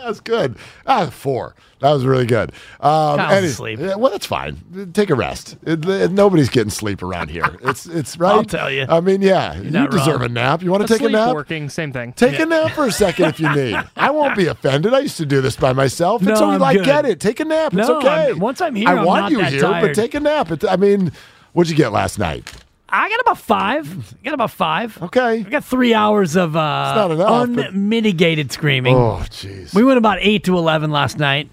That's 0.07 0.19
good. 0.21 0.55
Ah, 0.85 1.09
four. 1.09 1.53
That 1.79 1.91
was 1.91 2.05
really 2.05 2.25
good. 2.25 2.53
Um, 2.79 3.19
any- 3.19 3.47
asleep. 3.47 3.79
yeah, 3.79 3.95
well, 3.95 4.09
that's 4.11 4.25
fine. 4.25 4.57
Take 4.93 5.09
a 5.09 5.15
rest. 5.15 5.57
It- 5.63 5.85
it- 5.87 6.11
nobody's 6.11 6.49
getting 6.49 6.69
sleep 6.71 7.03
around 7.03 7.29
here. 7.29 7.43
It's 7.61 7.85
it's 7.85 8.17
right. 8.17 8.31
I'll 8.31 8.43
tell 8.45 8.71
you. 8.71 8.85
I 8.87 9.01
mean, 9.01 9.21
yeah, 9.21 9.55
you 9.59 9.69
not 9.69 9.91
deserve 9.91 10.21
wrong. 10.21 10.29
a 10.31 10.33
nap. 10.33 10.63
You 10.63 10.71
want 10.71 10.87
to 10.87 10.91
take 10.97 11.05
a 11.05 11.09
nap? 11.11 11.33
Working, 11.35 11.69
same 11.69 11.91
thing. 11.91 12.13
Take 12.13 12.39
a 12.39 12.45
nap 12.45 12.71
for 12.71 12.85
a 12.85 12.91
second 12.91 13.25
if 13.25 13.39
you 13.39 13.53
need. 13.53 13.77
I 13.97 14.09
won't 14.11 14.35
be 14.37 14.47
offended. 14.47 14.93
I 14.93 14.99
used 14.99 15.17
to 15.17 15.25
do 15.25 15.41
this 15.41 15.55
by 15.55 15.73
myself. 15.73 16.21
It's 16.21 16.39
No, 16.39 16.45
okay. 16.47 16.55
I'm 16.55 16.63
I 16.63 16.73
good. 16.75 16.85
get 16.85 17.05
it. 17.05 17.19
Take 17.19 17.39
a 17.41 17.45
nap. 17.45 17.73
It's 17.73 17.89
okay. 17.89 18.07
I'm- 18.29 18.39
once 18.39 18.61
I'm 18.61 18.73
here, 18.75 18.87
I 18.87 18.93
I'm 18.97 19.05
want 19.05 19.21
not 19.23 19.31
you 19.31 19.37
that 19.39 19.51
here, 19.51 19.61
tired. 19.61 19.87
but 19.87 19.95
take 19.95 20.13
a 20.15 20.19
nap. 20.19 20.51
It, 20.51 20.63
I 20.65 20.77
mean, 20.77 21.11
what'd 21.53 21.69
you 21.69 21.75
get 21.75 21.91
last 21.91 22.17
night? 22.17 22.51
I 22.89 23.09
got 23.09 23.19
about 23.19 23.37
five. 23.39 24.15
I 24.21 24.23
got 24.25 24.33
about 24.33 24.51
five. 24.51 25.01
Okay. 25.01 25.39
I 25.39 25.41
got 25.43 25.63
three 25.65 25.93
hours 25.93 26.35
of 26.35 26.55
uh, 26.55 27.09
enough, 27.11 27.55
but- 27.55 27.67
unmitigated 27.73 28.51
screaming. 28.51 28.95
Oh, 28.95 29.19
jeez. 29.29 29.73
We 29.73 29.83
went 29.83 29.97
about 29.97 30.19
eight 30.21 30.43
to 30.45 30.57
eleven 30.57 30.91
last 30.91 31.17
night 31.17 31.45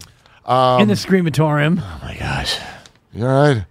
in 0.47 0.89
the 0.89 0.95
screamatorium. 0.95 1.81
Oh 1.83 2.01
my 2.03 2.17
gosh. 2.17 2.59
You 3.13 3.27
all 3.27 3.55
right? 3.55 3.65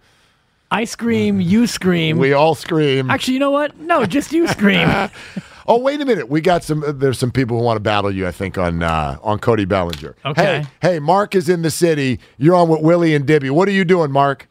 I 0.71 0.85
scream, 0.85 1.39
you 1.39 1.67
scream. 1.67 2.17
We 2.17 2.33
all 2.33 2.55
scream. 2.55 3.11
Actually, 3.11 3.35
you 3.35 3.39
know 3.39 3.51
what? 3.51 3.77
No, 3.79 4.05
just 4.05 4.31
you 4.31 4.47
scream. 4.47 4.89
Oh, 5.65 5.79
wait 5.79 6.01
a 6.01 6.05
minute. 6.05 6.27
We 6.27 6.41
got 6.41 6.61
some. 6.61 6.83
There's 6.99 7.17
some 7.17 7.31
people 7.31 7.57
who 7.57 7.63
want 7.63 7.77
to 7.77 7.81
battle 7.81 8.11
you. 8.13 8.27
I 8.27 8.31
think 8.33 8.57
on 8.57 8.83
uh, 8.83 9.17
on 9.23 9.39
Cody 9.39 9.63
Bellinger. 9.63 10.13
Okay. 10.25 10.43
Hey, 10.81 10.93
hey, 10.95 10.99
Mark 10.99 11.35
is 11.35 11.47
in 11.47 11.61
the 11.61 11.71
city. 11.71 12.19
You're 12.37 12.55
on 12.55 12.67
with 12.67 12.81
Willie 12.81 13.15
and 13.15 13.25
Dibby. 13.25 13.49
What 13.49 13.69
are 13.69 13.71
you 13.71 13.85
doing, 13.85 14.11
Mark? 14.11 14.49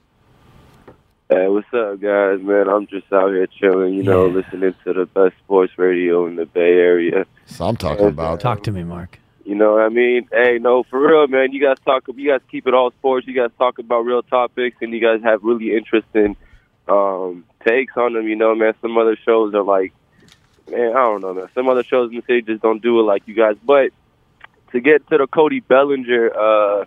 Hey, 1.33 1.49
what's 1.49 1.73
up, 1.73 1.99
guys? 1.99 2.43
Man, 2.43 2.69
I'm 2.69 2.87
just 2.89 3.11
out 3.11 3.31
here 3.31 3.47
chilling, 3.47 3.95
you 3.95 4.03
know, 4.03 4.27
listening 4.27 4.75
to 4.85 4.93
the 4.93 5.07
best 5.07 5.35
sports 5.39 5.73
radio 5.79 6.27
in 6.27 6.37
the 6.37 6.45
Bay 6.45 6.75
Area. 6.75 7.25
So 7.47 7.67
I'm 7.67 7.77
talking 7.77 8.05
about. 8.05 8.41
Talk 8.41 8.63
to 8.65 8.71
me, 8.71 8.85
Mark. 8.85 9.19
You 9.47 9.55
know 9.55 9.73
what 9.73 9.83
I 9.83 9.89
mean? 9.89 10.29
Hey, 10.31 10.59
no, 10.61 10.83
for 10.83 11.01
real, 11.01 11.27
man. 11.29 11.53
You 11.53 11.67
guys 11.67 11.79
talk. 11.87 12.05
You 12.15 12.33
guys 12.33 12.43
keep 12.51 12.67
it 12.67 12.75
all 12.75 12.91
sports. 12.91 13.27
You 13.27 13.33
guys 13.33 13.49
talk 13.57 13.79
about 13.79 14.01
real 14.01 14.23
topics, 14.23 14.77
and 14.83 14.93
you 14.93 15.01
guys 15.01 15.23
have 15.23 15.43
really 15.43 15.75
interesting 15.75 16.37
um, 16.87 17.47
takes 17.67 17.97
on 17.97 18.13
them. 18.13 18.29
You 18.29 18.37
know, 18.37 18.55
man. 18.55 18.75
Some 18.83 18.99
other 18.99 19.17
shows 19.25 19.55
are 19.55 19.63
like, 19.63 19.95
man, 20.71 20.91
I 20.91 21.01
don't 21.01 21.23
know, 21.23 21.33
man. 21.33 21.49
Some 21.55 21.67
other 21.67 21.83
shows 21.83 22.11
in 22.11 22.17
the 22.17 22.23
city 22.27 22.43
just 22.43 22.61
don't 22.61 22.83
do 22.83 23.01
it 23.01 23.05
like 23.05 23.23
you 23.27 23.33
guys. 23.33 23.57
But 23.65 23.93
to 24.73 24.81
get 24.81 25.09
to 25.09 25.17
the 25.17 25.27
Cody 25.27 25.61
Bellinger 25.61 26.31
uh, 26.37 26.85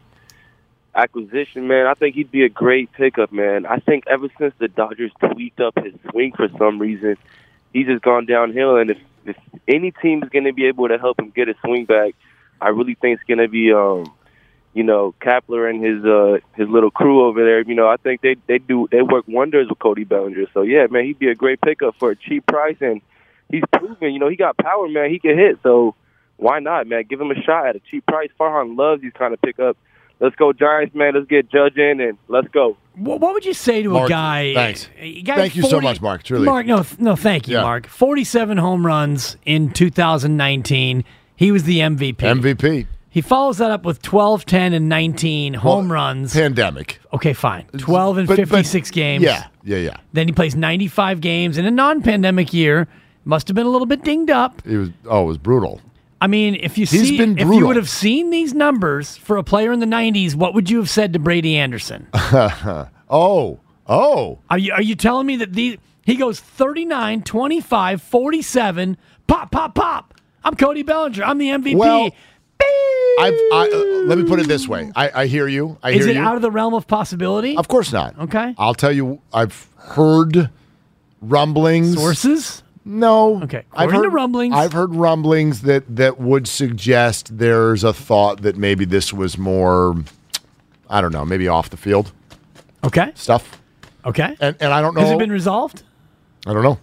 acquisition, 0.95 1.67
man, 1.67 1.87
I 1.87 1.93
think 1.93 2.15
he'd 2.15 2.31
be 2.31 2.43
a 2.43 2.49
great 2.49 2.91
pickup, 2.93 3.31
man. 3.31 3.65
I 3.65 3.79
think 3.79 4.05
ever 4.07 4.27
since 4.39 4.53
the 4.59 4.67
Dodgers 4.67 5.11
tweaked 5.19 5.59
up 5.59 5.77
his 5.83 5.93
swing 6.09 6.31
for 6.35 6.47
some 6.57 6.79
reason, 6.79 7.17
he's 7.73 7.87
just 7.87 8.01
gone 8.01 8.25
downhill. 8.25 8.77
And 8.77 8.91
if, 8.91 8.97
if 9.25 9.35
any 9.67 9.91
team 9.91 10.23
is 10.23 10.29
going 10.29 10.45
to 10.45 10.53
be 10.53 10.67
able 10.67 10.87
to 10.87 10.97
help 10.97 11.19
him 11.19 11.29
get 11.29 11.47
his 11.47 11.57
swing 11.63 11.85
back, 11.85 12.13
I 12.61 12.69
really 12.69 12.95
think 12.95 13.19
it's 13.19 13.27
going 13.27 13.39
to 13.39 13.49
be, 13.49 13.73
um, 13.73 14.13
you 14.73 14.83
know, 14.83 15.13
Kapler 15.21 15.69
and 15.69 15.83
his 15.83 16.03
uh, 16.05 16.39
his 16.55 16.69
little 16.69 16.91
crew 16.91 17.25
over 17.25 17.43
there. 17.43 17.61
You 17.61 17.75
know, 17.75 17.87
I 17.87 17.97
think 17.97 18.21
they 18.21 18.35
they 18.47 18.57
do 18.57 18.87
they 18.91 19.01
work 19.01 19.25
wonders 19.27 19.67
with 19.69 19.79
Cody 19.79 20.03
Bellinger. 20.03 20.45
So 20.53 20.61
yeah, 20.61 20.87
man, 20.89 21.05
he'd 21.05 21.19
be 21.19 21.29
a 21.29 21.35
great 21.35 21.61
pickup 21.61 21.95
for 21.99 22.11
a 22.11 22.15
cheap 22.15 22.45
price, 22.45 22.77
and 22.81 23.01
he's 23.49 23.63
proven, 23.71 24.13
you 24.13 24.19
know, 24.19 24.29
he 24.29 24.35
got 24.35 24.57
power, 24.57 24.87
man. 24.87 25.09
He 25.09 25.19
can 25.19 25.37
hit, 25.37 25.59
so 25.63 25.95
why 26.37 26.59
not, 26.59 26.87
man? 26.87 27.03
Give 27.09 27.19
him 27.19 27.31
a 27.31 27.41
shot 27.41 27.67
at 27.67 27.75
a 27.75 27.79
cheap 27.79 28.05
price. 28.05 28.29
Farhan 28.39 28.77
loves 28.77 29.01
these 29.01 29.13
kind 29.13 29.33
of 29.33 29.41
pickups. 29.41 29.79
Let's 30.19 30.35
go 30.35 30.53
Giants, 30.53 30.95
man. 30.95 31.13
Let's 31.13 31.27
get 31.27 31.49
Judge 31.51 31.77
in 31.77 31.99
and 31.99 32.17
let's 32.29 32.47
go. 32.49 32.77
What, 32.95 33.19
what 33.19 33.33
would 33.33 33.45
you 33.45 33.53
say 33.53 33.83
to 33.83 33.97
a 33.97 34.07
guy? 34.07 34.53
thanks. 34.53 34.89
a 34.97 35.21
guy 35.21 35.35
Thank 35.35 35.55
you 35.57 35.63
so 35.63 35.81
much, 35.81 36.01
Mark, 36.01 36.23
truly. 36.23 36.45
Mark, 36.45 36.65
no, 36.65 36.85
no, 36.97 37.15
thank 37.17 37.47
you, 37.49 37.55
Yeah. 37.57 37.63
Mark. 37.63 37.87
Forty-seven 37.87 38.57
home 38.57 38.85
runs 38.85 39.35
in 39.45 39.71
2019. 39.71 41.03
He 41.35 41.51
was 41.51 41.63
the 41.63 41.79
MVP. 41.79 42.15
MVP. 42.17 42.87
He 43.09 43.21
follows 43.21 43.59
that 43.59 43.71
up 43.71 43.85
with 43.85 44.01
12, 44.01 44.45
10, 44.45 44.73
and 44.73 44.89
19 44.89 45.53
home 45.55 45.87
Well, 45.87 45.93
runs. 45.95 46.33
Pandemic. 46.33 46.99
Okay, 47.13 47.31
fine. 47.33 47.65
12 47.77 48.17
and 48.17 48.27
But- 48.27 48.37
but- 48.37 48.47
56 48.49 48.91
games. 48.91 49.23
Yeah, 49.23 49.45
yeah, 49.63 49.77
yeah. 49.77 49.97
Then 50.11 50.27
he 50.27 50.33
plays 50.33 50.53
95 50.55 51.21
games 51.21 51.57
in 51.57 51.65
a 51.65 51.71
non-pandemic 51.71 52.53
year. 52.53 52.87
Must 53.23 53.47
have 53.47 53.55
been 53.55 53.65
a 53.65 53.69
little 53.69 53.87
bit 53.87 54.03
dinged 54.03 54.29
up. 54.29 54.61
It 54.65 54.77
was. 54.77 54.89
Oh, 55.09 55.23
it 55.23 55.27
was 55.27 55.37
brutal. 55.37 55.79
I 56.25 56.27
mean, 56.27 56.55
if 56.55 56.75
you 56.79 56.87
He's 56.87 57.09
see, 57.09 57.17
been 57.19 57.33
if 57.33 57.41
you 57.41 57.45
brutal. 57.45 57.67
would 57.67 57.75
have 57.75 57.87
seen 57.87 58.31
these 58.31 58.51
numbers 58.51 59.15
for 59.15 59.37
a 59.37 59.43
player 59.43 59.71
in 59.71 59.79
the 59.79 59.85
90s, 59.85 60.33
what 60.33 60.55
would 60.55 60.71
you 60.71 60.79
have 60.79 60.89
said 60.89 61.13
to 61.13 61.19
Brady 61.19 61.55
Anderson? 61.55 62.07
oh, 62.15 63.59
oh. 63.85 64.39
Are 64.49 64.57
you 64.57 64.73
are 64.73 64.81
you 64.81 64.95
telling 64.95 65.27
me 65.27 65.35
that 65.35 65.53
these 65.53 65.77
he 66.03 66.15
goes 66.15 66.39
39, 66.39 67.21
25, 67.21 68.01
47, 68.01 68.97
pop, 69.27 69.51
pop, 69.51 69.75
pop. 69.75 70.15
I'm 70.43 70.55
Cody 70.55 70.81
Bellinger. 70.81 71.23
I'm 71.23 71.37
the 71.37 71.49
MVP. 71.49 71.75
Well, 71.75 72.05
I've. 73.19 73.33
I, 73.53 73.69
uh, 73.71 74.07
let 74.07 74.17
me 74.17 74.23
put 74.23 74.39
it 74.39 74.47
this 74.47 74.67
way. 74.67 74.91
I, 74.95 75.11
I 75.21 75.25
hear 75.27 75.47
you. 75.47 75.77
I 75.83 75.91
Is 75.91 76.05
hear 76.05 76.09
it 76.09 76.15
you. 76.15 76.23
out 76.23 76.35
of 76.37 76.41
the 76.41 76.49
realm 76.49 76.73
of 76.73 76.87
possibility? 76.87 77.55
Of 77.55 77.67
course 77.67 77.93
not. 77.93 78.17
Okay. 78.17 78.55
I'll 78.57 78.73
tell 78.73 78.91
you. 78.91 79.21
I've 79.31 79.69
heard 79.77 80.49
rumblings. 81.21 81.93
Sources? 81.93 82.63
No. 82.85 83.41
Okay. 83.43 83.63
I've 83.73 83.91
heard 83.91 84.13
rumblings. 84.13 84.53
I've 84.55 84.71
heard 84.73 84.93
rumblings 84.93 85.61
that 85.61 85.83
that 85.95 86.19
would 86.19 86.47
suggest 86.47 87.37
there's 87.37 87.83
a 87.83 87.91
thought 87.93 88.43
that 88.43 88.55
maybe 88.57 88.85
this 88.85 89.11
was 89.11 89.37
more. 89.37 89.95
I 90.89 91.01
don't 91.01 91.11
know. 91.11 91.25
Maybe 91.25 91.47
off 91.47 91.71
the 91.71 91.77
field 91.77 92.11
Okay. 92.83 93.11
stuff. 93.15 93.59
Okay. 94.05 94.35
And 94.39 94.55
and 94.59 94.71
I 94.71 94.81
don't 94.81 94.93
know. 94.93 95.01
Has 95.01 95.11
it 95.11 95.17
been 95.17 95.31
resolved? 95.31 95.81
I 96.45 96.53
don't 96.53 96.61
know. 96.63 96.77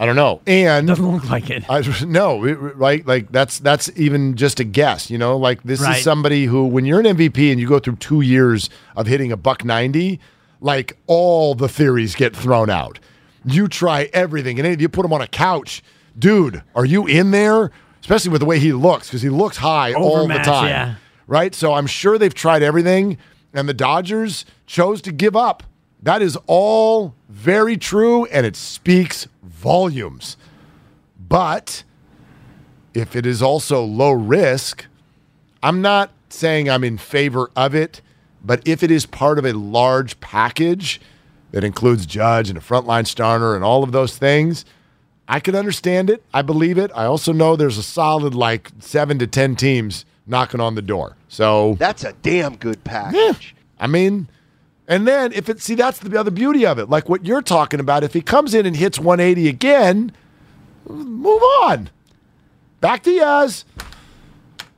I 0.00 0.06
don't 0.06 0.16
know. 0.16 0.40
And 0.48 0.88
Doesn't 0.88 1.06
look 1.12 1.28
like 1.30 1.48
it. 1.50 1.64
I, 1.68 1.80
no, 2.06 2.44
it- 2.44 2.54
right? 2.54 3.06
Like 3.06 3.30
that's 3.30 3.58
that's 3.60 3.90
even 3.96 4.34
just 4.34 4.58
a 4.58 4.64
guess. 4.64 5.10
You 5.10 5.18
know, 5.18 5.36
like 5.36 5.62
this 5.62 5.80
Right. 5.80 5.98
is 5.98 6.02
somebody 6.02 6.46
who, 6.46 6.66
when 6.66 6.84
you're 6.86 6.98
an 7.00 7.06
MVP 7.06 7.52
and 7.52 7.60
you 7.60 7.68
go 7.68 7.78
through 7.78 7.96
two 7.96 8.22
years 8.22 8.70
of 8.96 9.06
hitting 9.06 9.30
a 9.30 9.36
buck 9.36 9.62
ninety, 9.64 10.18
like 10.62 10.96
all 11.06 11.54
the 11.54 11.68
theories 11.68 12.14
get 12.16 12.34
thrown 12.34 12.70
out. 12.70 12.98
You 13.44 13.68
try 13.68 14.08
everything, 14.12 14.58
and 14.60 14.80
you 14.80 14.88
put 14.88 15.04
him 15.04 15.12
on 15.12 15.20
a 15.20 15.26
couch, 15.26 15.82
dude. 16.18 16.62
Are 16.74 16.84
you 16.84 17.06
in 17.06 17.30
there? 17.30 17.70
Especially 18.00 18.30
with 18.30 18.40
the 18.40 18.46
way 18.46 18.58
he 18.58 18.72
looks, 18.72 19.08
because 19.08 19.22
he 19.22 19.28
looks 19.28 19.56
high 19.56 19.92
all 19.92 20.26
the 20.26 20.38
time. 20.38 20.68
yeah. 20.68 20.94
Right. 21.26 21.54
So 21.54 21.74
I'm 21.74 21.86
sure 21.86 22.18
they've 22.18 22.34
tried 22.34 22.62
everything, 22.62 23.16
and 23.54 23.68
the 23.68 23.74
Dodgers 23.74 24.44
chose 24.66 25.00
to 25.02 25.12
give 25.12 25.36
up. 25.36 25.62
That 26.02 26.20
is 26.20 26.36
all 26.46 27.14
very 27.28 27.76
true, 27.76 28.24
and 28.26 28.44
it 28.44 28.56
speaks 28.56 29.28
volumes. 29.42 30.36
But 31.28 31.84
if 32.92 33.14
it 33.14 33.24
is 33.24 33.40
also 33.40 33.84
low 33.84 34.10
risk, 34.10 34.86
I'm 35.62 35.80
not 35.80 36.10
saying 36.28 36.68
I'm 36.68 36.82
in 36.82 36.98
favor 36.98 37.50
of 37.54 37.74
it, 37.74 38.00
but 38.44 38.66
if 38.66 38.82
it 38.82 38.90
is 38.90 39.06
part 39.06 39.38
of 39.38 39.46
a 39.46 39.52
large 39.52 40.18
package 40.18 41.00
that 41.52 41.64
includes 41.64 42.04
Judge 42.04 42.48
and 42.48 42.58
a 42.58 42.60
frontline 42.60 43.06
starter 43.06 43.54
and 43.54 43.64
all 43.64 43.84
of 43.84 43.92
those 43.92 44.16
things, 44.18 44.64
I 45.28 45.38
can 45.40 45.54
understand 45.54 46.10
it. 46.10 46.22
I 46.34 46.42
believe 46.42 46.78
it. 46.78 46.90
I 46.94 47.04
also 47.04 47.32
know 47.32 47.56
there's 47.56 47.78
a 47.78 47.82
solid 47.82 48.34
like 48.34 48.70
seven 48.80 49.18
to 49.20 49.26
10 49.26 49.56
teams 49.56 50.04
knocking 50.26 50.60
on 50.60 50.74
the 50.74 50.82
door. 50.82 51.16
So 51.28 51.76
That's 51.78 52.04
a 52.04 52.12
damn 52.22 52.56
good 52.56 52.82
package. 52.84 53.54
I 53.78 53.86
mean, 53.86 54.28
and 54.88 55.06
then 55.06 55.32
if 55.32 55.48
it 55.48 55.60
see 55.60 55.74
that's 55.74 55.98
the 55.98 56.18
other 56.18 56.30
beauty 56.30 56.66
of 56.66 56.78
it, 56.78 56.88
like 56.90 57.08
what 57.08 57.24
you're 57.24 57.42
talking 57.42 57.80
about. 57.80 58.04
If 58.04 58.12
he 58.12 58.20
comes 58.20 58.52
in 58.54 58.66
and 58.66 58.76
hits 58.76 58.98
180 58.98 59.48
again, 59.48 60.12
move 60.88 61.42
on. 61.62 61.90
Back 62.80 63.02
to 63.04 63.10
Yaz. 63.10 63.64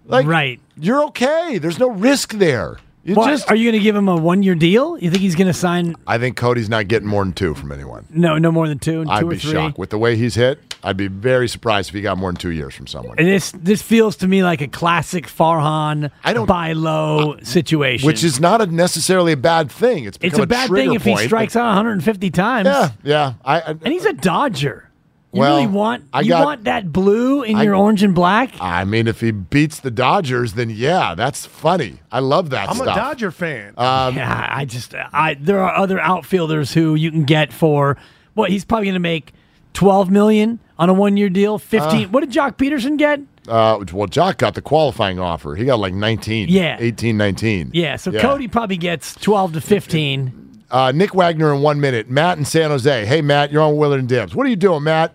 Like 0.07 0.27
right, 0.27 0.61
you're 0.77 1.03
okay. 1.07 1.59
There's 1.59 1.79
no 1.79 1.91
risk 1.91 2.35
there. 2.35 2.77
You 3.05 3.15
What, 3.15 3.29
just. 3.29 3.51
are 3.51 3.55
you 3.55 3.71
going 3.71 3.79
to 3.79 3.85
give 3.85 3.95
him 3.95 4.09
a 4.09 4.17
one-year 4.17 4.55
deal? 4.55 4.97
You 4.99 5.11
think 5.11 5.21
he's 5.21 5.35
going 5.35 5.47
to 5.49 5.53
sign? 5.53 5.95
I 6.07 6.17
think 6.17 6.37
Cody's 6.39 6.71
not 6.71 6.89
getting 6.89 7.07
more 7.07 7.23
than 7.23 7.35
two 7.35 7.55
from 7.55 7.71
anyone. 7.71 8.07
No, 8.09 8.39
no 8.39 8.51
more 8.51 8.67
than 8.67 8.79
two, 8.79 9.05
two 9.05 9.11
I'd 9.11 9.25
or 9.25 9.31
be 9.31 9.37
three. 9.39 9.53
shocked 9.53 9.77
with 9.79 9.91
the 9.91 9.99
way 9.99 10.17
he's 10.17 10.35
hit. 10.37 10.59
I'd 10.83 10.97
be 10.97 11.09
very 11.09 11.49
surprised 11.49 11.89
if 11.91 11.95
he 11.95 12.01
got 12.01 12.17
more 12.19 12.31
than 12.31 12.37
two 12.37 12.51
years 12.51 12.75
from 12.75 12.87
someone. 12.87 13.19
And 13.19 13.27
this 13.27 13.53
this 13.53 13.81
feels 13.81 14.17
to 14.17 14.29
me 14.29 14.43
like 14.43 14.61
a 14.61 14.69
classic 14.69 15.27
Farhan 15.27 16.11
I 16.23 16.33
don't, 16.35 16.47
buy 16.47 16.73
low 16.75 17.33
uh, 17.35 17.45
situation, 17.45 18.07
Which 18.07 18.23
is 18.23 18.39
not 18.39 18.61
a 18.61 18.67
necessarily 18.67 19.33
a 19.33 19.37
bad 19.37 19.71
thing. 19.71 20.05
It's 20.05 20.17
it's 20.19 20.33
become 20.33 20.43
a 20.43 20.47
bad 20.47 20.69
trigger 20.69 20.89
thing 20.91 20.95
if 20.95 21.05
he 21.05 21.13
point, 21.13 21.27
strikes 21.27 21.57
out 21.57 21.67
150 21.67 22.31
times. 22.31 22.67
Yeah, 22.67 22.91
yeah. 23.03 23.35
I, 23.45 23.61
I 23.61 23.71
and 23.71 23.87
he's 23.87 24.05
a 24.05 24.13
Dodger. 24.13 24.91
You 25.35 25.41
Well, 25.41 25.57
really 25.57 25.67
want 25.67 26.05
I 26.13 26.21
you 26.21 26.29
got- 26.29 26.45
want 26.45 26.65
that 26.65 26.93
blue 26.93 27.43
in 27.43 27.57
I- 27.57 27.65
your 27.65 27.75
orange 27.75 28.03
and 28.03 28.15
black? 28.15 28.51
I 28.61 28.85
mean, 28.85 29.07
if 29.09 29.21
he 29.21 29.33
beats 29.33 29.81
the 29.81 29.91
Dodgers, 29.91 30.53
then 30.53 30.71
yeah, 30.71 31.15
that's 31.17 31.45
funny. 31.45 31.99
I 32.13 32.21
love 32.21 32.51
that 32.51 32.69
I'm 32.71 32.77
stuff. 32.77 32.97
a 32.97 33.01
Dodger 33.01 33.31
fan. 33.33 33.75
Um, 33.77 34.15
yeah, 34.17 34.49
I 34.51 34.65
just 34.65 34.95
I 34.95 35.35
there 35.41 35.59
are 35.61 35.75
other 35.77 35.99
outfielders 36.01 36.73
who 36.73 36.95
you 36.95 37.11
can 37.11 37.25
get 37.25 37.53
for 37.53 37.97
what 38.35 38.51
he's 38.51 38.65
probably 38.65 38.87
going 38.87 38.95
to 38.95 39.01
make 39.01 39.33
12 39.75 40.09
million 40.11 40.61
on 40.79 40.89
a 40.89 40.95
one-year 40.95 41.29
deal. 41.31 41.59
15. 41.59 42.05
Uh, 42.07 42.09
what 42.11 42.21
did 42.21 42.31
Joc 42.31 42.53
Pederson 42.57 42.97
get? 42.97 43.21
Uh, 43.49 43.85
well, 43.93 44.07
Jock 44.07 44.39
got 44.39 44.55
the 44.55 44.63
qualifying 44.63 45.19
offer. 45.19 45.55
He 45.57 45.65
got 45.65 45.79
like 45.81 45.95
19. 45.95 46.49
Yeah. 46.49 46.77
18, 46.79 47.17
19. 47.17 47.71
Yeah, 47.75 47.97
so 47.97 48.11
Cody 48.13 48.47
probably 48.49 48.77
gets 48.77 49.15
12 49.17 49.55
to 49.55 49.61
15. 49.61 50.41
Uh, 50.71 50.93
Nick 50.93 51.15
Wagoner 51.15 51.53
in 51.55 51.61
one 51.61 51.81
minute. 51.81 52.09
Matt 52.09 52.39
in 52.39 52.45
San 52.45 52.71
Jose. 52.71 53.05
Hey, 53.05 53.21
Matt, 53.21 53.53
you're 53.53 53.63
on 53.63 53.77
Willard 53.77 54.01
and 54.01 54.09
Dibs. 54.09 54.35
What 54.35 54.47
are 54.47 54.51
you 54.51 54.57
doing, 54.57 54.83
Matt? 54.85 55.15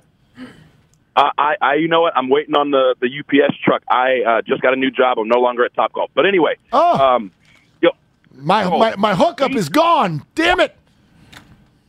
Uh, 1.20 1.32
I, 1.38 1.56
I, 1.62 1.74
you 1.76 1.90
know 1.90 2.00
what? 2.00 2.16
I'm 2.16 2.30
waiting 2.30 2.56
on 2.56 2.72
the 2.72 2.96
the 3.02 3.08
UPS 3.08 3.58
truck. 3.66 3.84
I 3.90 4.22
uh, 4.26 4.42
just 4.42 4.62
got 4.62 4.72
a 4.72 4.78
new 4.78 4.90
job. 4.90 5.20
I'm 5.20 5.28
no 5.28 5.40
longer 5.40 5.66
at 5.66 5.74
Top 5.74 5.92
Golf. 5.92 6.12
But 6.14 6.26
anyway, 6.26 6.56
oh, 6.72 6.98
um, 6.98 7.32
yo, 7.82 7.90
my, 8.34 8.64
oh, 8.64 8.80
my 8.80 8.96
my 8.96 9.16
hookup 9.16 9.52
is 9.52 9.68
gone. 9.68 10.24
Damn 10.34 10.62
it! 10.62 10.74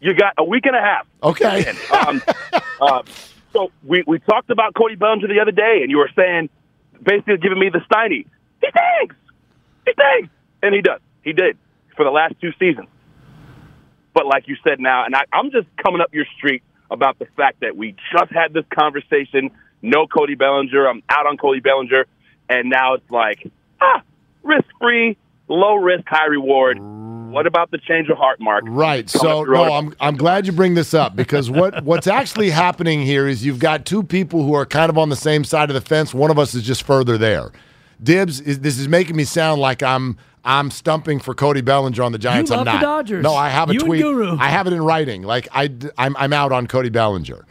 You 0.01 0.15
got 0.15 0.35
a 0.37 0.43
week 0.43 0.67
and 0.67 0.75
a 0.75 0.81
half. 0.81 1.07
Okay. 1.23 1.73
um, 1.93 2.21
uh, 2.81 3.03
so 3.53 3.71
we 3.85 4.03
we 4.05 4.19
talked 4.19 4.51
about 4.51 4.75
Cody 4.75 4.97
Bellinger 4.97 5.29
the 5.29 5.39
other 5.41 5.53
day, 5.53 5.79
and 5.83 5.93
you 5.93 5.99
were 5.99 6.11
saying 6.17 6.51
basically 7.01 7.37
giving 7.37 7.61
me 7.61 7.71
the 7.71 7.83
Steiny. 7.89 8.27
He 8.61 8.69
thinks. 8.73 9.15
He 9.87 9.93
thinks, 9.93 10.35
and 10.61 10.75
he 10.75 10.81
does. 10.81 11.01
He 11.23 11.35
did 11.35 11.57
for 11.95 12.05
the 12.05 12.11
last 12.11 12.35
two 12.41 12.51
seasons. 12.59 12.89
But 14.13 14.27
like 14.27 14.49
you 14.49 14.57
said 14.65 14.81
now, 14.81 15.05
and 15.05 15.15
I, 15.15 15.23
I'm 15.33 15.53
just 15.53 15.69
coming 15.77 16.01
up 16.01 16.13
your 16.13 16.27
street 16.37 16.65
about 16.91 17.19
the 17.19 17.27
fact 17.37 17.61
that 17.61 17.77
we 17.77 17.95
just 18.13 18.33
had 18.33 18.53
this 18.53 18.65
conversation. 18.75 19.51
No 19.83 20.07
Cody 20.07 20.35
Bellinger. 20.35 20.87
I'm 20.87 21.03
out 21.09 21.27
on 21.27 21.37
Cody 21.37 21.61
Bellinger. 21.61 22.07
And 22.49 22.69
now 22.69 22.95
it's 22.95 23.11
like, 23.11 23.51
ah, 23.81 24.03
risk 24.43 24.65
free, 24.81 25.17
low 25.49 25.77
risk, 25.77 26.05
high 26.07 26.27
reward. 26.27 26.79
What 27.31 27.47
about 27.47 27.71
the 27.71 27.79
change 27.79 28.09
of 28.09 28.17
heart, 28.19 28.41
Mark? 28.41 28.65
Right. 28.67 29.09
So 29.09 29.45
no. 29.45 29.73
I'm 29.73 29.95
I'm 30.01 30.17
glad 30.17 30.47
you 30.47 30.53
bring 30.53 30.75
this 30.75 30.95
up 30.95 31.15
because 31.15 31.49
what 31.49 31.85
what's 31.85 32.09
actually 32.09 32.51
happening 32.51 33.03
here 33.03 33.29
is 33.29 33.47
you've 33.47 33.61
got 33.61 33.87
two 33.87 34.03
people 34.03 34.43
who 34.43 34.55
are 34.55 34.67
kind 34.67 34.91
of 34.91 34.99
on 34.99 35.11
the 35.11 35.17
same 35.17 35.45
side 35.45 35.71
of 35.71 35.75
the 35.75 35.81
fence. 35.81 36.13
One 36.13 36.33
of 36.33 36.41
us 36.41 36.55
is 36.55 36.65
just 36.65 36.83
further 36.83 37.17
there. 37.17 37.53
Dibs 38.03 38.41
is 38.41 38.61
this 38.61 38.79
is 38.79 38.89
making 38.89 39.17
me 39.17 39.25
sound 39.25 39.61
like 39.61 39.83
I'm 39.83 40.17
I'm 40.45 40.71
stumping 40.71 41.21
for 41.21 41.35
Cody 41.35 41.61
Bellinger 41.61 42.03
on 42.03 42.13
the 42.13 42.19
Giants. 42.19 42.51
You 42.51 42.57
I'm 42.57 42.65
love 42.65 42.67
the 42.67 42.81
not. 42.81 42.83
Dodgers. 42.83 43.23
No, 43.23 43.35
I 43.35 43.49
have 43.51 43.69
a 43.71 43.75
You 43.75 43.81
tweet. 43.81 44.03
Guru. 44.03 44.37
I 44.39 44.49
have 44.49 44.67
it 44.67 44.73
in 44.73 44.83
writing. 44.83 45.23
Like 45.23 45.49
I 45.53 45.71
I'm 45.99 46.17
I'm 46.17 46.33
out 46.33 46.53
on 46.53 46.67
Cody 46.67 46.89
Bellinger. 46.89 47.45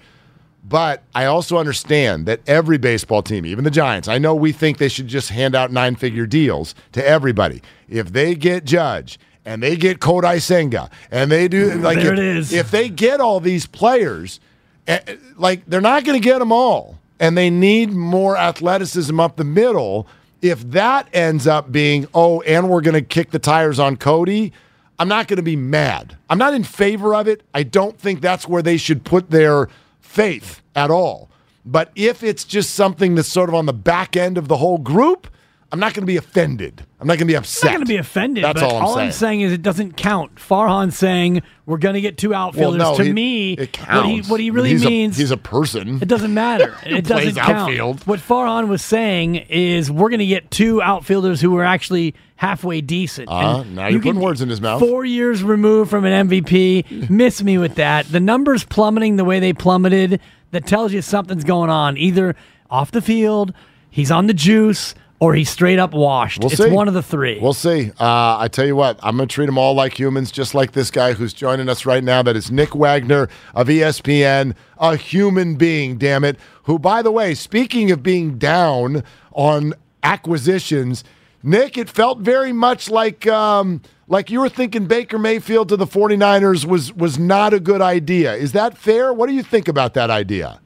But 0.63 1.03
I 1.15 1.25
also 1.25 1.57
understand 1.57 2.25
that 2.27 2.41
every 2.47 2.77
baseball 2.77 3.23
team, 3.23 3.45
even 3.45 3.63
the 3.63 3.71
Giants, 3.71 4.07
I 4.07 4.17
know 4.19 4.35
we 4.35 4.51
think 4.51 4.77
they 4.77 4.89
should 4.89 5.07
just 5.07 5.29
hand 5.29 5.55
out 5.55 5.71
nine 5.71 5.95
figure 5.95 6.27
deals 6.27 6.75
to 6.91 7.05
everybody. 7.07 7.61
If 7.87 8.11
they 8.11 8.35
get 8.35 8.65
Judge 8.65 9.17
and 9.45 9.63
they 9.63 9.75
get 9.75 9.99
Kodai 9.99 10.39
Senga 10.41 10.89
and 11.09 11.31
they 11.31 11.47
do 11.47 11.73
like 11.75 11.97
There 11.99 12.13
if, 12.13 12.19
it 12.19 12.19
is. 12.19 12.53
if 12.53 12.69
they 12.71 12.87
get 12.89 13.19
all 13.19 13.39
these 13.39 13.65
players, 13.65 14.39
eh, 14.85 14.99
eh, 15.07 15.15
like 15.37 15.65
they're 15.65 15.81
not 15.81 16.03
going 16.03 16.19
to 16.21 16.23
get 16.23 16.37
them 16.39 16.51
all, 16.51 16.99
and 17.19 17.35
they 17.37 17.49
need 17.49 17.91
more 17.91 18.37
athleticism 18.37 19.19
up 19.19 19.37
the 19.37 19.43
middle. 19.43 20.07
If 20.41 20.61
that 20.71 21.09
ends 21.13 21.47
up 21.47 21.71
being 21.71 22.07
oh, 22.13 22.41
and 22.41 22.69
we're 22.69 22.81
going 22.81 22.93
to 22.93 23.01
kick 23.01 23.31
the 23.31 23.39
tires 23.39 23.79
on 23.79 23.97
Cody, 23.97 24.53
I'm 24.97 25.07
not 25.07 25.27
going 25.27 25.37
to 25.37 25.43
be 25.43 25.55
mad. 25.55 26.17
I'm 26.29 26.37
not 26.37 26.53
in 26.53 26.63
favor 26.63 27.15
of 27.15 27.27
it. 27.27 27.43
I 27.53 27.63
don't 27.63 27.97
think 27.97 28.21
that's 28.21 28.47
where 28.47 28.61
they 28.61 28.77
should 28.77 29.03
put 29.03 29.31
their 29.31 29.69
faith 29.99 30.61
at 30.75 30.91
all. 30.91 31.29
But 31.65 31.91
if 31.95 32.23
it's 32.23 32.43
just 32.43 32.73
something 32.73 33.15
that's 33.15 33.27
sort 33.27 33.49
of 33.49 33.55
on 33.55 33.65
the 33.65 33.73
back 33.73 34.17
end 34.17 34.37
of 34.37 34.47
the 34.47 34.57
whole 34.57 34.77
group, 34.77 35.27
I'm 35.71 35.79
not 35.79 35.93
going 35.93 36.01
to 36.01 36.07
be 36.07 36.17
offended. 36.17 36.83
I'm 36.99 37.05
not 37.07 37.13
going 37.13 37.27
to 37.27 37.31
be 37.31 37.35
upset. 37.35 37.69
I'm 37.69 37.73
not 37.73 37.77
going 37.77 37.85
to 37.85 37.93
be 37.93 37.97
offended. 37.97 38.43
That's 38.43 38.59
but 38.59 38.71
all 38.73 38.97
I'm 38.97 39.11
saying. 39.11 39.41
is 39.41 39.53
it 39.53 39.61
doesn't 39.61 39.97
count. 39.97 40.35
Farhan 40.35 40.91
saying 40.91 41.43
we're 41.67 41.77
going 41.77 41.93
to 41.93 42.01
get 42.01 42.17
two 42.17 42.33
outfielders. 42.33 42.79
no, 42.79 42.97
to 42.97 43.03
he- 43.03 43.13
me, 43.13 43.53
it 43.53 43.59
what 43.59 44.05
he 44.05 44.13
counts. 44.15 44.29
what 44.29 44.39
he 44.39 44.49
really 44.51 44.69
He's 44.71 44.83
a- 44.83 44.89
means 44.89 45.15
he's 45.17 45.29
a 45.31 45.37
person. 45.37 45.99
It 46.01 46.07
doesn't 46.07 46.33
matter. 46.33 46.75
It 46.85 47.05
doesn't 47.05 47.35
count. 47.35 47.49
outfield. 47.69 48.05
What 48.07 48.19
Farhan 48.19 48.67
was 48.67 48.81
saying 48.81 49.35
is 49.35 49.91
we're 49.91 50.09
going 50.09 50.19
to 50.19 50.25
get 50.25 50.49
two 50.49 50.81
outfielders 50.81 51.39
who 51.39 51.55
are 51.57 51.63
actually 51.63 52.15
halfway 52.35 52.81
decent. 52.81 53.29
Uh, 53.29 53.61
And 53.61 53.75
now 53.75 53.87
you 53.87 53.93
you're 53.93 54.01
putting 54.01 54.21
words 54.21 54.41
in 54.41 54.49
his 54.49 54.59
mouth. 54.61 54.79
Four 54.79 55.05
years 55.05 55.43
removed 55.43 55.89
from 55.91 56.03
an 56.05 56.27
MVP. 56.29 57.09
Miss 57.11 57.43
me 57.43 57.57
with 57.59 57.75
that. 57.75 58.07
The 58.11 58.19
numbers 58.19 58.63
plummeting 58.63 59.17
the 59.17 59.25
way 59.25 59.39
they 59.39 59.53
plummeted. 59.53 60.19
That 60.51 60.65
tells 60.65 60.91
you 60.93 61.03
something's 61.03 61.43
going 61.43 61.69
on. 61.69 61.95
Either 61.97 62.35
off 62.71 62.89
the 62.89 63.03
field, 63.03 63.53
he's 63.91 64.09
on 64.09 64.25
the 64.25 64.33
juice, 64.33 64.95
or 65.19 65.33
he's 65.33 65.49
straight 65.49 65.79
up 65.79 65.93
washed. 65.93 66.39
We'll 66.39 66.51
it's 66.51 66.61
see. 66.61 66.69
one 66.69 66.87
of 66.87 66.93
the 66.93 67.03
three. 67.03 67.39
We'll 67.39 67.53
see. 67.53 67.91
Uh, 67.99 68.37
I 68.37 68.47
tell 68.47 68.65
you 68.65 68.75
what, 68.75 68.99
I'm 69.03 69.17
going 69.17 69.27
to 69.27 69.33
treat 69.33 69.47
them 69.47 69.57
all 69.57 69.73
like 69.73 69.97
humans, 69.97 70.31
just 70.31 70.55
like 70.55 70.71
this 70.71 70.89
guy 70.89 71.13
who's 71.13 71.33
joining 71.33 71.67
us 71.67 71.85
right 71.85 72.03
now. 72.03 72.21
That 72.23 72.35
is 72.35 72.51
Nick 72.51 72.73
Wagoner 72.73 73.29
of 73.53 73.67
ESPN, 73.67 74.55
a 74.77 74.95
human 74.95 75.55
being, 75.55 75.97
damn 75.97 76.23
it. 76.23 76.39
Who, 76.63 76.79
by 76.79 77.01
the 77.01 77.11
way, 77.11 77.33
speaking 77.33 77.91
of 77.91 78.01
being 78.01 78.37
down 78.37 79.03
on 79.33 79.73
acquisitions, 80.03 81.03
Nick, 81.43 81.77
it 81.77 81.89
felt 81.89 82.19
very 82.19 82.53
much 82.53 82.89
like 82.89 83.27
um, 83.27 83.81
like 84.07 84.29
you 84.29 84.39
were 84.39 84.49
thinking 84.49 84.87
Baker 84.87 85.19
Mayfield 85.19 85.69
to 85.69 85.77
the 85.77 85.85
49ers 85.85 86.65
was 86.65 86.93
was 86.93 87.19
not 87.19 87.53
a 87.53 87.59
good 87.59 87.81
idea. 87.81 88.33
Is 88.35 88.53
that 88.53 88.77
fair? 88.77 89.13
What 89.13 89.27
do 89.27 89.33
you 89.33 89.43
think 89.43 89.67
about 89.67 89.93
that 89.95 90.09
idea? 90.09 90.61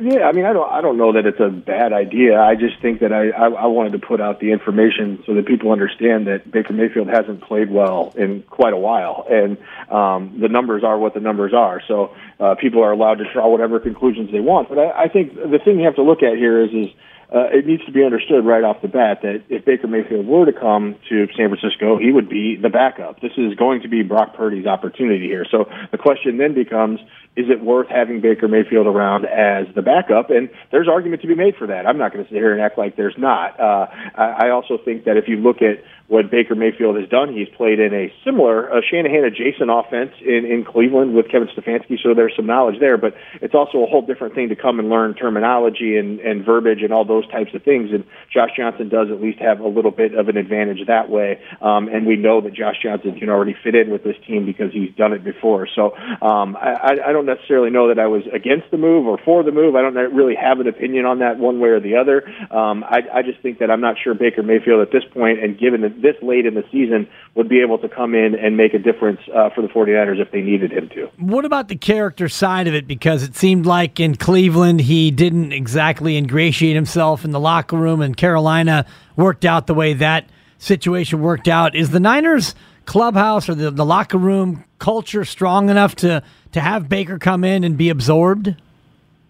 Yeah, 0.00 0.24
I 0.24 0.32
mean, 0.32 0.44
I 0.44 0.52
don't, 0.52 0.70
I 0.70 0.80
don't 0.80 0.98
know 0.98 1.12
that 1.12 1.24
it's 1.24 1.38
a 1.38 1.48
bad 1.48 1.92
idea. 1.92 2.40
I 2.40 2.56
just 2.56 2.80
think 2.82 2.98
that 3.00 3.12
I, 3.12 3.30
I, 3.30 3.46
I 3.46 3.66
wanted 3.66 3.92
to 3.92 4.00
put 4.00 4.20
out 4.20 4.40
the 4.40 4.50
information 4.50 5.22
so 5.24 5.34
that 5.34 5.46
people 5.46 5.70
understand 5.70 6.26
that 6.26 6.50
Baker 6.50 6.72
Mayfield 6.72 7.06
hasn't 7.08 7.42
played 7.42 7.70
well 7.70 8.12
in 8.16 8.42
quite 8.42 8.72
a 8.72 8.76
while, 8.76 9.24
and 9.30 9.56
um, 9.88 10.40
the 10.40 10.48
numbers 10.48 10.82
are 10.82 10.98
what 10.98 11.14
the 11.14 11.20
numbers 11.20 11.54
are. 11.54 11.80
So 11.86 12.12
uh, 12.40 12.56
people 12.56 12.82
are 12.82 12.90
allowed 12.90 13.18
to 13.18 13.32
draw 13.32 13.48
whatever 13.48 13.78
conclusions 13.78 14.32
they 14.32 14.40
want. 14.40 14.68
But 14.68 14.78
I, 14.78 15.04
I 15.04 15.08
think 15.08 15.34
the 15.34 15.60
thing 15.64 15.78
you 15.78 15.84
have 15.84 15.96
to 15.96 16.02
look 16.02 16.24
at 16.24 16.36
here 16.36 16.60
is, 16.64 16.70
is 16.70 16.88
uh, 17.34 17.48
it 17.50 17.66
needs 17.66 17.84
to 17.84 17.90
be 17.90 18.04
understood 18.04 18.46
right 18.46 18.62
off 18.62 18.80
the 18.80 18.88
bat 18.88 19.22
that 19.22 19.42
if 19.48 19.64
Baker 19.64 19.88
Mayfield 19.88 20.24
were 20.26 20.46
to 20.46 20.52
come 20.52 20.94
to 21.08 21.26
San 21.36 21.48
Francisco, 21.50 21.98
he 21.98 22.12
would 22.12 22.28
be 22.28 22.56
the 22.56 22.68
backup. 22.68 23.20
This 23.20 23.32
is 23.36 23.54
going 23.56 23.82
to 23.82 23.88
be 23.88 24.02
Brock 24.02 24.36
Purdy's 24.36 24.66
opportunity 24.66 25.26
here. 25.26 25.44
So 25.50 25.64
the 25.90 25.98
question 25.98 26.38
then 26.38 26.54
becomes, 26.54 27.00
is 27.36 27.46
it 27.50 27.60
worth 27.60 27.88
having 27.88 28.20
Baker 28.20 28.46
Mayfield 28.46 28.86
around 28.86 29.26
as 29.26 29.66
the 29.74 29.82
backup? 29.82 30.30
And 30.30 30.48
there's 30.70 30.88
argument 30.88 31.22
to 31.22 31.28
be 31.28 31.34
made 31.34 31.56
for 31.56 31.66
that. 31.66 31.86
I'm 31.86 31.98
not 31.98 32.12
going 32.12 32.24
to 32.24 32.30
sit 32.30 32.36
here 32.36 32.52
and 32.52 32.62
act 32.62 32.78
like 32.78 32.94
there's 32.96 33.18
not. 33.18 33.58
Uh, 33.58 33.86
I, 34.14 34.46
I 34.46 34.50
also 34.50 34.78
think 34.84 35.04
that 35.06 35.16
if 35.16 35.26
you 35.26 35.36
look 35.36 35.56
at 35.60 35.82
what 36.06 36.30
Baker 36.30 36.54
Mayfield 36.54 36.96
has 36.96 37.08
done, 37.08 37.32
he's 37.32 37.48
played 37.56 37.80
in 37.80 37.94
a 37.94 38.12
similar 38.24 38.70
uh, 38.70 38.80
Shanahan 38.88 39.24
adjacent 39.24 39.70
offense 39.70 40.12
in, 40.20 40.44
in 40.44 40.64
Cleveland 40.64 41.14
with 41.14 41.30
Kevin 41.30 41.48
Stefanski, 41.48 41.96
so 42.02 42.12
there's 42.14 42.34
some 42.36 42.46
knowledge 42.46 42.78
there. 42.78 42.98
But 42.98 43.14
it's 43.40 43.54
also 43.54 43.78
a 43.82 43.86
whole 43.86 44.02
different 44.04 44.34
thing 44.34 44.50
to 44.50 44.56
come 44.56 44.78
and 44.78 44.90
learn 44.90 45.14
terminology 45.14 45.96
and, 45.96 46.20
and 46.20 46.44
verbiage 46.44 46.82
and 46.82 46.92
all 46.92 47.04
those 47.06 47.26
types 47.30 47.54
of 47.54 47.62
things. 47.62 47.90
And 47.92 48.04
Josh 48.32 48.50
Johnson 48.56 48.90
does 48.90 49.08
at 49.10 49.20
least 49.22 49.38
have 49.40 49.60
a 49.60 49.68
little 49.68 49.90
bit 49.90 50.14
of 50.14 50.28
an 50.28 50.36
advantage 50.36 50.86
that 50.86 51.08
way. 51.08 51.40
Um, 51.62 51.88
and 51.88 52.06
we 52.06 52.16
know 52.16 52.40
that 52.42 52.52
Josh 52.52 52.76
Johnson 52.82 53.18
can 53.18 53.30
already 53.30 53.56
fit 53.64 53.74
in 53.74 53.90
with 53.90 54.04
this 54.04 54.16
team 54.26 54.44
because 54.44 54.72
he's 54.72 54.94
done 54.96 55.14
it 55.14 55.24
before. 55.24 55.66
So 55.74 55.96
um, 56.20 56.56
I, 56.56 56.98
I- 57.06 57.12
don't 57.14 57.26
necessarily 57.26 57.70
know 57.70 57.88
that 57.88 57.98
I 58.00 58.08
was 58.08 58.22
against 58.34 58.72
the 58.72 58.76
move 58.76 59.06
or 59.06 59.18
for 59.24 59.44
the 59.44 59.52
move. 59.52 59.76
I 59.76 59.82
don't 59.82 59.94
really 59.94 60.34
have 60.34 60.58
an 60.58 60.66
opinion 60.66 61.06
on 61.06 61.20
that 61.20 61.38
one 61.38 61.60
way 61.60 61.68
or 61.68 61.78
the 61.80 61.94
other. 61.96 62.26
Um, 62.50 62.82
I, 62.82 63.02
I 63.14 63.22
just 63.22 63.40
think 63.40 63.60
that 63.60 63.70
I'm 63.70 63.80
not 63.80 63.96
sure 64.02 64.14
Baker 64.14 64.42
Mayfield 64.42 64.80
at 64.82 64.90
this 64.90 65.04
point, 65.12 65.38
and 65.42 65.56
given 65.56 65.84
this 66.00 66.16
late 66.22 66.46
in 66.46 66.54
the 66.54 66.64
season, 66.70 67.08
would 67.34 67.48
be 67.48 67.60
able 67.60 67.78
to 67.78 67.88
come 67.88 68.14
in 68.14 68.34
and 68.34 68.56
make 68.56 68.74
a 68.74 68.78
difference 68.78 69.20
uh, 69.34 69.50
for 69.50 69.62
the 69.62 69.68
49ers 69.68 70.20
if 70.20 70.30
they 70.30 70.40
needed 70.40 70.72
him 70.72 70.88
to. 70.90 71.10
What 71.18 71.44
about 71.44 71.68
the 71.68 71.76
character 71.76 72.28
side 72.28 72.66
of 72.66 72.74
it? 72.74 72.86
Because 72.86 73.22
it 73.22 73.34
seemed 73.34 73.66
like 73.66 74.00
in 74.00 74.16
Cleveland 74.16 74.80
he 74.80 75.10
didn't 75.10 75.52
exactly 75.52 76.16
ingratiate 76.16 76.74
himself 76.74 77.24
in 77.24 77.30
the 77.30 77.40
locker 77.40 77.76
room, 77.76 78.00
and 78.00 78.16
Carolina 78.16 78.86
worked 79.16 79.44
out 79.44 79.66
the 79.66 79.74
way 79.74 79.94
that 79.94 80.28
situation 80.58 81.20
worked 81.20 81.48
out. 81.48 81.74
Is 81.74 81.90
the 81.90 82.00
Niners 82.00 82.54
clubhouse 82.86 83.48
or 83.48 83.54
the, 83.54 83.70
the 83.70 83.84
locker 83.84 84.18
room 84.18 84.64
culture 84.78 85.24
strong 85.24 85.70
enough 85.70 85.94
to 85.96 86.22
to 86.52 86.60
have 86.60 86.88
Baker 86.88 87.18
come 87.18 87.44
in 87.44 87.64
and 87.64 87.76
be 87.76 87.88
absorbed? 87.88 88.54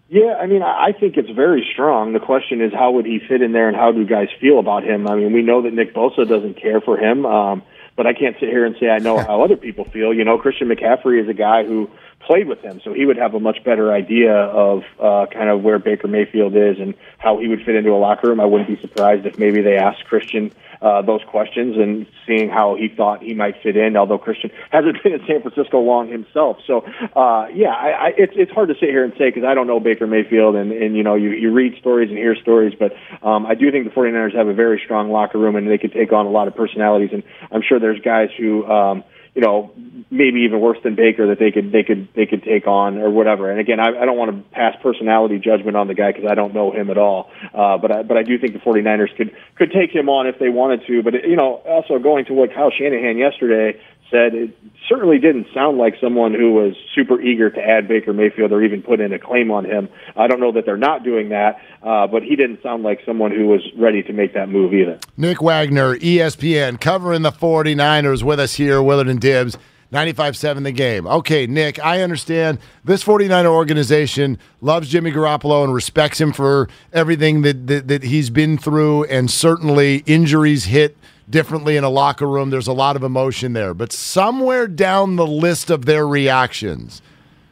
Yeah, 0.07 0.35
I 0.39 0.45
mean, 0.45 0.61
I 0.61 0.91
think 0.91 1.17
it's 1.17 1.31
very 1.31 1.67
strong. 1.73 2.13
The 2.13 2.19
question 2.19 2.61
is, 2.61 2.71
how 2.71 2.91
would 2.91 3.05
he 3.05 3.19
fit 3.27 3.41
in 3.41 3.53
there, 3.53 3.67
and 3.67 3.75
how 3.75 3.91
do 3.91 4.05
guys 4.05 4.27
feel 4.39 4.59
about 4.59 4.83
him? 4.83 5.07
I 5.07 5.15
mean, 5.15 5.33
we 5.33 5.41
know 5.41 5.63
that 5.63 5.73
Nick 5.73 5.95
Bosa 5.95 6.27
doesn't 6.27 6.61
care 6.61 6.79
for 6.79 6.95
him, 6.95 7.25
um, 7.25 7.63
but 7.97 8.05
I 8.05 8.13
can't 8.13 8.35
sit 8.39 8.49
here 8.49 8.65
and 8.65 8.75
say 8.79 8.89
I 8.89 8.99
know 8.99 9.17
how 9.27 9.41
other 9.41 9.57
people 9.57 9.85
feel. 9.85 10.13
You 10.13 10.23
know, 10.23 10.37
Christian 10.37 10.67
McCaffrey 10.67 11.21
is 11.21 11.27
a 11.27 11.33
guy 11.33 11.63
who 11.63 11.89
played 12.25 12.47
with 12.47 12.61
him, 12.61 12.81
so 12.83 12.93
he 12.93 13.05
would 13.05 13.17
have 13.17 13.33
a 13.33 13.39
much 13.39 13.63
better 13.63 13.93
idea 13.93 14.33
of 14.33 14.83
uh, 14.99 15.25
kind 15.31 15.49
of 15.49 15.61
where 15.61 15.79
Baker 15.79 16.07
Mayfield 16.07 16.55
is 16.55 16.79
and 16.79 16.95
how 17.17 17.39
he 17.39 17.47
would 17.47 17.63
fit 17.63 17.75
into 17.75 17.91
a 17.91 17.99
locker 17.99 18.27
room. 18.27 18.39
I 18.39 18.45
wouldn't 18.45 18.69
be 18.69 18.79
surprised 18.81 19.25
if 19.25 19.37
maybe 19.37 19.61
they 19.61 19.77
asked 19.77 20.05
Christian 20.05 20.51
uh, 20.81 21.01
those 21.01 21.21
questions 21.27 21.77
and 21.77 22.05
seeing 22.27 22.49
how 22.49 22.75
he 22.75 22.89
thought 22.89 23.21
he 23.21 23.33
might 23.33 23.61
fit 23.61 23.77
in. 23.77 23.95
Although 23.95 24.17
Christian 24.17 24.51
hasn't 24.71 25.01
been 25.03 25.13
in 25.13 25.25
San 25.27 25.41
Francisco 25.41 25.79
long 25.79 26.09
himself, 26.09 26.57
so 26.65 26.85
uh, 27.15 27.47
yeah, 27.53 27.73
I, 27.73 27.89
I, 27.89 28.13
it's 28.17 28.33
it's 28.35 28.51
hard 28.51 28.69
to 28.69 28.75
sit 28.75 28.89
here 28.89 29.03
and 29.03 29.13
say 29.13 29.29
because 29.29 29.43
I 29.43 29.53
don't 29.53 29.67
know 29.67 29.79
Baker 29.79 30.07
Mayfield, 30.07 30.55
and 30.55 30.71
and 30.71 30.95
you 30.95 31.03
know 31.03 31.15
you 31.15 31.31
you 31.31 31.51
read 31.51 31.77
stories 31.79 32.09
and 32.09 32.17
hear 32.17 32.35
stories, 32.35 32.73
but 32.77 32.93
um, 33.23 33.45
I 33.45 33.55
do 33.55 33.71
think 33.71 33.85
the 33.85 33.91
49ers 33.91 34.35
have 34.35 34.47
a 34.47 34.53
very 34.53 34.81
strong 34.83 35.11
locker 35.11 35.37
room 35.37 35.55
and 35.55 35.69
they 35.69 35.77
can 35.77 35.91
take 35.91 36.11
on 36.11 36.25
a 36.25 36.31
lot 36.31 36.47
of 36.47 36.55
personalities, 36.55 37.09
and 37.13 37.23
I'm 37.51 37.61
sure 37.61 37.79
there's 37.79 38.01
guys 38.01 38.29
who. 38.37 38.65
Um, 38.65 39.03
you 39.35 39.41
know, 39.41 39.71
maybe 40.09 40.41
even 40.41 40.61
worse 40.61 40.77
than 40.81 40.95
Baker 40.95 41.27
that 41.27 41.39
they 41.39 41.51
could 41.51 41.71
they 41.71 41.83
could 41.83 42.07
they 42.15 42.25
could 42.25 42.41
take 42.43 42.67
on 42.67 42.97
or 42.97 43.09
whatever. 43.09 43.51
And 43.51 43.59
again, 43.59 43.81
I, 43.81 43.89
I 43.89 44.05
don't 44.05 44.17
want 44.17 44.31
to 44.31 44.49
pass 44.55 44.75
personality 44.81 45.39
judgment 45.39 45.75
on 45.75 45.87
the 45.87 45.93
guy 45.93 46.13
because 46.13 46.25
I 46.29 46.35
don't 46.35 46.53
know 46.53 46.71
him 46.71 46.89
at 46.89 46.97
all. 46.97 47.29
Uh, 47.53 47.77
but 47.77 47.91
I, 47.91 48.03
but 48.03 48.15
I 48.15 48.23
do 48.23 48.39
think 48.39 48.53
the 48.53 48.59
49ers 48.59 49.15
could 49.17 49.35
could 49.55 49.71
take 49.71 49.93
him 49.93 50.07
on 50.07 50.27
if 50.27 50.39
they 50.39 50.47
wanted 50.47 50.87
to. 50.87 51.03
But 51.03 51.27
you 51.27 51.35
know, 51.35 51.55
also 51.65 51.99
going 51.99 52.25
to 52.25 52.33
what 52.33 52.53
Kyle 52.53 52.71
Shanahan 52.71 53.17
yesterday 53.17 53.79
said, 54.11 54.35
it 54.35 54.57
certainly 54.87 55.17
didn't 55.17 55.47
sound 55.53 55.77
like 55.77 55.95
someone 55.99 56.33
who 56.33 56.53
was 56.53 56.75
super 56.93 57.19
eager 57.19 57.49
to 57.49 57.59
add 57.59 57.87
Baker 57.87 58.13
Mayfield 58.13 58.51
or 58.51 58.63
even 58.63 58.81
put 58.81 58.99
in 58.99 59.13
a 59.13 59.19
claim 59.19 59.51
on 59.51 59.65
him. 59.65 59.89
I 60.15 60.27
don't 60.27 60.39
know 60.39 60.51
that 60.51 60.65
they're 60.65 60.77
not 60.77 61.03
doing 61.03 61.29
that, 61.29 61.59
uh, 61.81 62.07
but 62.07 62.23
he 62.23 62.35
didn't 62.35 62.61
sound 62.61 62.83
like 62.83 63.01
someone 63.05 63.31
who 63.31 63.47
was 63.47 63.61
ready 63.77 64.03
to 64.03 64.13
make 64.13 64.33
that 64.33 64.49
move 64.49 64.73
either. 64.73 64.99
Nick 65.17 65.41
Wagoner, 65.41 65.95
ESPN, 65.97 66.79
covering 66.79 67.23
the 67.23 67.31
49ers 67.31 68.23
with 68.23 68.39
us 68.39 68.55
here, 68.55 68.81
Willard 68.81 69.07
and 69.07 69.19
Dibs. 69.19 69.57
95-7 69.93 70.63
the 70.63 70.71
game. 70.71 71.07
Okay, 71.07 71.47
Nick, 71.47 71.79
I 71.79 72.01
understand 72.01 72.57
this 72.83 73.03
49er 73.03 73.45
organization 73.45 74.39
loves 74.59 74.89
Jimmy 74.89 75.11
Garoppolo 75.11 75.63
and 75.63 75.73
respects 75.73 76.19
him 76.19 76.33
for 76.33 76.67
everything 76.91 77.43
that, 77.43 77.67
that, 77.67 77.87
that 77.87 78.03
he's 78.03 78.29
been 78.29 78.57
through, 78.57 79.05
and 79.05 79.29
certainly 79.29 79.97
injuries 80.07 80.65
hit 80.65 80.97
differently 81.29 81.77
in 81.77 81.83
a 81.83 81.89
locker 81.89 82.27
room. 82.27 82.49
There's 82.49 82.67
a 82.67 82.73
lot 82.73 82.95
of 82.95 83.03
emotion 83.03 83.53
there. 83.53 83.73
But 83.73 83.91
somewhere 83.91 84.67
down 84.67 85.15
the 85.15 85.27
list 85.27 85.69
of 85.69 85.85
their 85.85 86.07
reactions, 86.07 87.01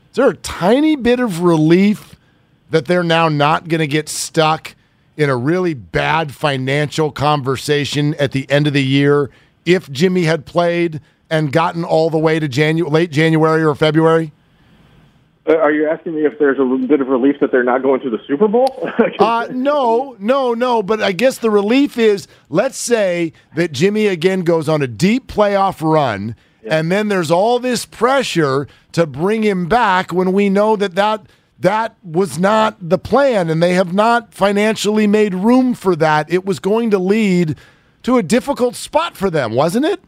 is 0.10 0.16
there 0.16 0.30
a 0.30 0.36
tiny 0.36 0.96
bit 0.96 1.20
of 1.20 1.42
relief 1.42 2.16
that 2.70 2.86
they're 2.86 3.04
now 3.04 3.30
not 3.30 3.68
going 3.68 3.80
to 3.80 3.88
get 3.88 4.10
stuck 4.10 4.76
in 5.16 5.30
a 5.30 5.36
really 5.36 5.74
bad 5.74 6.34
financial 6.34 7.12
conversation 7.12 8.16
at 8.16 8.32
the 8.32 8.50
end 8.50 8.68
of 8.68 8.74
the 8.74 8.84
year 8.84 9.30
if 9.66 9.90
Jimmy 9.92 10.24
had 10.24 10.46
played 10.46 11.00
and 11.30 11.52
gotten 11.52 11.84
all 11.84 12.10
the 12.10 12.18
way 12.18 12.40
to 12.40 12.48
Janu- 12.48 12.92
late 12.92 13.12
January 13.12 13.64
or 13.64 13.76
February? 13.76 14.32
Uh, 15.46 15.58
Are 15.58 15.72
you 15.72 15.90
asking 15.90 16.16
me 16.16 16.26
if 16.26 16.40
there's 16.40 16.58
a 16.58 16.62
little 16.62 16.88
bit 16.88 17.02
of 17.02 17.08
relief 17.10 17.40
that 17.42 17.52
they're 17.52 17.64
not 17.64 17.82
going 17.82 18.00
to 18.02 18.10
the 18.10 18.20
Super 18.28 18.48
Bowl? 18.48 18.90
Uh, 19.20 19.48
no, 19.52 20.16
no, 20.20 20.54
no. 20.54 20.82
But 20.84 21.02
I 21.02 21.12
guess 21.12 21.38
the 21.38 21.50
relief 21.50 21.98
is 21.98 22.28
let's 22.50 22.78
say 22.78 23.34
that 23.56 23.72
Jimmy 23.72 24.08
again 24.08 24.42
goes 24.42 24.68
on 24.68 24.82
a 24.82 24.88
deep 24.88 25.28
playoff 25.28 25.82
run, 25.82 26.36
and 26.66 26.92
then 26.92 27.08
there's 27.10 27.32
all 27.32 27.60
this 27.60 27.86
pressure 27.86 28.68
to 28.94 29.06
bring 29.06 29.44
him 29.44 29.68
back 29.68 30.12
when 30.12 30.34
we 30.34 30.50
know 30.50 30.76
that 30.76 30.96
that. 30.96 31.26
That 31.60 31.96
was 32.04 32.38
not 32.38 32.90
the 32.90 32.98
plan, 32.98 33.50
and 33.50 33.64
they 33.64 33.74
have 33.76 33.94
not 33.94 34.34
financially 34.34 35.08
made 35.08 35.34
room 35.34 35.76
for 35.76 35.96
that. 35.96 36.30
It 36.30 36.44
was 36.44 36.60
going 36.60 36.92
to 36.92 37.00
lead 37.00 37.56
to 38.02 38.18
a 38.18 38.24
difficult 38.24 38.76
spot 38.76 39.16
for 39.16 39.30
them, 39.30 39.54
wasn't 39.54 39.86
it? 39.86 40.02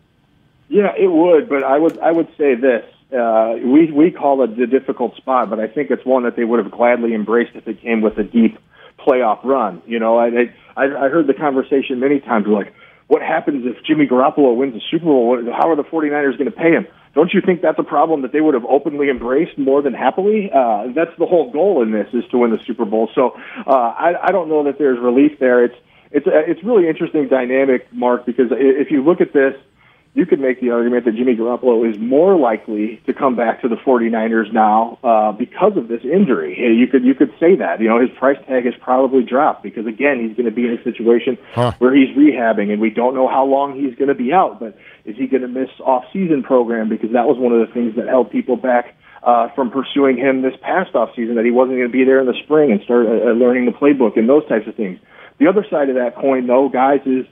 Yeah, 0.67 0.93
it 0.97 1.07
would, 1.07 1.47
but 1.47 1.63
I 1.63 1.77
would 1.77 1.97
I 1.99 2.11
would 2.11 2.27
say 2.37 2.55
this. 2.55 2.83
Uh, 3.15 3.55
we 3.63 3.91
we 3.91 4.11
call 4.11 4.43
it 4.43 4.57
the 4.57 4.67
difficult 4.67 5.15
spot, 5.15 5.49
but 5.49 5.59
I 5.59 5.67
think 5.67 5.91
it's 5.91 6.05
one 6.05 6.23
that 6.23 6.35
they 6.35 6.43
would 6.43 6.63
have 6.63 6.71
gladly 6.71 7.13
embraced 7.13 7.55
if 7.55 7.67
it 7.67 7.81
came 7.81 8.01
with 8.01 8.17
a 8.17 8.23
deep 8.23 8.57
playoff 8.99 9.43
run. 9.43 9.81
You 9.85 9.99
know, 9.99 10.17
I 10.17 10.51
I, 10.75 10.85
I 10.85 11.09
heard 11.09 11.27
the 11.27 11.33
conversation 11.33 11.99
many 11.99 12.19
times 12.19 12.47
like, 12.47 12.73
what 13.07 13.21
happens 13.21 13.65
if 13.65 13.83
Jimmy 13.85 14.07
Garoppolo 14.07 14.55
wins 14.55 14.73
the 14.73 14.81
Super 14.91 15.05
Bowl? 15.05 15.41
How 15.53 15.69
are 15.69 15.75
the 15.75 15.83
49ers 15.83 16.37
going 16.37 16.49
to 16.49 16.57
pay 16.57 16.71
him? 16.71 16.87
Don't 17.13 17.33
you 17.33 17.39
think 17.39 17.61
that's 17.61 17.79
a 17.79 17.83
problem 17.83 18.23
that 18.23 18.33
they 18.33 18.41
would 18.41 18.55
have 18.55 18.65
openly 18.65 19.09
embraced 19.09 19.57
more 19.57 19.81
than 19.81 19.93
happily? 19.93 20.51
Uh, 20.53 20.87
that's 20.93 21.15
the 21.17 21.25
whole 21.25 21.49
goal 21.49 21.81
in 21.81 21.91
this 21.91 22.07
is 22.13 22.25
to 22.31 22.39
win 22.39 22.51
the 22.51 22.59
Super 22.65 22.83
Bowl. 22.83 23.09
So 23.15 23.37
uh, 23.65 23.71
I, 23.71 24.15
I 24.21 24.31
don't 24.31 24.49
know 24.49 24.63
that 24.65 24.77
there's 24.77 24.99
relief 24.99 25.39
there. 25.39 25.63
It's 25.63 25.75
it's 26.11 26.27
a, 26.27 26.49
it's 26.49 26.63
really 26.63 26.87
interesting 26.87 27.27
dynamic, 27.27 27.91
Mark, 27.91 28.25
because 28.25 28.47
if 28.51 28.91
you 28.91 29.03
look 29.03 29.21
at 29.21 29.33
this, 29.33 29.53
you 30.15 30.25
could 30.25 30.39
make 30.39 30.61
the 30.61 30.71
argument 30.71 31.03
that 31.05 31.13
Jimmy 31.15 31.35
Garoppolo 31.35 31.87
is 31.87 31.99
more 31.99 32.35
likely 32.37 33.01
to 33.05 33.13
come 33.13 33.35
back 33.35 33.61
to 33.61 33.67
the 33.67 33.75
49ers 33.75 34.51
now 34.53 34.97
uh, 35.03 35.33
because 35.33 35.75
of 35.75 35.89
this 35.89 36.01
injury. 36.03 36.57
You 36.57 36.87
could 36.87 37.03
you 37.03 37.13
could 37.13 37.31
say 37.39 37.57
that. 37.57 37.81
You 37.81 37.89
know, 37.89 37.99
his 37.99 38.09
price 38.17 38.37
tag 38.47 38.63
has 38.65 38.73
probably 38.81 39.23
dropped 39.23 39.61
because 39.61 39.85
again, 39.85 40.25
he's 40.25 40.35
going 40.35 40.49
to 40.49 40.55
be 40.55 40.65
in 40.65 40.73
a 40.79 40.83
situation 40.83 41.37
Huh. 41.53 41.73
where 41.79 41.93
he's 41.93 42.15
rehabbing, 42.17 42.71
and 42.71 42.81
we 42.81 42.89
don't 42.89 43.13
know 43.13 43.27
how 43.27 43.45
long 43.45 43.75
he's 43.75 43.93
going 43.95 44.07
to 44.07 44.15
be 44.15 44.31
out. 44.33 44.59
But 44.59 44.77
is 45.03 45.15
he 45.17 45.27
going 45.27 45.41
to 45.43 45.47
miss 45.49 45.69
off-season 45.81 46.43
program 46.43 46.87
because 46.89 47.11
that 47.11 47.27
was 47.27 47.37
one 47.37 47.51
of 47.53 47.67
the 47.67 47.73
things 47.73 47.95
that 47.97 48.07
held 48.07 48.31
people 48.31 48.55
back 48.55 48.95
uh, 49.21 49.49
from 49.53 49.69
pursuing 49.69 50.17
him 50.17 50.41
this 50.41 50.53
past 50.61 50.95
off-season 50.95 51.35
that 51.35 51.43
he 51.45 51.51
wasn't 51.51 51.75
going 51.77 51.89
to 51.89 51.91
be 51.91 52.05
there 52.05 52.19
in 52.21 52.25
the 52.25 52.39
spring 52.43 52.71
and 52.71 52.81
start 52.83 53.05
uh, 53.05 53.09
uh, 53.09 53.33
learning 53.33 53.65
the 53.65 53.71
playbook 53.71 54.17
and 54.17 54.29
those 54.29 54.47
types 54.47 54.67
of 54.67 54.75
things. 54.75 54.97
The 55.39 55.47
other 55.47 55.65
side 55.69 55.89
of 55.89 55.95
that 55.95 56.15
coin, 56.15 56.47
though, 56.47 56.69
guys, 56.69 57.01
is 57.05 57.25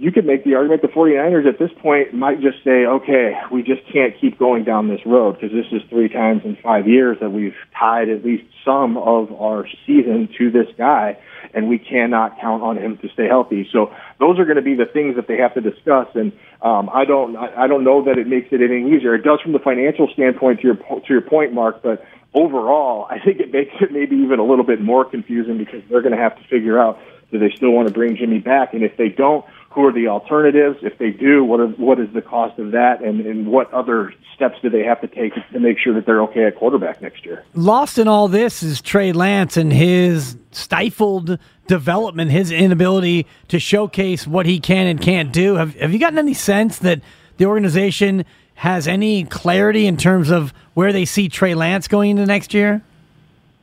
you 0.00 0.10
could 0.10 0.24
make 0.24 0.44
the 0.44 0.54
argument 0.54 0.80
the 0.80 0.88
49ers 0.88 1.46
at 1.46 1.58
this 1.58 1.70
point 1.82 2.14
might 2.14 2.40
just 2.40 2.64
say, 2.64 2.86
okay, 2.86 3.34
we 3.52 3.62
just 3.62 3.82
can't 3.92 4.18
keep 4.18 4.38
going 4.38 4.64
down 4.64 4.88
this 4.88 5.04
road 5.04 5.34
because 5.34 5.50
this 5.52 5.66
is 5.72 5.86
three 5.90 6.08
times 6.08 6.40
in 6.42 6.56
five 6.56 6.88
years 6.88 7.18
that 7.20 7.28
we've 7.28 7.54
tied 7.78 8.08
at 8.08 8.24
least 8.24 8.44
some 8.64 8.96
of 8.96 9.30
our 9.38 9.66
season 9.86 10.26
to 10.38 10.50
this 10.50 10.68
guy, 10.78 11.18
and 11.52 11.68
we 11.68 11.78
cannot 11.78 12.40
count 12.40 12.62
on 12.62 12.78
him 12.78 12.96
to 12.96 13.10
stay 13.10 13.26
healthy. 13.26 13.68
So 13.70 13.92
those 14.18 14.38
are 14.38 14.46
going 14.46 14.56
to 14.56 14.62
be 14.62 14.74
the 14.74 14.86
things 14.86 15.16
that 15.16 15.28
they 15.28 15.36
have 15.36 15.52
to 15.52 15.60
discuss, 15.60 16.08
and 16.14 16.32
um, 16.62 16.88
I 16.90 17.04
don't, 17.04 17.36
I 17.36 17.66
don't 17.66 17.84
know 17.84 18.02
that 18.04 18.16
it 18.16 18.26
makes 18.26 18.48
it 18.52 18.62
any 18.62 18.96
easier. 18.96 19.14
It 19.14 19.22
does 19.22 19.42
from 19.42 19.52
the 19.52 19.58
financial 19.58 20.08
standpoint 20.14 20.60
to 20.60 20.68
your 20.68 20.76
to 20.76 21.08
your 21.10 21.20
point, 21.20 21.52
Mark, 21.52 21.82
but 21.82 22.06
overall, 22.32 23.04
I 23.10 23.18
think 23.20 23.38
it 23.38 23.52
makes 23.52 23.74
it 23.82 23.92
maybe 23.92 24.16
even 24.16 24.38
a 24.38 24.44
little 24.44 24.64
bit 24.64 24.80
more 24.80 25.04
confusing 25.04 25.58
because 25.58 25.82
they're 25.90 26.00
going 26.00 26.16
to 26.16 26.22
have 26.22 26.36
to 26.36 26.44
figure 26.48 26.78
out 26.78 26.98
do 27.30 27.38
they 27.38 27.52
still 27.54 27.70
want 27.70 27.86
to 27.86 27.94
bring 27.94 28.16
Jimmy 28.16 28.38
back, 28.38 28.74
and 28.74 28.82
if 28.82 28.96
they 28.96 29.08
don't, 29.08 29.44
who 29.70 29.86
are 29.86 29.92
the 29.92 30.08
alternatives? 30.08 30.78
If 30.82 30.98
they 30.98 31.10
do, 31.10 31.44
what 31.44 31.60
are, 31.60 31.68
what 31.68 32.00
is 32.00 32.08
the 32.12 32.22
cost 32.22 32.58
of 32.58 32.72
that, 32.72 33.02
and, 33.02 33.20
and 33.24 33.46
what 33.46 33.72
other 33.72 34.12
steps 34.34 34.56
do 34.62 34.68
they 34.68 34.82
have 34.82 35.00
to 35.00 35.06
take 35.06 35.32
to 35.52 35.60
make 35.60 35.78
sure 35.78 35.94
that 35.94 36.06
they're 36.06 36.22
okay 36.22 36.44
at 36.44 36.56
quarterback 36.56 37.00
next 37.00 37.24
year? 37.24 37.44
Lost 37.54 37.98
in 37.98 38.08
all 38.08 38.26
this 38.26 38.62
is 38.62 38.80
Trey 38.80 39.12
Lance 39.12 39.56
and 39.56 39.72
his 39.72 40.36
stifled 40.50 41.38
development, 41.68 42.32
his 42.32 42.50
inability 42.50 43.26
to 43.48 43.60
showcase 43.60 44.26
what 44.26 44.44
he 44.44 44.58
can 44.58 44.88
and 44.88 45.00
can't 45.00 45.32
do. 45.32 45.54
Have, 45.54 45.76
have 45.76 45.92
you 45.92 46.00
gotten 46.00 46.18
any 46.18 46.34
sense 46.34 46.78
that 46.80 47.00
the 47.36 47.46
organization 47.46 48.24
has 48.54 48.88
any 48.88 49.24
clarity 49.24 49.86
in 49.86 49.96
terms 49.96 50.30
of 50.30 50.52
where 50.74 50.92
they 50.92 51.04
see 51.04 51.28
Trey 51.28 51.54
Lance 51.54 51.86
going 51.86 52.10
into 52.10 52.26
next 52.26 52.52
year? 52.52 52.82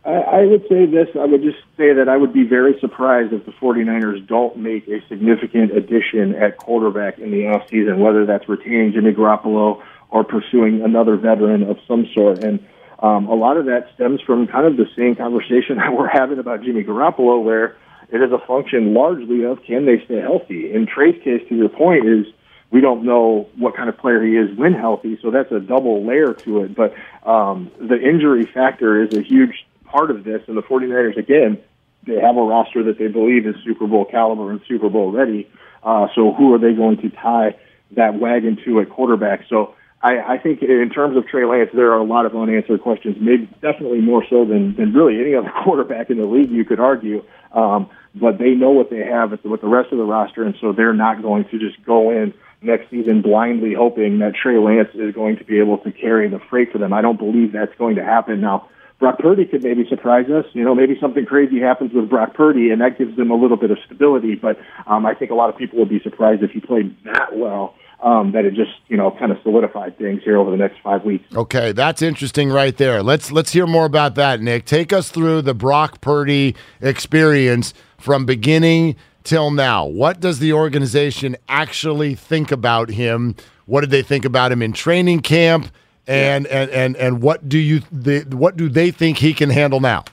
I, 0.08 0.40
I 0.40 0.46
would 0.46 0.64
say 0.70 0.86
this. 0.86 1.10
I 1.20 1.26
would 1.26 1.44
just 1.44 1.60
say 1.76 1.94
that 1.94 2.08
I 2.08 2.16
would 2.16 2.32
be 2.32 2.48
very 2.48 2.80
surprised 2.80 3.34
if 3.34 3.46
the 3.46 3.52
49ers 3.52 4.26
don't 4.26 4.58
make 4.58 4.88
a 4.88 5.06
significant 5.10 5.76
addition 5.76 6.34
at 6.36 6.58
quarterback 6.58 7.20
in 7.20 7.30
the 7.32 7.44
offseason, 7.44 7.98
whether 7.98 8.26
that's 8.26 8.48
retaining 8.48 8.94
Jimmy 8.94 9.12
Garoppolo 9.12 9.84
or 10.10 10.24
pursuing 10.24 10.82
another 10.82 11.18
veteran 11.18 11.64
of 11.64 11.78
some 11.88 12.08
sort. 12.16 12.42
And 12.44 12.66
um, 13.00 13.28
a 13.28 13.36
lot 13.36 13.58
of 13.58 13.66
that 13.66 13.90
stems 13.96 14.22
from 14.22 14.48
kind 14.48 14.66
of 14.66 14.78
the 14.78 14.88
same 14.96 15.16
conversation 15.16 15.76
that 15.78 15.94
we're 15.94 16.08
having 16.08 16.40
about 16.40 16.64
Jimmy 16.64 16.84
Garoppolo, 16.84 17.44
where 17.44 17.76
it 18.10 18.22
is 18.22 18.32
a 18.32 18.40
function 18.48 18.94
largely 18.94 19.44
of 19.44 19.62
can 19.64 19.86
they 19.86 20.02
stay 20.06 20.22
healthy. 20.22 20.74
In 20.74 20.88
Trey's 20.88 21.22
case, 21.22 21.42
to 21.50 21.56
your 21.56 21.68
point, 21.68 22.08
is 22.08 22.26
we 22.72 22.80
don't 22.80 23.04
know 23.04 23.50
what 23.58 23.76
kind 23.76 23.90
of 23.90 23.98
player 23.98 24.24
he 24.24 24.38
is 24.38 24.58
when 24.58 24.74
healthy, 24.74 25.20
so 25.22 25.32
that's 25.32 25.52
a 25.52 25.60
double 25.60 26.06
layer 26.06 26.34
to 26.34 26.64
it. 26.64 26.76
But 26.76 26.94
um, 27.24 27.72
the 27.78 28.00
injury 28.00 28.46
factor 28.46 29.04
is 29.04 29.14
a 29.14 29.22
huge 29.22 29.66
part 29.88 30.12
of 30.12 30.24
this, 30.24 30.42
and 30.48 30.58
the 30.58 30.62
49ers, 30.62 31.18
again, 31.18 31.58
they 32.06 32.20
have 32.20 32.38
a 32.38 32.42
roster 32.42 32.84
that 32.84 32.98
they 32.98 33.08
believe 33.08 33.46
is 33.46 33.56
Super 33.66 33.88
Bowl 33.88 34.06
caliber 34.06 34.52
and 34.52 34.62
Super 34.68 34.90
Bowl 34.90 35.12
ready. 35.12 35.50
Uh, 35.84 36.08
so 36.16 36.34
who 36.34 36.54
are 36.54 36.60
they 36.60 36.74
going 36.74 36.98
to 36.98 37.10
tie 37.10 37.56
that 37.92 38.20
wagon 38.20 38.58
to 38.66 38.80
at 38.80 38.90
quarterback? 38.90 39.42
So 39.50 39.76
I, 40.02 40.36
I 40.36 40.38
think 40.38 40.62
in 40.62 40.90
terms 40.90 41.18
of 41.18 41.28
Trey 41.28 41.46
Lance, 41.46 41.70
there 41.74 41.92
are 41.92 42.00
a 42.00 42.04
lot 42.04 42.26
of 42.26 42.36
unanswered 42.36 42.82
questions, 42.82 43.18
maybe 43.20 43.46
definitely 43.62 44.00
more 44.00 44.24
so 44.30 44.46
than, 44.46 44.76
than 44.76 44.94
really 44.94 45.20
any 45.20 45.36
other 45.36 45.52
quarterback 45.64 46.10
in 46.10 46.18
the 46.18 46.26
league, 46.26 46.52
you 46.52 46.66
could 46.66 46.80
argue. 46.80 47.24
Um, 47.52 47.90
but 48.14 48.38
they 48.38 48.52
know 48.52 48.72
what 48.72 48.90
they 48.90 49.04
have 49.04 49.32
with 49.32 49.44
the, 49.44 49.68
rest 49.68 49.92
of 49.92 49.98
the 49.98 50.04
roster, 50.04 50.44
and 50.44 50.56
so 50.62 50.72
they're 50.72 50.94
not 50.94 51.22
going 51.22 51.46
to 51.46 51.60
just 51.60 51.84
go 51.86 52.12
in 52.12 52.34
next 52.62 52.90
season 52.90 53.22
blindly 53.22 53.74
hoping 53.74 54.20
that 54.20 54.34
Trey 54.36 54.58
Lance 54.58 54.90
is 54.96 55.14
going 55.14 55.38
to 55.38 55.44
be 55.44 55.60
able 55.60 55.78
to 55.80 55.92
carry 55.92 56.28
the 56.28 56.40
freight 56.50 56.72
for 56.72 56.80
them. 56.80 56.94
I 56.94 57.02
don't 57.02 57.18
believe 57.18 57.52
that's 57.52 57.76
going 57.78 57.96
to 57.96 58.04
happen. 58.04 58.42
Now, 58.42 58.70
Brock 59.00 59.20
Purdy 59.20 59.46
could 59.46 59.64
maybe 59.64 59.86
surprise 59.88 60.26
us. 60.30 60.46
You 60.54 60.64
know, 60.64 60.74
maybe 60.74 60.98
something 61.00 61.26
crazy 61.26 61.60
happens 61.60 61.94
with 61.94 62.10
Brock 62.10 62.34
Purdy, 62.34 62.72
and 62.72 62.82
that 62.82 62.98
gives 62.98 63.16
them 63.16 63.30
a 63.30 63.36
little 63.36 63.58
bit 63.58 63.70
of 63.70 63.78
stability. 63.86 64.36
But 64.36 64.58
um, 64.88 65.06
I 65.06 65.14
think 65.14 65.32
a 65.32 65.36
lot 65.36 65.50
of 65.50 65.58
people 65.58 65.80
would 65.80 65.90
be 65.90 66.00
surprised 66.00 66.42
if 66.44 66.52
he 66.52 66.60
played 66.60 66.96
that 67.06 67.36
well. 67.36 67.76
Um, 68.00 68.34
that 68.34 68.46
it 68.46 68.54
just 68.54 68.74
you 68.90 68.98
know 68.98 69.10
kind 69.10 69.32
of 69.32 69.40
solidified 69.42 69.98
things 69.98 70.22
here 70.24 70.38
over 70.38 70.52
the 70.52 70.58
next 70.58 70.78
five 70.84 71.04
weeks. 71.04 71.26
Okay, 71.36 71.72
that's 71.72 72.04
interesting 72.04 72.52
right 72.52 72.78
there. 72.78 73.02
Let's 73.02 73.32
let's 73.32 73.52
hear 73.52 73.66
more 73.66 73.86
about 73.86 74.14
that, 74.16 74.40
Nick. 74.40 74.66
Take 74.66 74.94
us 74.94 75.10
through 75.10 75.42
the 75.42 75.56
Brock 75.56 76.00
Purdy 76.00 76.56
experience 76.80 77.74
from 77.98 78.24
beginning 78.24 78.96
till 79.24 79.50
now. 79.50 79.84
What 79.84 80.20
does 80.20 80.38
the 80.38 80.54
organization 80.54 81.38
actually 81.50 82.14
think 82.14 82.52
about 82.52 82.92
him? 82.92 83.36
What 83.66 83.82
did 83.82 83.90
they 83.90 84.04
think 84.04 84.26
about 84.26 84.52
him 84.52 84.62
in 84.62 84.74
training 84.74 85.22
camp? 85.22 85.70
And 86.08 86.48
and 86.48 86.72
and 86.72 86.96
and 86.96 87.22
what 87.22 87.48
do 87.50 87.58
you 87.58 87.82
the, 87.92 88.24
what 88.36 88.56
do 88.56 88.70
they 88.70 88.92
think 88.92 89.18
he 89.18 89.34
can 89.34 89.50
handle 89.50 89.80
now? 89.80 90.06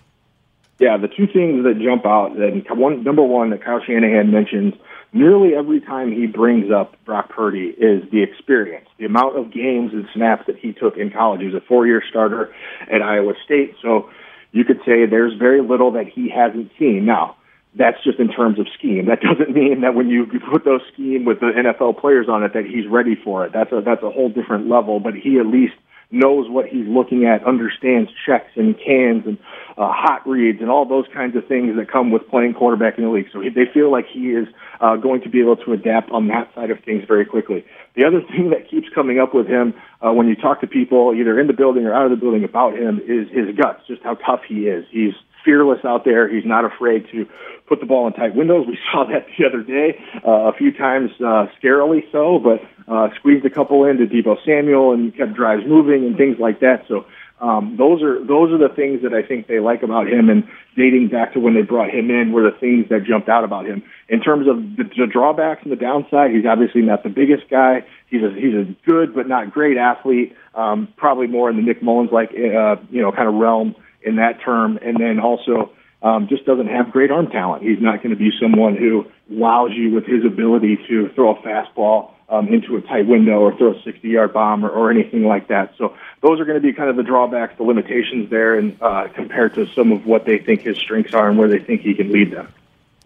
Yeah, 0.80 0.97
the 0.97 1.07
two 1.07 1.28
things 1.28 1.62
that 1.64 1.80
jump 1.82 2.05
out, 2.05 2.36
and 2.36 2.64
one 2.78 3.05
number 3.05 3.22
one 3.22 3.51
that 3.51 3.64
Kyle 3.64 3.80
Shanahan 3.80 4.32
mentions 4.32 4.74
nearly 5.12 5.55
every 5.55 5.80
time 5.80 6.11
he 6.11 6.26
brings 6.26 6.72
up 6.72 6.97
Brock 7.05 7.28
Purdy 7.28 7.68
is 7.68 8.03
the 8.11 8.22
experience, 8.22 8.88
the 8.99 9.05
amount 9.05 9.38
of 9.38 9.53
games 9.53 9.92
and 9.92 10.07
snaps 10.12 10.47
that 10.49 10.59
he 10.59 10.72
took 10.72 10.97
in 10.97 11.11
college. 11.12 11.40
He 11.40 11.47
was 11.47 11.55
a 11.55 11.64
four-year 11.66 12.03
starter 12.11 12.53
at 12.90 13.01
Iowa 13.01 13.34
State, 13.45 13.76
so 13.80 14.11
you 14.51 14.64
could 14.64 14.78
say 14.84 15.07
there's 15.07 15.34
very 15.38 15.62
little 15.62 15.92
that 15.92 16.09
he 16.09 16.28
hasn't 16.28 16.72
seen. 16.76 17.05
Now, 17.05 17.36
that's 17.77 18.03
just 18.05 18.18
in 18.18 18.29
terms 18.29 18.59
of 18.59 18.66
scheme. 18.79 19.07
That 19.07 19.20
doesn't 19.20 19.55
mean 19.55 19.81
that 19.83 19.95
when 19.95 20.09
you 20.09 20.27
put 20.51 20.64
those 20.64 20.83
scheme 20.93 21.25
with 21.25 21.41
the 21.41 21.51
NFL 21.51 22.01
players 22.01 22.29
on 22.29 22.43
it 22.45 22.53
that 22.55 22.64
he's 22.64 22.87
ready 22.87 23.16
for 23.16 23.45
it. 23.45 23.53
That's 23.53 23.72
a 23.72 23.81
that's 23.81 24.03
a 24.03 24.11
whole 24.11 24.29
different 24.29 24.68
level. 24.68 25.01
But 25.01 25.14
he 25.14 25.39
at 25.39 25.47
least 25.47 25.75
knows 26.11 26.49
what 26.49 26.66
he's 26.66 26.87
looking 26.87 27.27
at, 27.27 27.45
understands 27.45 28.11
checks 28.25 28.51
and 28.57 28.77
cans 28.79 29.27
and 29.27 29.39
uh, 29.77 29.91
hot 29.91 30.27
reads 30.27 30.61
and 30.61 30.70
all 30.70 30.87
those 30.87 31.07
kinds 31.12 31.35
of 31.35 31.47
things 31.49 31.75
that 31.77 31.91
come 31.91 32.12
with 32.12 32.29
playing 32.29 32.55
quarterback 32.55 32.97
in 32.99 33.05
the 33.05 33.11
league. 33.11 33.27
So 33.33 33.41
he, 33.41 33.49
they 33.49 33.66
feel 33.72 33.91
like 33.91 34.07
he 34.12 34.31
is 34.31 34.47
uh, 34.81 34.97
going 34.97 35.22
to 35.22 35.29
be 35.29 35.41
able 35.41 35.57
to 35.57 35.72
adapt 35.72 36.11
on 36.11 36.29
that 36.29 36.55
side 36.55 36.70
of 36.70 36.79
things 36.85 37.03
very 37.09 37.25
quickly. 37.25 37.64
The 37.97 38.07
other 38.07 38.20
thing 38.31 38.51
that 38.51 38.70
keeps 38.70 38.87
coming 38.95 39.18
up 39.18 39.35
with 39.35 39.49
him 39.49 39.75
uh, 40.01 40.12
when 40.12 40.29
you 40.29 40.37
talk 40.37 40.61
to 40.61 40.68
people 40.68 41.12
either 41.16 41.39
in 41.41 41.49
the 41.49 41.53
building 41.53 41.85
or 41.85 41.93
out 41.93 42.05
of 42.05 42.11
the 42.11 42.16
building 42.16 42.45
about 42.45 42.75
him 42.75 43.01
is 43.01 43.29
his 43.31 43.57
guts, 43.57 43.83
just 43.89 44.03
how 44.03 44.14
tough 44.14 44.41
he 44.47 44.68
is. 44.68 44.85
He's 44.91 45.14
fearless 45.45 45.84
out 45.84 46.05
there. 46.05 46.28
He's 46.28 46.45
not 46.45 46.64
afraid 46.64 47.07
to 47.12 47.26
put 47.66 47.80
the 47.80 47.86
ball 47.86 48.07
in 48.07 48.12
tight 48.12 48.34
windows. 48.34 48.66
We 48.66 48.78
saw 48.92 49.05
that 49.05 49.26
the 49.38 49.47
other 49.47 49.62
day, 49.62 49.99
uh, 50.26 50.49
a 50.49 50.53
few 50.53 50.72
times 50.72 51.11
uh, 51.20 51.47
scarily 51.61 52.11
so, 52.12 52.38
but 52.38 52.61
uh, 52.92 53.09
squeezed 53.16 53.45
a 53.45 53.51
couple 53.51 53.84
into 53.84 54.07
Deebo 54.07 54.36
Samuel 54.45 54.92
and 54.92 55.16
kept 55.16 55.34
drives 55.34 55.62
moving 55.66 56.05
and 56.05 56.16
things 56.16 56.38
like 56.38 56.61
that. 56.61 56.84
So 56.88 57.07
um, 57.40 57.76
those 57.76 58.03
are 58.03 58.24
those 58.24 58.53
are 58.53 58.59
the 58.59 58.72
things 58.74 59.03
that 59.03 59.12
I 59.12 59.22
think 59.22 59.49
they 59.49 59.59
like 59.59 59.82
about 59.82 60.07
him. 60.07 60.30
And 60.30 60.45
dating 60.76 61.09
back 61.09 61.32
to 61.34 61.40
when 61.40 61.55
they 61.55 61.62
brought 61.62 61.90
him 61.90 62.11
in, 62.11 62.32
were 62.32 62.42
the 62.42 62.57
things 62.57 62.88
that 62.90 63.05
jumped 63.05 63.28
out 63.28 63.45
about 63.45 63.66
him. 63.66 63.82
In 64.09 64.20
terms 64.20 64.47
of 64.49 64.57
the, 64.76 64.84
the 64.97 65.07
drawbacks 65.07 65.62
and 65.62 65.72
the 65.72 65.76
downside, 65.76 66.30
he's 66.30 66.47
obviously 66.47 66.82
not 66.82 67.03
the 67.03 67.09
biggest 67.09 67.51
guy. 67.51 67.84
He's 68.09 68.22
a 68.22 68.30
he's 68.30 68.55
a 68.55 68.64
good 68.86 69.14
but 69.14 69.26
not 69.26 69.51
great 69.51 69.76
athlete. 69.76 70.36
Um, 70.55 70.88
probably 70.97 71.26
more 71.26 71.51
in 71.51 71.57
the 71.57 71.62
Nick 71.62 71.82
Mullens 71.82 72.12
like 72.12 72.30
uh, 72.30 72.76
you 72.90 73.03
know 73.03 73.11
kind 73.12 73.28
of 73.28 73.34
realm 73.34 73.74
in 74.05 74.16
that 74.16 74.40
term. 74.44 74.78
And 74.82 74.98
then 74.98 75.20
also 75.20 75.72
um, 76.02 76.28
just 76.28 76.44
doesn't 76.44 76.68
have 76.68 76.90
great 76.90 77.11
arm 77.11 77.28
talent. 77.28 77.62
He's 77.62 77.80
not 77.80 78.02
going 78.02 78.11
to 78.11 78.16
be 78.16 78.30
someone 78.40 78.76
who 78.76 79.07
wows 79.28 79.72
you 79.74 79.92
with 79.92 80.05
his 80.05 80.24
ability 80.24 80.78
to 80.88 81.09
throw 81.14 81.34
a 81.34 81.42
fastball 81.42 82.11
um, 82.28 82.48
into 82.48 82.76
a 82.76 82.80
tight 82.82 83.07
window 83.07 83.40
or 83.40 83.57
throw 83.57 83.74
a 83.74 83.82
60 83.82 84.09
yard 84.09 84.32
bomb 84.32 84.64
or, 84.64 84.70
or 84.70 84.90
anything 84.90 85.24
like 85.24 85.48
that. 85.48 85.74
So 85.78 85.94
those 86.22 86.40
are 86.40 86.44
going 86.44 86.61
to 86.61 86.66
be 86.66 86.72
kind 86.72 86.90
of 86.90 86.96
the 86.96 87.02
drawbacks, 87.02 87.57
the 87.57 87.64
limitations 87.64 88.30
there, 88.30 88.59
and 88.59 88.76
uh, 88.80 89.09
compared 89.14 89.55
to 89.55 89.66
some 89.74 89.92
of 89.92 90.07
what 90.07 90.24
they 90.24 90.38
think 90.38 90.62
his 90.62 90.76
strengths 90.76 91.14
are 91.14 91.28
and 91.28 91.38
where 91.38 91.48
they 91.48 91.59
think 91.59 91.82
he 91.82 91.94
can 91.94 92.12
lead 92.12 92.32
them. 92.32 92.52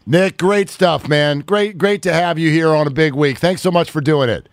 Nick, 0.06 0.38
great 0.38 0.70
stuff, 0.70 1.06
man. 1.06 1.40
Great, 1.40 1.76
great 1.76 2.02
to 2.02 2.12
have 2.12 2.38
you 2.38 2.50
here 2.50 2.74
on 2.74 2.86
a 2.86 2.90
big 2.90 3.14
week. 3.14 3.38
Thanks 3.38 3.60
so 3.60 3.70
much 3.70 3.90
for 3.90 4.00
doing 4.00 4.30
it. 4.30 4.48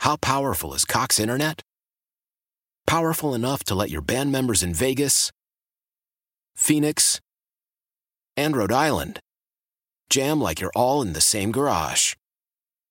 How 0.00 0.16
powerful 0.16 0.72
is 0.74 0.84
Cox 0.84 1.20
Internet? 1.20 1.60
Powerful 2.86 3.34
enough 3.34 3.64
to 3.64 3.74
let 3.74 3.90
your 3.90 4.00
band 4.00 4.32
members 4.32 4.62
in 4.62 4.72
Vegas, 4.72 5.30
Phoenix, 6.56 7.20
and 8.36 8.56
Rhode 8.56 8.72
Island 8.72 9.20
jam 10.08 10.40
like 10.40 10.60
you're 10.60 10.72
all 10.74 11.02
in 11.02 11.12
the 11.12 11.20
same 11.20 11.52
garage. 11.52 12.14